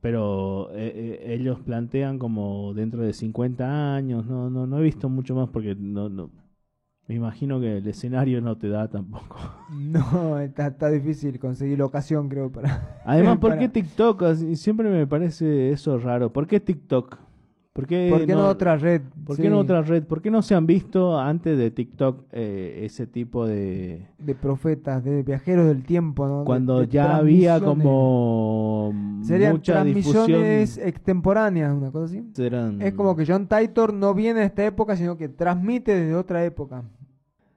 Pero 0.00 0.70
eh, 0.72 1.18
eh, 1.20 1.34
ellos 1.34 1.60
plantean 1.60 2.18
como 2.18 2.72
dentro 2.72 3.02
de 3.02 3.12
50 3.12 3.94
años, 3.94 4.26
no, 4.26 4.48
no, 4.48 4.66
no 4.66 4.78
he 4.78 4.82
visto 4.82 5.10
mucho 5.10 5.34
más 5.34 5.50
porque 5.50 5.74
no, 5.74 6.08
no, 6.08 6.30
me 7.06 7.16
imagino 7.16 7.60
que 7.60 7.76
el 7.78 7.86
escenario 7.86 8.40
no 8.40 8.56
te 8.56 8.70
da 8.70 8.88
tampoco. 8.88 9.36
No, 9.70 10.38
está, 10.38 10.68
está 10.68 10.88
difícil 10.88 11.38
conseguir 11.38 11.78
locación, 11.78 12.28
creo, 12.30 12.50
para... 12.50 12.98
Además, 13.04 13.36
¿por 13.40 13.50
para- 13.50 13.60
qué 13.60 13.68
TikTok? 13.68 14.24
Siempre 14.54 14.88
me 14.88 15.06
parece 15.06 15.70
eso 15.70 15.98
raro. 15.98 16.32
¿Por 16.32 16.46
qué 16.46 16.60
TikTok? 16.60 17.18
¿Por 17.72 17.86
qué, 17.86 18.08
¿Por 18.10 18.26
qué 18.26 18.32
no 18.34 18.48
otra 18.48 18.76
red? 18.76 19.00
¿Por 19.24 19.36
Sí. 19.36 19.42
qué 19.42 19.48
no 19.50 19.58
otra 19.60 19.80
red? 19.82 20.02
¿Por 20.02 20.20
qué 20.20 20.30
no 20.30 20.42
se 20.42 20.56
han 20.56 20.66
visto 20.66 21.16
antes 21.18 21.56
de 21.56 21.70
TikTok 21.70 22.24
eh, 22.32 22.80
ese 22.84 23.06
tipo 23.06 23.46
de... 23.46 24.08
De 24.18 24.34
profetas, 24.34 25.04
de 25.04 25.22
viajeros 25.22 25.66
del 25.68 25.84
tiempo, 25.84 26.26
¿no? 26.26 26.40
De- 26.40 26.44
Cuando 26.46 26.80
de 26.80 26.88
ya 26.88 27.16
había 27.16 27.60
como 27.60 28.92
Serían 29.22 29.52
mucha 29.52 29.84
difusión... 29.84 30.26
transmisiones 30.26 30.78
extemporáneas, 30.78 31.72
una 31.72 31.92
cosa 31.92 32.06
así. 32.06 32.24
Eran- 32.38 32.82
Es 32.82 32.92
como 32.94 33.14
que 33.14 33.24
John 33.24 33.46
Titor 33.46 33.94
no 33.94 34.14
viene 34.14 34.40
de 34.40 34.46
esta 34.46 34.64
época, 34.64 34.96
sino 34.96 35.16
que 35.16 35.28
transmite 35.28 35.94
desde 35.94 36.16
otra 36.16 36.44
época. 36.44 36.82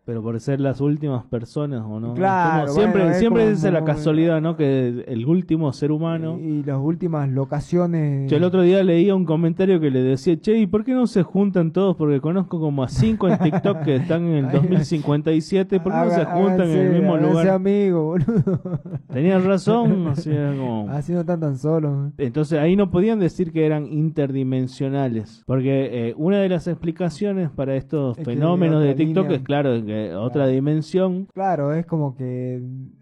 Pero 0.06 0.22
por 0.22 0.38
ser 0.42 0.60
las 0.60 0.82
últimas 0.82 1.24
personas, 1.24 1.82
¿o 1.88 1.98
no? 1.98 2.14
Claro, 2.14 2.68
Como 2.68 2.74
siempre 2.74 3.02
bueno, 3.04 3.14
es 3.14 3.20
siempre 3.20 3.44
como 3.44 3.54
es 3.54 3.64
la 3.64 3.86
casualidad, 3.86 4.42
¿no? 4.42 4.58
Que 4.58 5.06
el 5.08 5.26
último 5.26 5.72
ser 5.72 5.94
humano... 5.94 6.38
Y 6.42 6.62
las 6.64 6.78
últimas 6.78 7.30
locaciones... 7.30 8.30
Yo 8.30 8.36
el 8.36 8.44
otro 8.44 8.64
día 8.64 8.84
leía 8.84 9.16
un 9.16 9.24
comentario 9.24 9.80
que 9.80 9.90
le 9.90 10.02
decía, 10.02 10.38
che, 10.42 10.58
¿y 10.58 10.68
por 10.68 10.84
qué 10.84 10.94
no 10.94 11.08
se 11.08 11.24
juntan 11.24 11.72
todos? 11.72 11.96
Porque 11.96 12.20
conozco 12.20 12.60
como 12.60 12.84
a 12.84 12.90
cinco 12.90 13.30
en 13.30 13.38
TikTok 13.40 13.84
que 13.84 13.96
están 13.96 14.24
en 14.26 14.46
el 14.46 14.52
2057, 14.52 15.80
¿por 15.80 15.94
qué 15.94 15.98
no 16.00 16.10
se 16.10 16.26
juntan 16.26 16.70
en 16.70 16.78
el 16.78 16.94
mismo 17.00 17.16
lugar? 17.16 17.48
amigo, 17.48 18.04
boludo. 18.04 18.82
Tenías 19.14 19.42
razón, 19.46 20.08
o 20.08 20.16
sea, 20.16 20.50
como... 20.58 20.90
Así 20.90 21.14
no 21.14 21.22
están 21.22 21.40
tan 21.40 21.58
solos. 21.58 22.12
Entonces 22.18 22.60
ahí 22.60 22.76
no 22.76 22.92
podían 22.92 23.20
decir 23.20 23.54
que 23.54 23.66
eran 23.66 23.86
interdimensionales, 23.88 25.44
porque 25.46 26.10
eh, 26.10 26.14
una 26.18 26.40
de 26.40 26.50
las 26.50 26.68
explicaciones 26.68 27.50
para 27.50 27.76
estos 27.76 28.18
Es 28.18 28.26
fenómenos 28.26 28.84
de 28.84 28.96
TikTok 28.96 29.24
línea. 29.24 29.38
es 29.38 29.44
claro, 29.44 29.86
que 29.86 29.93
otra 30.16 30.48
dimensión. 30.48 31.28
Claro, 31.34 31.74
es 31.74 31.86
como 31.86 32.16
que 32.16 32.56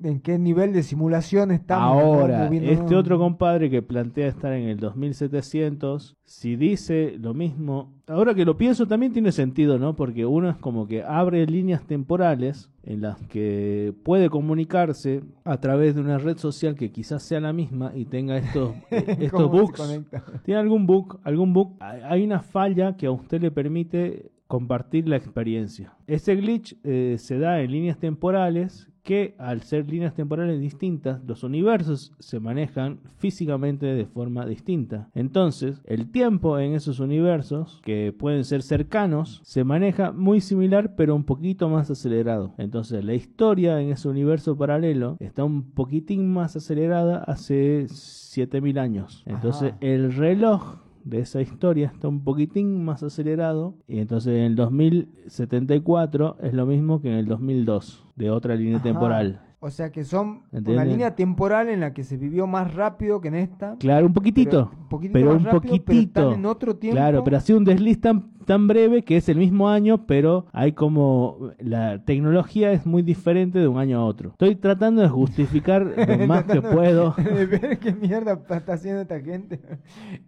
en 0.04 0.22
qué 0.22 0.38
nivel 0.38 0.74
de 0.74 0.84
simulación 0.84 1.52
estamos. 1.52 2.04
Ahora, 2.04 2.48
este 2.48 2.96
otro 2.96 3.18
compadre 3.18 3.70
que 3.70 3.82
plantea 3.82 4.28
estar 4.28 4.54
en 4.54 4.68
el 4.68 4.78
2700, 4.78 6.18
si 6.24 6.56
dice 6.56 7.16
lo 7.20 7.34
mismo, 7.34 7.94
ahora 8.08 8.34
que 8.34 8.46
lo 8.46 8.58
pienso 8.58 8.88
también 8.88 9.14
tiene 9.14 9.32
sentido, 9.32 9.80
¿no? 9.80 9.96
Porque 9.96 10.26
uno 10.26 10.50
es 10.50 10.58
como 10.58 10.88
que 10.88 11.04
abre 11.04 11.46
líneas 11.46 11.86
temporales 11.86 12.70
en 12.84 13.02
las 13.02 13.22
que 13.28 13.94
puede 14.04 14.30
comunicarse 14.30 15.24
a 15.44 15.60
través 15.60 15.96
de 15.96 16.02
una 16.02 16.18
red 16.18 16.38
social 16.38 16.76
que 16.76 16.92
quizás 16.92 17.24
sea 17.24 17.40
la 17.40 17.54
misma 17.54 17.92
y 17.96 18.06
tenga 18.06 18.38
estos, 18.38 18.76
eh, 18.92 19.18
estos 19.20 19.50
¿Cómo 19.50 19.68
se 19.68 20.00
bugs. 20.00 20.12
¿Tiene 20.44 20.60
algún 20.60 20.86
bug? 20.86 21.20
¿Algún 21.24 21.54
bug? 21.54 21.78
Hay 21.80 22.24
una 22.24 22.42
falla 22.42 22.96
que 22.98 23.08
a 23.08 23.12
usted 23.12 23.42
le 23.42 23.52
permite 23.52 24.31
compartir 24.52 25.08
la 25.08 25.16
experiencia. 25.16 25.94
Ese 26.08 26.36
glitch 26.36 26.76
eh, 26.84 27.16
se 27.18 27.40
da 27.40 27.62
en 27.62 27.72
líneas 27.72 27.98
temporales 28.00 28.90
que 29.02 29.34
al 29.38 29.62
ser 29.62 29.90
líneas 29.90 30.14
temporales 30.14 30.60
distintas, 30.60 31.24
los 31.24 31.44
universos 31.44 32.14
se 32.20 32.42
manejan 32.42 33.00
físicamente 33.18 33.86
de 33.86 34.06
forma 34.06 34.46
distinta. 34.46 35.10
Entonces, 35.16 35.82
el 35.86 36.12
tiempo 36.12 36.60
en 36.60 36.74
esos 36.74 37.00
universos, 37.00 37.80
que 37.82 38.14
pueden 38.14 38.44
ser 38.44 38.62
cercanos, 38.62 39.40
se 39.46 39.64
maneja 39.64 40.12
muy 40.12 40.42
similar 40.42 40.96
pero 40.98 41.16
un 41.16 41.24
poquito 41.24 41.70
más 41.70 41.90
acelerado. 41.90 42.54
Entonces, 42.58 43.06
la 43.06 43.14
historia 43.14 43.80
en 43.80 43.92
ese 43.92 44.10
universo 44.10 44.58
paralelo 44.58 45.16
está 45.22 45.46
un 45.46 45.72
poquitín 45.72 46.32
más 46.32 46.58
acelerada 46.58 47.24
hace 47.24 47.88
7000 47.88 48.78
años. 48.78 49.24
Entonces, 49.26 49.70
Ajá. 49.72 49.78
el 49.80 50.14
reloj 50.14 50.81
de 51.04 51.20
esa 51.20 51.42
historia 51.42 51.88
está 51.94 52.08
un 52.08 52.24
poquitín 52.24 52.84
más 52.84 53.04
acelerado 53.04 53.76
y 53.88 54.00
entonces 54.00 54.34
en 54.34 54.44
el 54.44 54.56
2074 54.56 56.38
es 56.42 56.54
lo 56.54 56.66
mismo 56.66 57.02
que 57.02 57.10
en 57.10 57.16
el 57.16 57.26
2002 57.28 58.06
de 58.16 58.30
otra 58.30 58.56
línea 58.56 58.78
Ajá. 58.78 58.84
temporal. 58.84 59.42
O 59.64 59.70
sea 59.70 59.92
que 59.92 60.04
son 60.04 60.42
una 60.52 60.84
línea 60.84 61.16
temporal 61.16 61.70
en 61.70 61.82
la 61.82 61.94
que 61.94 62.04
se 62.04 62.18
vivió 62.18 62.48
más 62.48 62.74
rápido 62.74 63.22
que 63.22 63.28
en 63.28 63.36
esta. 63.36 63.76
Claro, 63.78 64.08
un 64.08 64.14
poquitito, 64.14 64.72
Pero 64.72 64.82
un 64.82 64.90
poquitito 64.90 65.14
pero 65.14 65.26
más 65.28 65.36
un 65.38 65.44
rápido, 65.46 65.62
pero 65.62 65.84
poquitito. 65.86 66.20
están 66.22 66.40
en 66.40 66.46
otro 66.48 66.76
tiempo. 66.78 66.96
Claro, 66.96 67.24
pero 67.24 67.38
ha 67.38 67.42
sido 67.42 67.60
un 67.60 67.66
desliz 67.66 68.02
tan, 68.02 68.32
tan 68.48 68.68
breve 68.68 69.04
que 69.04 69.18
es 69.18 69.30
el 69.30 69.38
mismo 69.38 69.70
año, 69.70 70.08
pero 70.08 70.48
hay 70.52 70.72
como 70.72 71.52
la 71.60 72.04
tecnología 72.04 72.72
es 72.72 72.88
muy 72.88 73.04
diferente 73.04 73.60
de 73.60 73.68
un 73.68 73.78
año 73.78 74.00
a 74.00 74.06
otro. 74.06 74.32
Estoy 74.32 74.56
tratando 74.56 75.04
de 75.04 75.10
justificar 75.10 75.86
lo 76.08 76.26
más 76.26 76.46
que 76.46 76.60
puedo. 76.60 77.14
De 77.18 77.46
ver 77.46 77.78
qué 77.78 77.94
mierda 77.94 78.42
está 78.50 78.74
haciendo 78.74 79.02
esta 79.02 79.20
gente. 79.20 79.62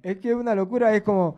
Es 0.04 0.18
que 0.18 0.30
es 0.30 0.36
una 0.36 0.54
locura, 0.54 0.96
es 0.96 1.02
como. 1.02 1.38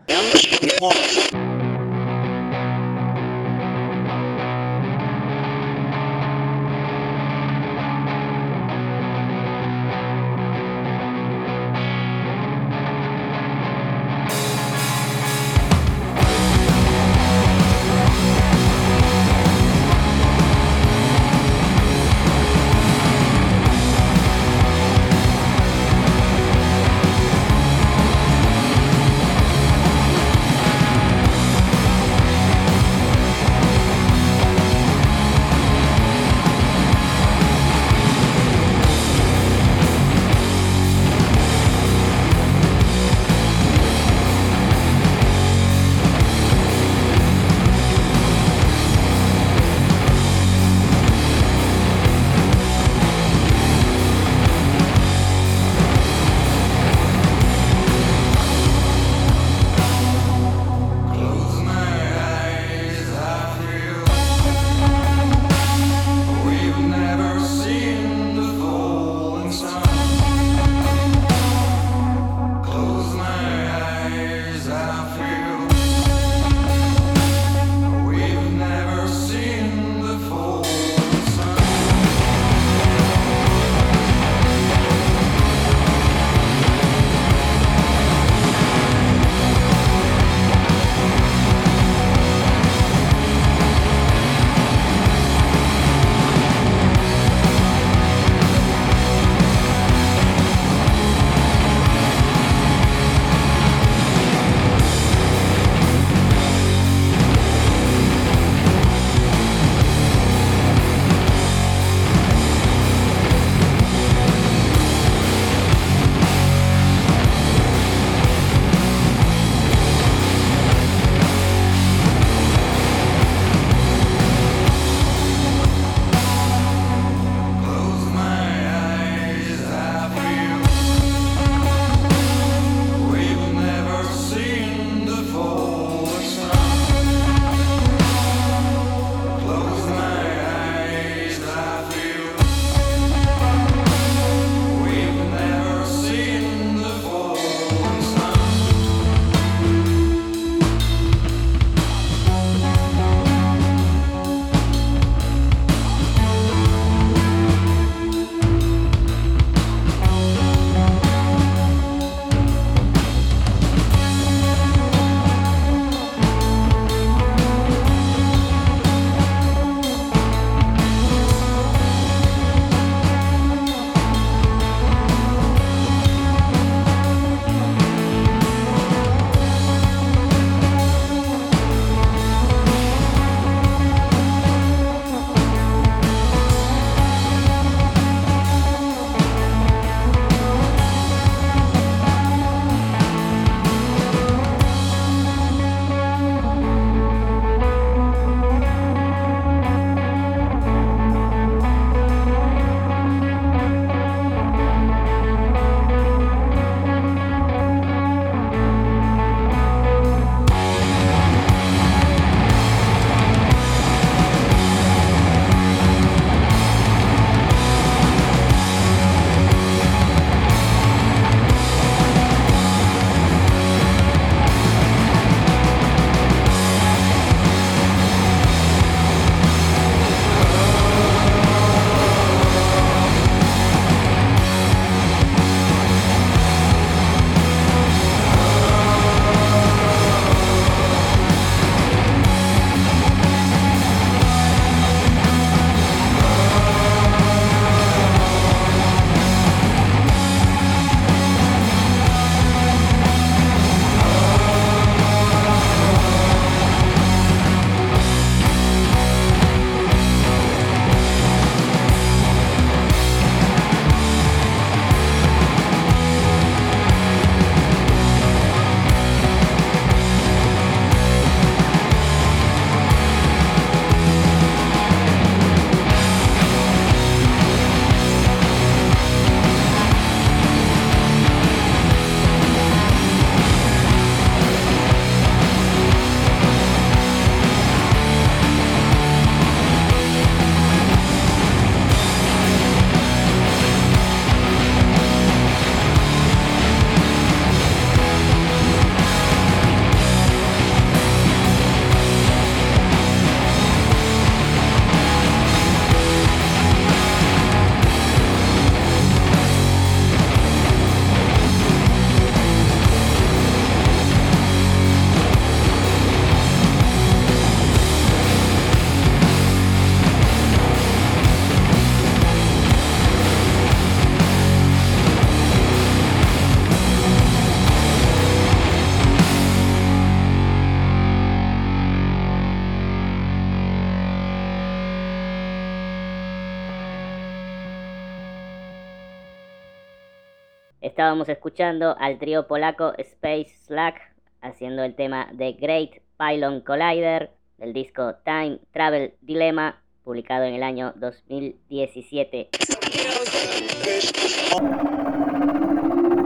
Estábamos 341.06 341.30
escuchando 341.30 341.96
al 342.00 342.18
trío 342.18 342.48
polaco 342.48 342.94
Space 342.98 343.54
Slack 343.68 344.02
haciendo 344.42 344.82
el 344.82 344.96
tema 344.96 345.28
The 345.38 345.52
Great 345.52 346.02
Pylon 346.18 346.62
Collider 346.62 347.30
del 347.60 347.74
disco 347.74 348.16
Time 348.26 348.58
Travel 348.72 349.14
Dilemma 349.22 349.84
publicado 350.04 350.46
en 350.46 350.56
el 350.56 350.64
año 350.64 350.94
2017. 350.96 352.50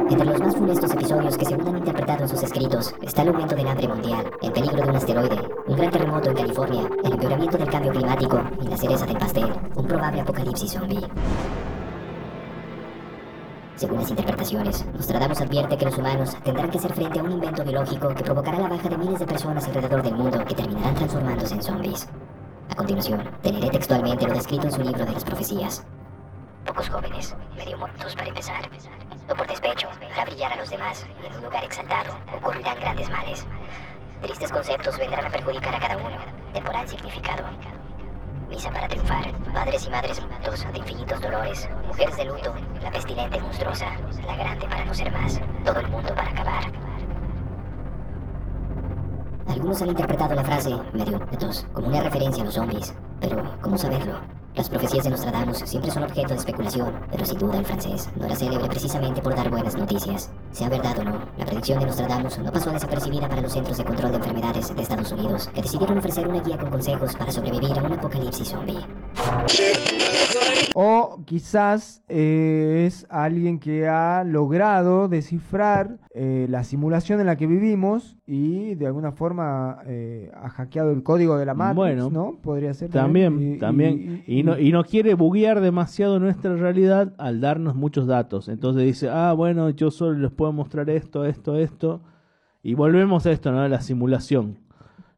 Entre 0.09 0.25
los 0.25 0.39
más 0.39 0.55
funestos 0.55 0.93
episodios 0.93 1.37
que 1.37 1.43
según 1.43 1.67
han 1.67 1.77
interpretado 1.79 2.23
en 2.23 2.29
sus 2.29 2.41
escritos 2.41 2.95
está 3.01 3.23
el 3.23 3.27
aumento 3.27 3.57
del 3.57 3.67
hambre 3.67 3.87
mundial, 3.89 4.31
el 4.41 4.53
peligro 4.53 4.77
de 4.77 4.89
un 4.91 4.95
asteroide, 4.95 5.39
un 5.67 5.75
gran 5.75 5.91
terremoto 5.91 6.29
en 6.29 6.37
California, 6.37 6.89
el 7.03 7.11
empeoramiento 7.11 7.57
del 7.57 7.69
cambio 7.69 7.91
climático 7.91 8.41
y 8.61 8.67
la 8.69 8.77
cereza 8.77 9.05
del 9.05 9.17
pastel, 9.17 9.51
un 9.75 9.85
probable 9.85 10.21
apocalipsis 10.21 10.71
zombie. 10.71 11.05
Según 13.79 14.01
las 14.01 14.09
interpretaciones, 14.09 14.85
Nostradamus 14.87 15.39
advierte 15.39 15.77
que 15.77 15.85
los 15.85 15.97
humanos 15.97 16.35
tendrán 16.43 16.69
que 16.69 16.79
hacer 16.79 16.91
frente 16.91 17.17
a 17.17 17.23
un 17.23 17.31
invento 17.31 17.63
biológico 17.63 18.13
que 18.13 18.25
provocará 18.25 18.59
la 18.59 18.67
baja 18.67 18.89
de 18.89 18.97
miles 18.97 19.19
de 19.19 19.25
personas 19.25 19.65
alrededor 19.67 20.03
del 20.03 20.15
mundo 20.15 20.43
que 20.43 20.53
terminarán 20.53 20.95
transformándose 20.95 21.53
en 21.53 21.63
zombies. 21.63 22.09
A 22.71 22.75
continuación, 22.75 23.23
te 23.41 23.53
textualmente 23.53 24.27
lo 24.27 24.33
descrito 24.33 24.65
en 24.65 24.73
su 24.73 24.81
libro 24.81 25.05
de 25.05 25.13
las 25.13 25.23
profecías. 25.23 25.85
Pocos 26.65 26.89
jóvenes, 26.89 27.33
medio 27.55 27.77
muertos 27.77 28.13
para 28.17 28.27
empezar, 28.27 28.69
no 29.29 29.35
por 29.35 29.47
despecho, 29.47 29.87
para 30.09 30.25
brillar 30.25 30.51
a 30.51 30.57
los 30.57 30.69
demás, 30.69 31.05
y 31.23 31.27
en 31.27 31.35
un 31.37 31.43
lugar 31.45 31.63
exaltado 31.63 32.11
ocurrirán 32.35 32.77
grandes 32.81 33.09
males. 33.09 33.45
Tristes 34.21 34.51
conceptos 34.51 34.97
vendrán 34.97 35.23
a 35.25 35.29
perjudicar 35.29 35.73
a 35.75 35.79
cada 35.79 35.95
uno, 35.95 36.17
temporal 36.51 36.85
significado, 36.85 37.45
misa 38.49 38.71
para 38.71 38.87
triunfar, 38.87 39.31
padres 39.53 39.85
y 39.85 39.89
madres 39.89 40.21
muertos 40.21 40.65
de 40.71 40.79
infinitos 40.79 41.21
dolores, 41.21 41.69
mujeres 41.87 42.17
de 42.17 42.25
luto, 42.25 42.53
la 42.81 42.91
pestilente 42.91 43.39
monstruosa, 43.39 43.85
la 44.25 44.35
grande 44.35 44.67
para 44.67 44.85
no 44.85 44.93
ser 44.93 45.11
más, 45.11 45.39
todo 45.63 45.79
el 45.79 45.87
mundo 45.87 46.13
para 46.15 46.29
acabar. 46.29 46.63
Algunos 49.47 49.81
han 49.81 49.89
interpretado 49.89 50.35
la 50.35 50.43
frase, 50.43 50.75
medio 50.93 51.19
como 51.73 51.87
una 51.87 52.01
referencia 52.01 52.43
a 52.43 52.45
los 52.45 52.55
zombies, 52.55 52.93
pero 53.19 53.43
¿cómo 53.61 53.77
saberlo? 53.77 54.38
Las 54.55 54.69
profecías 54.69 55.03
de 55.03 55.11
Nostradamus 55.11 55.59
siempre 55.59 55.91
son 55.91 56.03
objeto 56.03 56.29
de 56.29 56.35
especulación, 56.35 56.93
pero 57.11 57.25
sin 57.25 57.37
duda 57.37 57.59
el 57.59 57.65
francés 57.65 58.09
no 58.15 58.25
era 58.25 58.35
célebre 58.35 58.67
precisamente 58.67 59.21
por 59.21 59.35
dar 59.35 59.49
buenas 59.49 59.75
noticias. 59.75 60.31
Sea 60.51 60.69
verdad 60.69 60.97
o 60.99 61.03
no, 61.03 61.19
la 61.37 61.45
predicción 61.45 61.79
de 61.79 61.85
Nostradamus 61.85 62.39
no 62.39 62.51
pasó 62.51 62.71
desapercibida 62.71 63.29
para 63.29 63.41
los 63.41 63.53
Centros 63.53 63.77
de 63.77 63.83
Control 63.85 64.11
de 64.11 64.17
Enfermedades 64.17 64.75
de 64.75 64.81
Estados 64.81 65.11
Unidos, 65.11 65.49
que 65.53 65.61
decidieron 65.61 65.97
ofrecer 65.97 66.27
una 66.27 66.41
guía 66.41 66.57
con 66.57 66.69
consejos 66.69 67.15
para 67.15 67.31
sobrevivir 67.31 67.77
a 67.77 67.83
un 67.83 67.93
apocalipsis 67.93 68.49
zombie. 68.49 68.79
O 70.75 71.19
quizás 71.25 72.01
eh, 72.09 72.85
es 72.87 73.05
alguien 73.09 73.59
que 73.59 73.87
ha 73.87 74.23
logrado 74.23 75.07
descifrar 75.07 75.97
eh, 76.11 76.47
la 76.49 76.63
simulación 76.63 77.19
en 77.19 77.27
la 77.27 77.35
que 77.35 77.45
vivimos 77.45 78.17
y 78.25 78.73
de 78.73 78.87
alguna 78.87 79.11
forma 79.11 79.77
eh, 79.85 80.31
ha 80.33 80.49
hackeado 80.49 80.91
el 80.91 81.03
código 81.03 81.37
de 81.37 81.45
la 81.45 81.53
Matrix, 81.53 81.75
bueno, 81.75 82.09
¿no? 82.09 82.39
Podría 82.41 82.73
ser 82.73 82.89
también. 82.89 83.59
También, 83.59 84.23
y, 84.25 84.41
no, 84.41 84.57
y 84.57 84.71
no 84.71 84.83
quiere 84.83 85.13
buguear 85.13 85.61
demasiado 85.61 86.19
nuestra 86.19 86.55
realidad 86.55 87.13
al 87.19 87.41
darnos 87.41 87.75
muchos 87.75 88.07
datos. 88.07 88.49
Entonces 88.49 88.85
dice, 88.85 89.09
ah, 89.09 89.33
bueno, 89.33 89.69
yo 89.69 89.91
solo 89.91 90.17
les 90.17 90.31
puedo 90.31 90.51
mostrar 90.51 90.89
esto, 90.89 91.25
esto, 91.25 91.55
esto. 91.55 92.01
Y 92.63 92.73
volvemos 92.73 93.27
a 93.27 93.31
esto, 93.31 93.51
¿no? 93.51 93.67
La 93.67 93.81
simulación. 93.81 94.57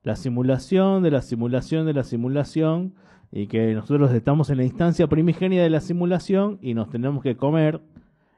La 0.03 0.17
simulación 0.17 1.03
de 1.03 1.11
la 1.11 1.21
simulación 1.21 1.85
de 1.85 1.93
la 1.93 2.03
simulación 2.03 2.95
y 3.31 3.47
que 3.47 3.73
nosotros 3.73 4.11
estamos 4.11 4.49
en 4.49 4.57
la 4.57 4.63
instancia 4.65 5.07
primigenia 5.07 5.63
de 5.63 5.69
la 5.69 5.79
simulación 5.79 6.59
y 6.61 6.73
nos 6.73 6.89
tenemos 6.89 7.23
que 7.23 7.37
comer 7.37 7.79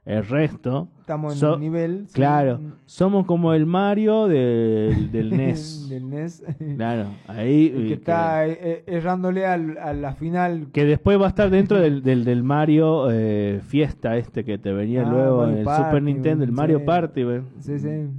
el 0.06 0.26
resto. 0.26 0.89
Estamos 0.99 1.41
en 1.41 1.49
un 1.49 1.60
nivel. 1.60 2.08
Claro, 2.14 2.60
somos 2.86 3.26
como 3.26 3.54
el 3.54 3.66
Mario 3.66 4.28
del, 4.28 5.12
del 5.12 5.30
NES. 5.38 5.89
del 5.89 6.10
NES. 6.10 6.43
claro, 6.76 7.08
ahí. 7.28 7.70
que, 7.70 7.93
está 7.93 8.47
eh, 8.47 8.58
eh, 8.62 8.84
errándole 8.88 9.45
al, 9.45 9.78
a 9.78 9.93
la 9.93 10.14
final. 10.14 10.68
Que 10.72 10.86
después 10.86 11.20
va 11.20 11.26
a 11.26 11.30
estar 11.30 11.49
dentro 11.49 11.80
del, 11.80 12.04
del, 12.04 12.26
del 12.26 12.43
Mario 12.43 13.10
eh, 13.12 13.62
Fiesta, 13.64 14.18
este 14.18 14.43
que 14.43 14.58
te 14.58 14.72
venía 14.72 15.06
ah, 15.08 15.10
luego 15.10 15.47
en 15.47 15.58
el 15.58 15.66
Super 15.66 16.01
Nintendo, 16.04 16.43
el 16.43 16.51
Mario 16.51 16.84
Party. 16.84 17.24
Sí, 17.60 17.80
sí. 17.80 18.10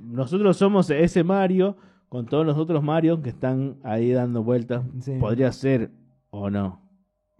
nosotros 0.00 0.56
somos 0.56 0.90
ese 0.90 1.24
Mario 1.24 1.76
con 2.08 2.26
todos 2.26 2.46
los 2.46 2.56
otros 2.56 2.82
Mario 2.82 3.20
que 3.20 3.30
están 3.30 3.76
ahí 3.82 4.12
dando 4.12 4.42
vueltas. 4.42 4.84
Podría 5.18 5.50
ser 5.52 5.90
¿O 6.38 6.50
no? 6.50 6.85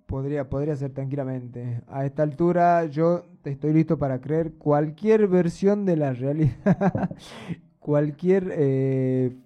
Podría, 0.06 0.48
podría 0.48 0.76
ser 0.76 0.92
tranquilamente. 0.92 1.82
A 1.88 2.06
esta 2.06 2.22
altura 2.22 2.84
yo 2.84 3.24
estoy 3.44 3.72
listo 3.72 3.98
para 3.98 4.20
creer 4.20 4.52
cualquier 4.52 5.26
versión 5.26 5.84
de 5.84 5.96
la 5.96 6.12
realidad, 6.12 7.10
cualquier 7.80 8.52
eh, 8.52 9.36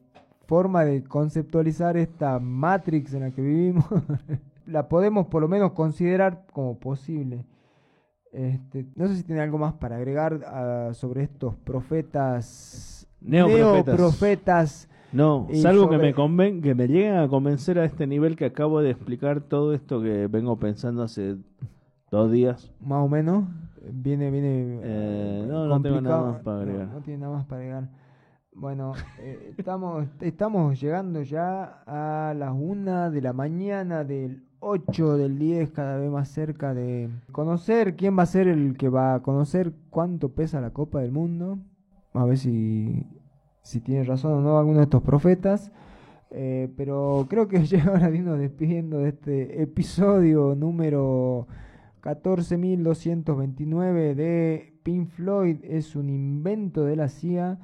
forma 0.47 0.85
de 0.85 1.03
conceptualizar 1.03 1.97
esta 1.97 2.39
Matrix 2.39 3.15
en 3.15 3.21
la 3.21 3.31
que 3.31 3.41
vivimos, 3.41 3.87
la 4.67 4.87
podemos 4.87 5.29
por 5.29 5.41
lo 5.41 5.49
menos 5.49 5.73
considerar 5.73 6.45
como 6.53 6.79
posible. 6.79 7.47
Este, 8.31 8.87
no 8.97 9.09
sé 9.09 9.17
si 9.17 9.23
tiene 9.23 9.41
algo 9.41 9.57
más 9.57 9.73
para 9.73 9.97
agregar 9.97 10.41
ah, 10.47 10.91
sobre 10.93 11.23
estos 11.23 11.57
profetas, 11.57 13.09
neoprofetas 13.23 14.90
no, 15.13 15.49
salvo 15.55 15.89
que 15.89 15.99
me 15.99 16.15
conven 16.15 16.63
que 16.63 16.75
me 16.75 16.87
lleguen 16.87 17.17
a 17.17 17.29
convencer 17.29 17.79
a 17.79 17.85
este 17.85 18.07
nivel 18.07 18.37
que 18.37 18.47
acabo 18.47 18.81
de 18.81 18.91
explicar 18.91 19.41
todo 19.41 19.75
esto 19.75 20.01
que 20.01 20.27
vengo 20.27 20.57
pensando 20.57 21.03
hace 21.03 21.37
dos 22.11 22.31
días. 22.31 22.71
Más 22.81 23.05
o 23.05 23.09
menos. 23.09 23.45
Viene, 23.93 24.31
viene. 24.31 24.81
Eh, 24.83 25.47
no, 25.49 25.67
no 25.67 25.81
tengo 25.81 26.01
nada 26.01 26.33
más 26.33 26.43
para 26.43 26.61
agregar. 26.61 26.89
No, 26.89 27.01
tiene 27.01 27.21
nada 27.21 27.37
más 27.37 27.47
para 27.47 27.63
agregar. 27.63 27.89
Bueno, 28.53 28.93
eh, 29.21 29.55
estamos, 29.57 30.07
estamos 30.21 30.81
llegando 30.81 31.23
ya 31.23 31.83
a 31.87 32.35
las 32.35 32.53
una 32.53 33.09
de 33.11 33.23
la 33.23 33.33
mañana 33.33 34.05
del 34.05 34.45
8 34.59 35.17
del 35.17 35.39
10, 35.39 35.71
cada 35.71 35.97
vez 35.97 36.11
más 36.11 36.29
cerca 36.29 36.75
de 36.75 37.09
conocer 37.33 37.97
quién 37.97 38.19
va 38.19 38.25
a 38.25 38.27
ser 38.27 38.49
el 38.49 38.77
que 38.77 38.89
va 38.89 39.15
a 39.15 39.23
conocer 39.23 39.73
cuánto 39.89 40.31
pesa 40.31 40.61
la 40.61 40.71
Copa 40.71 41.01
del 41.01 41.13
Mundo. 41.13 41.59
A 42.13 42.25
ver 42.25 42.37
si 42.37 43.07
si 43.63 43.81
tiene 43.81 44.05
razón 44.05 44.33
o 44.33 44.41
no 44.41 44.59
alguno 44.59 44.79
de 44.79 44.85
estos 44.85 45.03
profetas. 45.03 45.71
Eh, 46.31 46.69
pero 46.77 47.27
creo 47.29 47.49
que 47.49 47.59
llega 47.67 47.93
hora 47.93 48.11
de 48.11 48.19
irnos 48.19 48.39
despidiendo 48.39 48.99
de 48.99 49.09
este 49.09 49.63
episodio 49.63 50.55
número 50.55 51.49
14.229 52.03 54.15
de 54.15 54.75
Pink 54.83 55.09
Floyd. 55.09 55.59
Es 55.63 55.97
un 55.97 56.09
invento 56.09 56.85
de 56.85 56.97
la 56.97 57.09
CIA. 57.09 57.59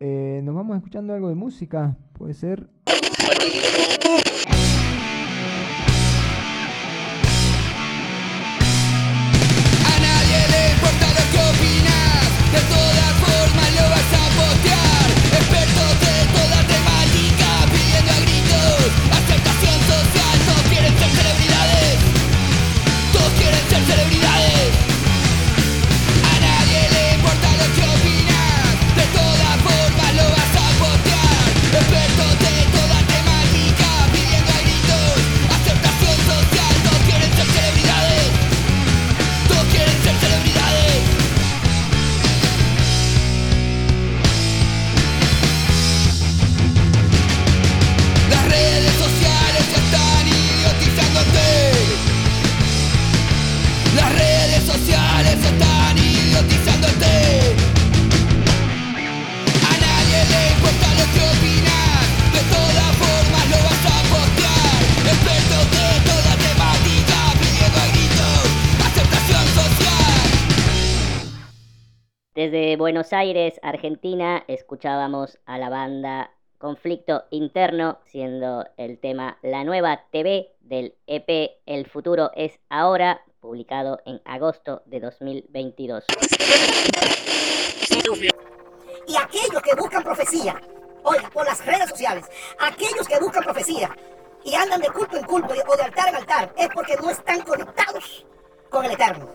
Eh, 0.00 0.40
nos 0.44 0.54
vamos 0.54 0.76
escuchando 0.76 1.14
algo 1.14 1.28
de 1.28 1.34
música, 1.34 1.96
puede 2.12 2.34
ser. 2.34 2.68
Buenos 73.04 73.20
Aires, 73.20 73.60
Argentina, 73.62 74.42
escuchábamos 74.48 75.38
a 75.44 75.58
la 75.58 75.68
banda 75.68 76.30
Conflicto 76.56 77.24
Interno, 77.28 77.98
siendo 78.06 78.64
el 78.78 78.98
tema 78.98 79.36
La 79.42 79.62
Nueva 79.62 80.04
TV 80.10 80.54
del 80.60 80.94
EP 81.06 81.50
El 81.66 81.86
Futuro 81.86 82.30
es 82.34 82.58
Ahora, 82.70 83.20
publicado 83.40 84.00
en 84.06 84.22
agosto 84.24 84.80
de 84.86 85.00
2022. 85.00 86.02
Y 89.06 89.16
aquellos 89.16 89.62
que 89.62 89.74
buscan 89.78 90.02
profecía, 90.02 90.58
oiga, 91.02 91.28
por 91.28 91.44
las 91.44 91.62
redes 91.66 91.90
sociales, 91.90 92.24
aquellos 92.58 93.06
que 93.06 93.20
buscan 93.20 93.44
profecía 93.44 93.94
y 94.44 94.54
andan 94.54 94.80
de 94.80 94.88
culto 94.88 95.18
en 95.18 95.24
culto 95.24 95.52
o 95.52 95.76
de 95.76 95.82
altar 95.82 96.08
en 96.08 96.14
altar, 96.14 96.54
es 96.56 96.68
porque 96.74 96.96
no 96.96 97.10
están 97.10 97.42
conectados 97.42 98.24
con 98.70 98.82
el 98.86 98.92
Eterno. 98.92 99.28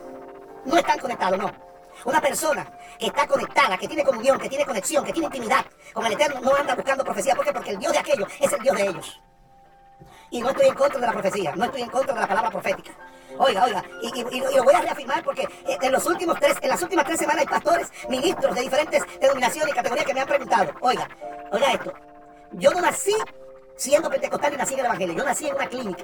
No 0.65 0.75
están 0.75 0.97
conectados, 0.97 1.37
no. 1.37 1.68
Una 2.05 2.21
persona 2.21 2.65
que 2.97 3.07
está 3.07 3.27
conectada, 3.27 3.77
que 3.77 3.87
tiene 3.87 4.03
comunión, 4.03 4.39
que 4.39 4.49
tiene 4.49 4.65
conexión, 4.65 5.03
que 5.03 5.11
tiene 5.11 5.27
intimidad 5.27 5.65
con 5.93 6.05
el 6.05 6.13
Eterno, 6.13 6.39
no 6.41 6.55
anda 6.55 6.75
buscando 6.75 7.03
profecía. 7.03 7.35
¿Por 7.35 7.45
qué? 7.45 7.53
Porque 7.53 7.71
el 7.71 7.79
Dios 7.79 7.91
de 7.93 7.99
aquellos 7.99 8.27
es 8.39 8.53
el 8.53 8.59
Dios 8.59 8.77
de 8.77 8.83
ellos. 8.87 9.21
Y 10.31 10.41
no 10.41 10.49
estoy 10.49 10.67
en 10.67 10.75
contra 10.75 10.99
de 10.99 11.07
la 11.07 11.13
profecía, 11.13 11.55
no 11.55 11.65
estoy 11.65 11.81
en 11.81 11.89
contra 11.89 12.13
de 12.13 12.19
la 12.21 12.27
palabra 12.27 12.51
profética. 12.51 12.91
Oiga, 13.37 13.63
oiga, 13.63 13.83
y, 14.01 14.39
lo 14.55 14.63
voy 14.63 14.73
a 14.73 14.81
reafirmar 14.81 15.23
porque 15.23 15.43
eh, 15.43 15.77
en, 15.81 15.91
los 15.91 16.05
últimos 16.05 16.39
tres, 16.39 16.57
en 16.61 16.69
las 16.69 16.81
últimas 16.81 17.05
tres 17.05 17.19
semanas 17.19 17.41
hay 17.41 17.47
pastores, 17.47 17.87
ministros 18.09 18.55
de 18.55 18.61
diferentes 18.61 19.03
denominaciones 19.19 19.71
y 19.71 19.75
categorías 19.75 20.05
que 20.05 20.13
me 20.13 20.21
han 20.21 20.27
preguntado, 20.27 20.73
oiga, 20.81 21.07
oiga 21.51 21.73
esto, 21.73 21.93
yo 22.53 22.71
no 22.71 22.81
nací 22.81 23.15
siendo 23.75 24.09
pentecostal 24.09 24.53
y 24.53 24.57
nací 24.57 24.73
en 24.73 24.79
el 24.81 24.85
Evangelio, 24.87 25.15
yo 25.15 25.23
nací 25.23 25.47
en 25.47 25.55
una 25.55 25.67
clínica. 25.67 26.03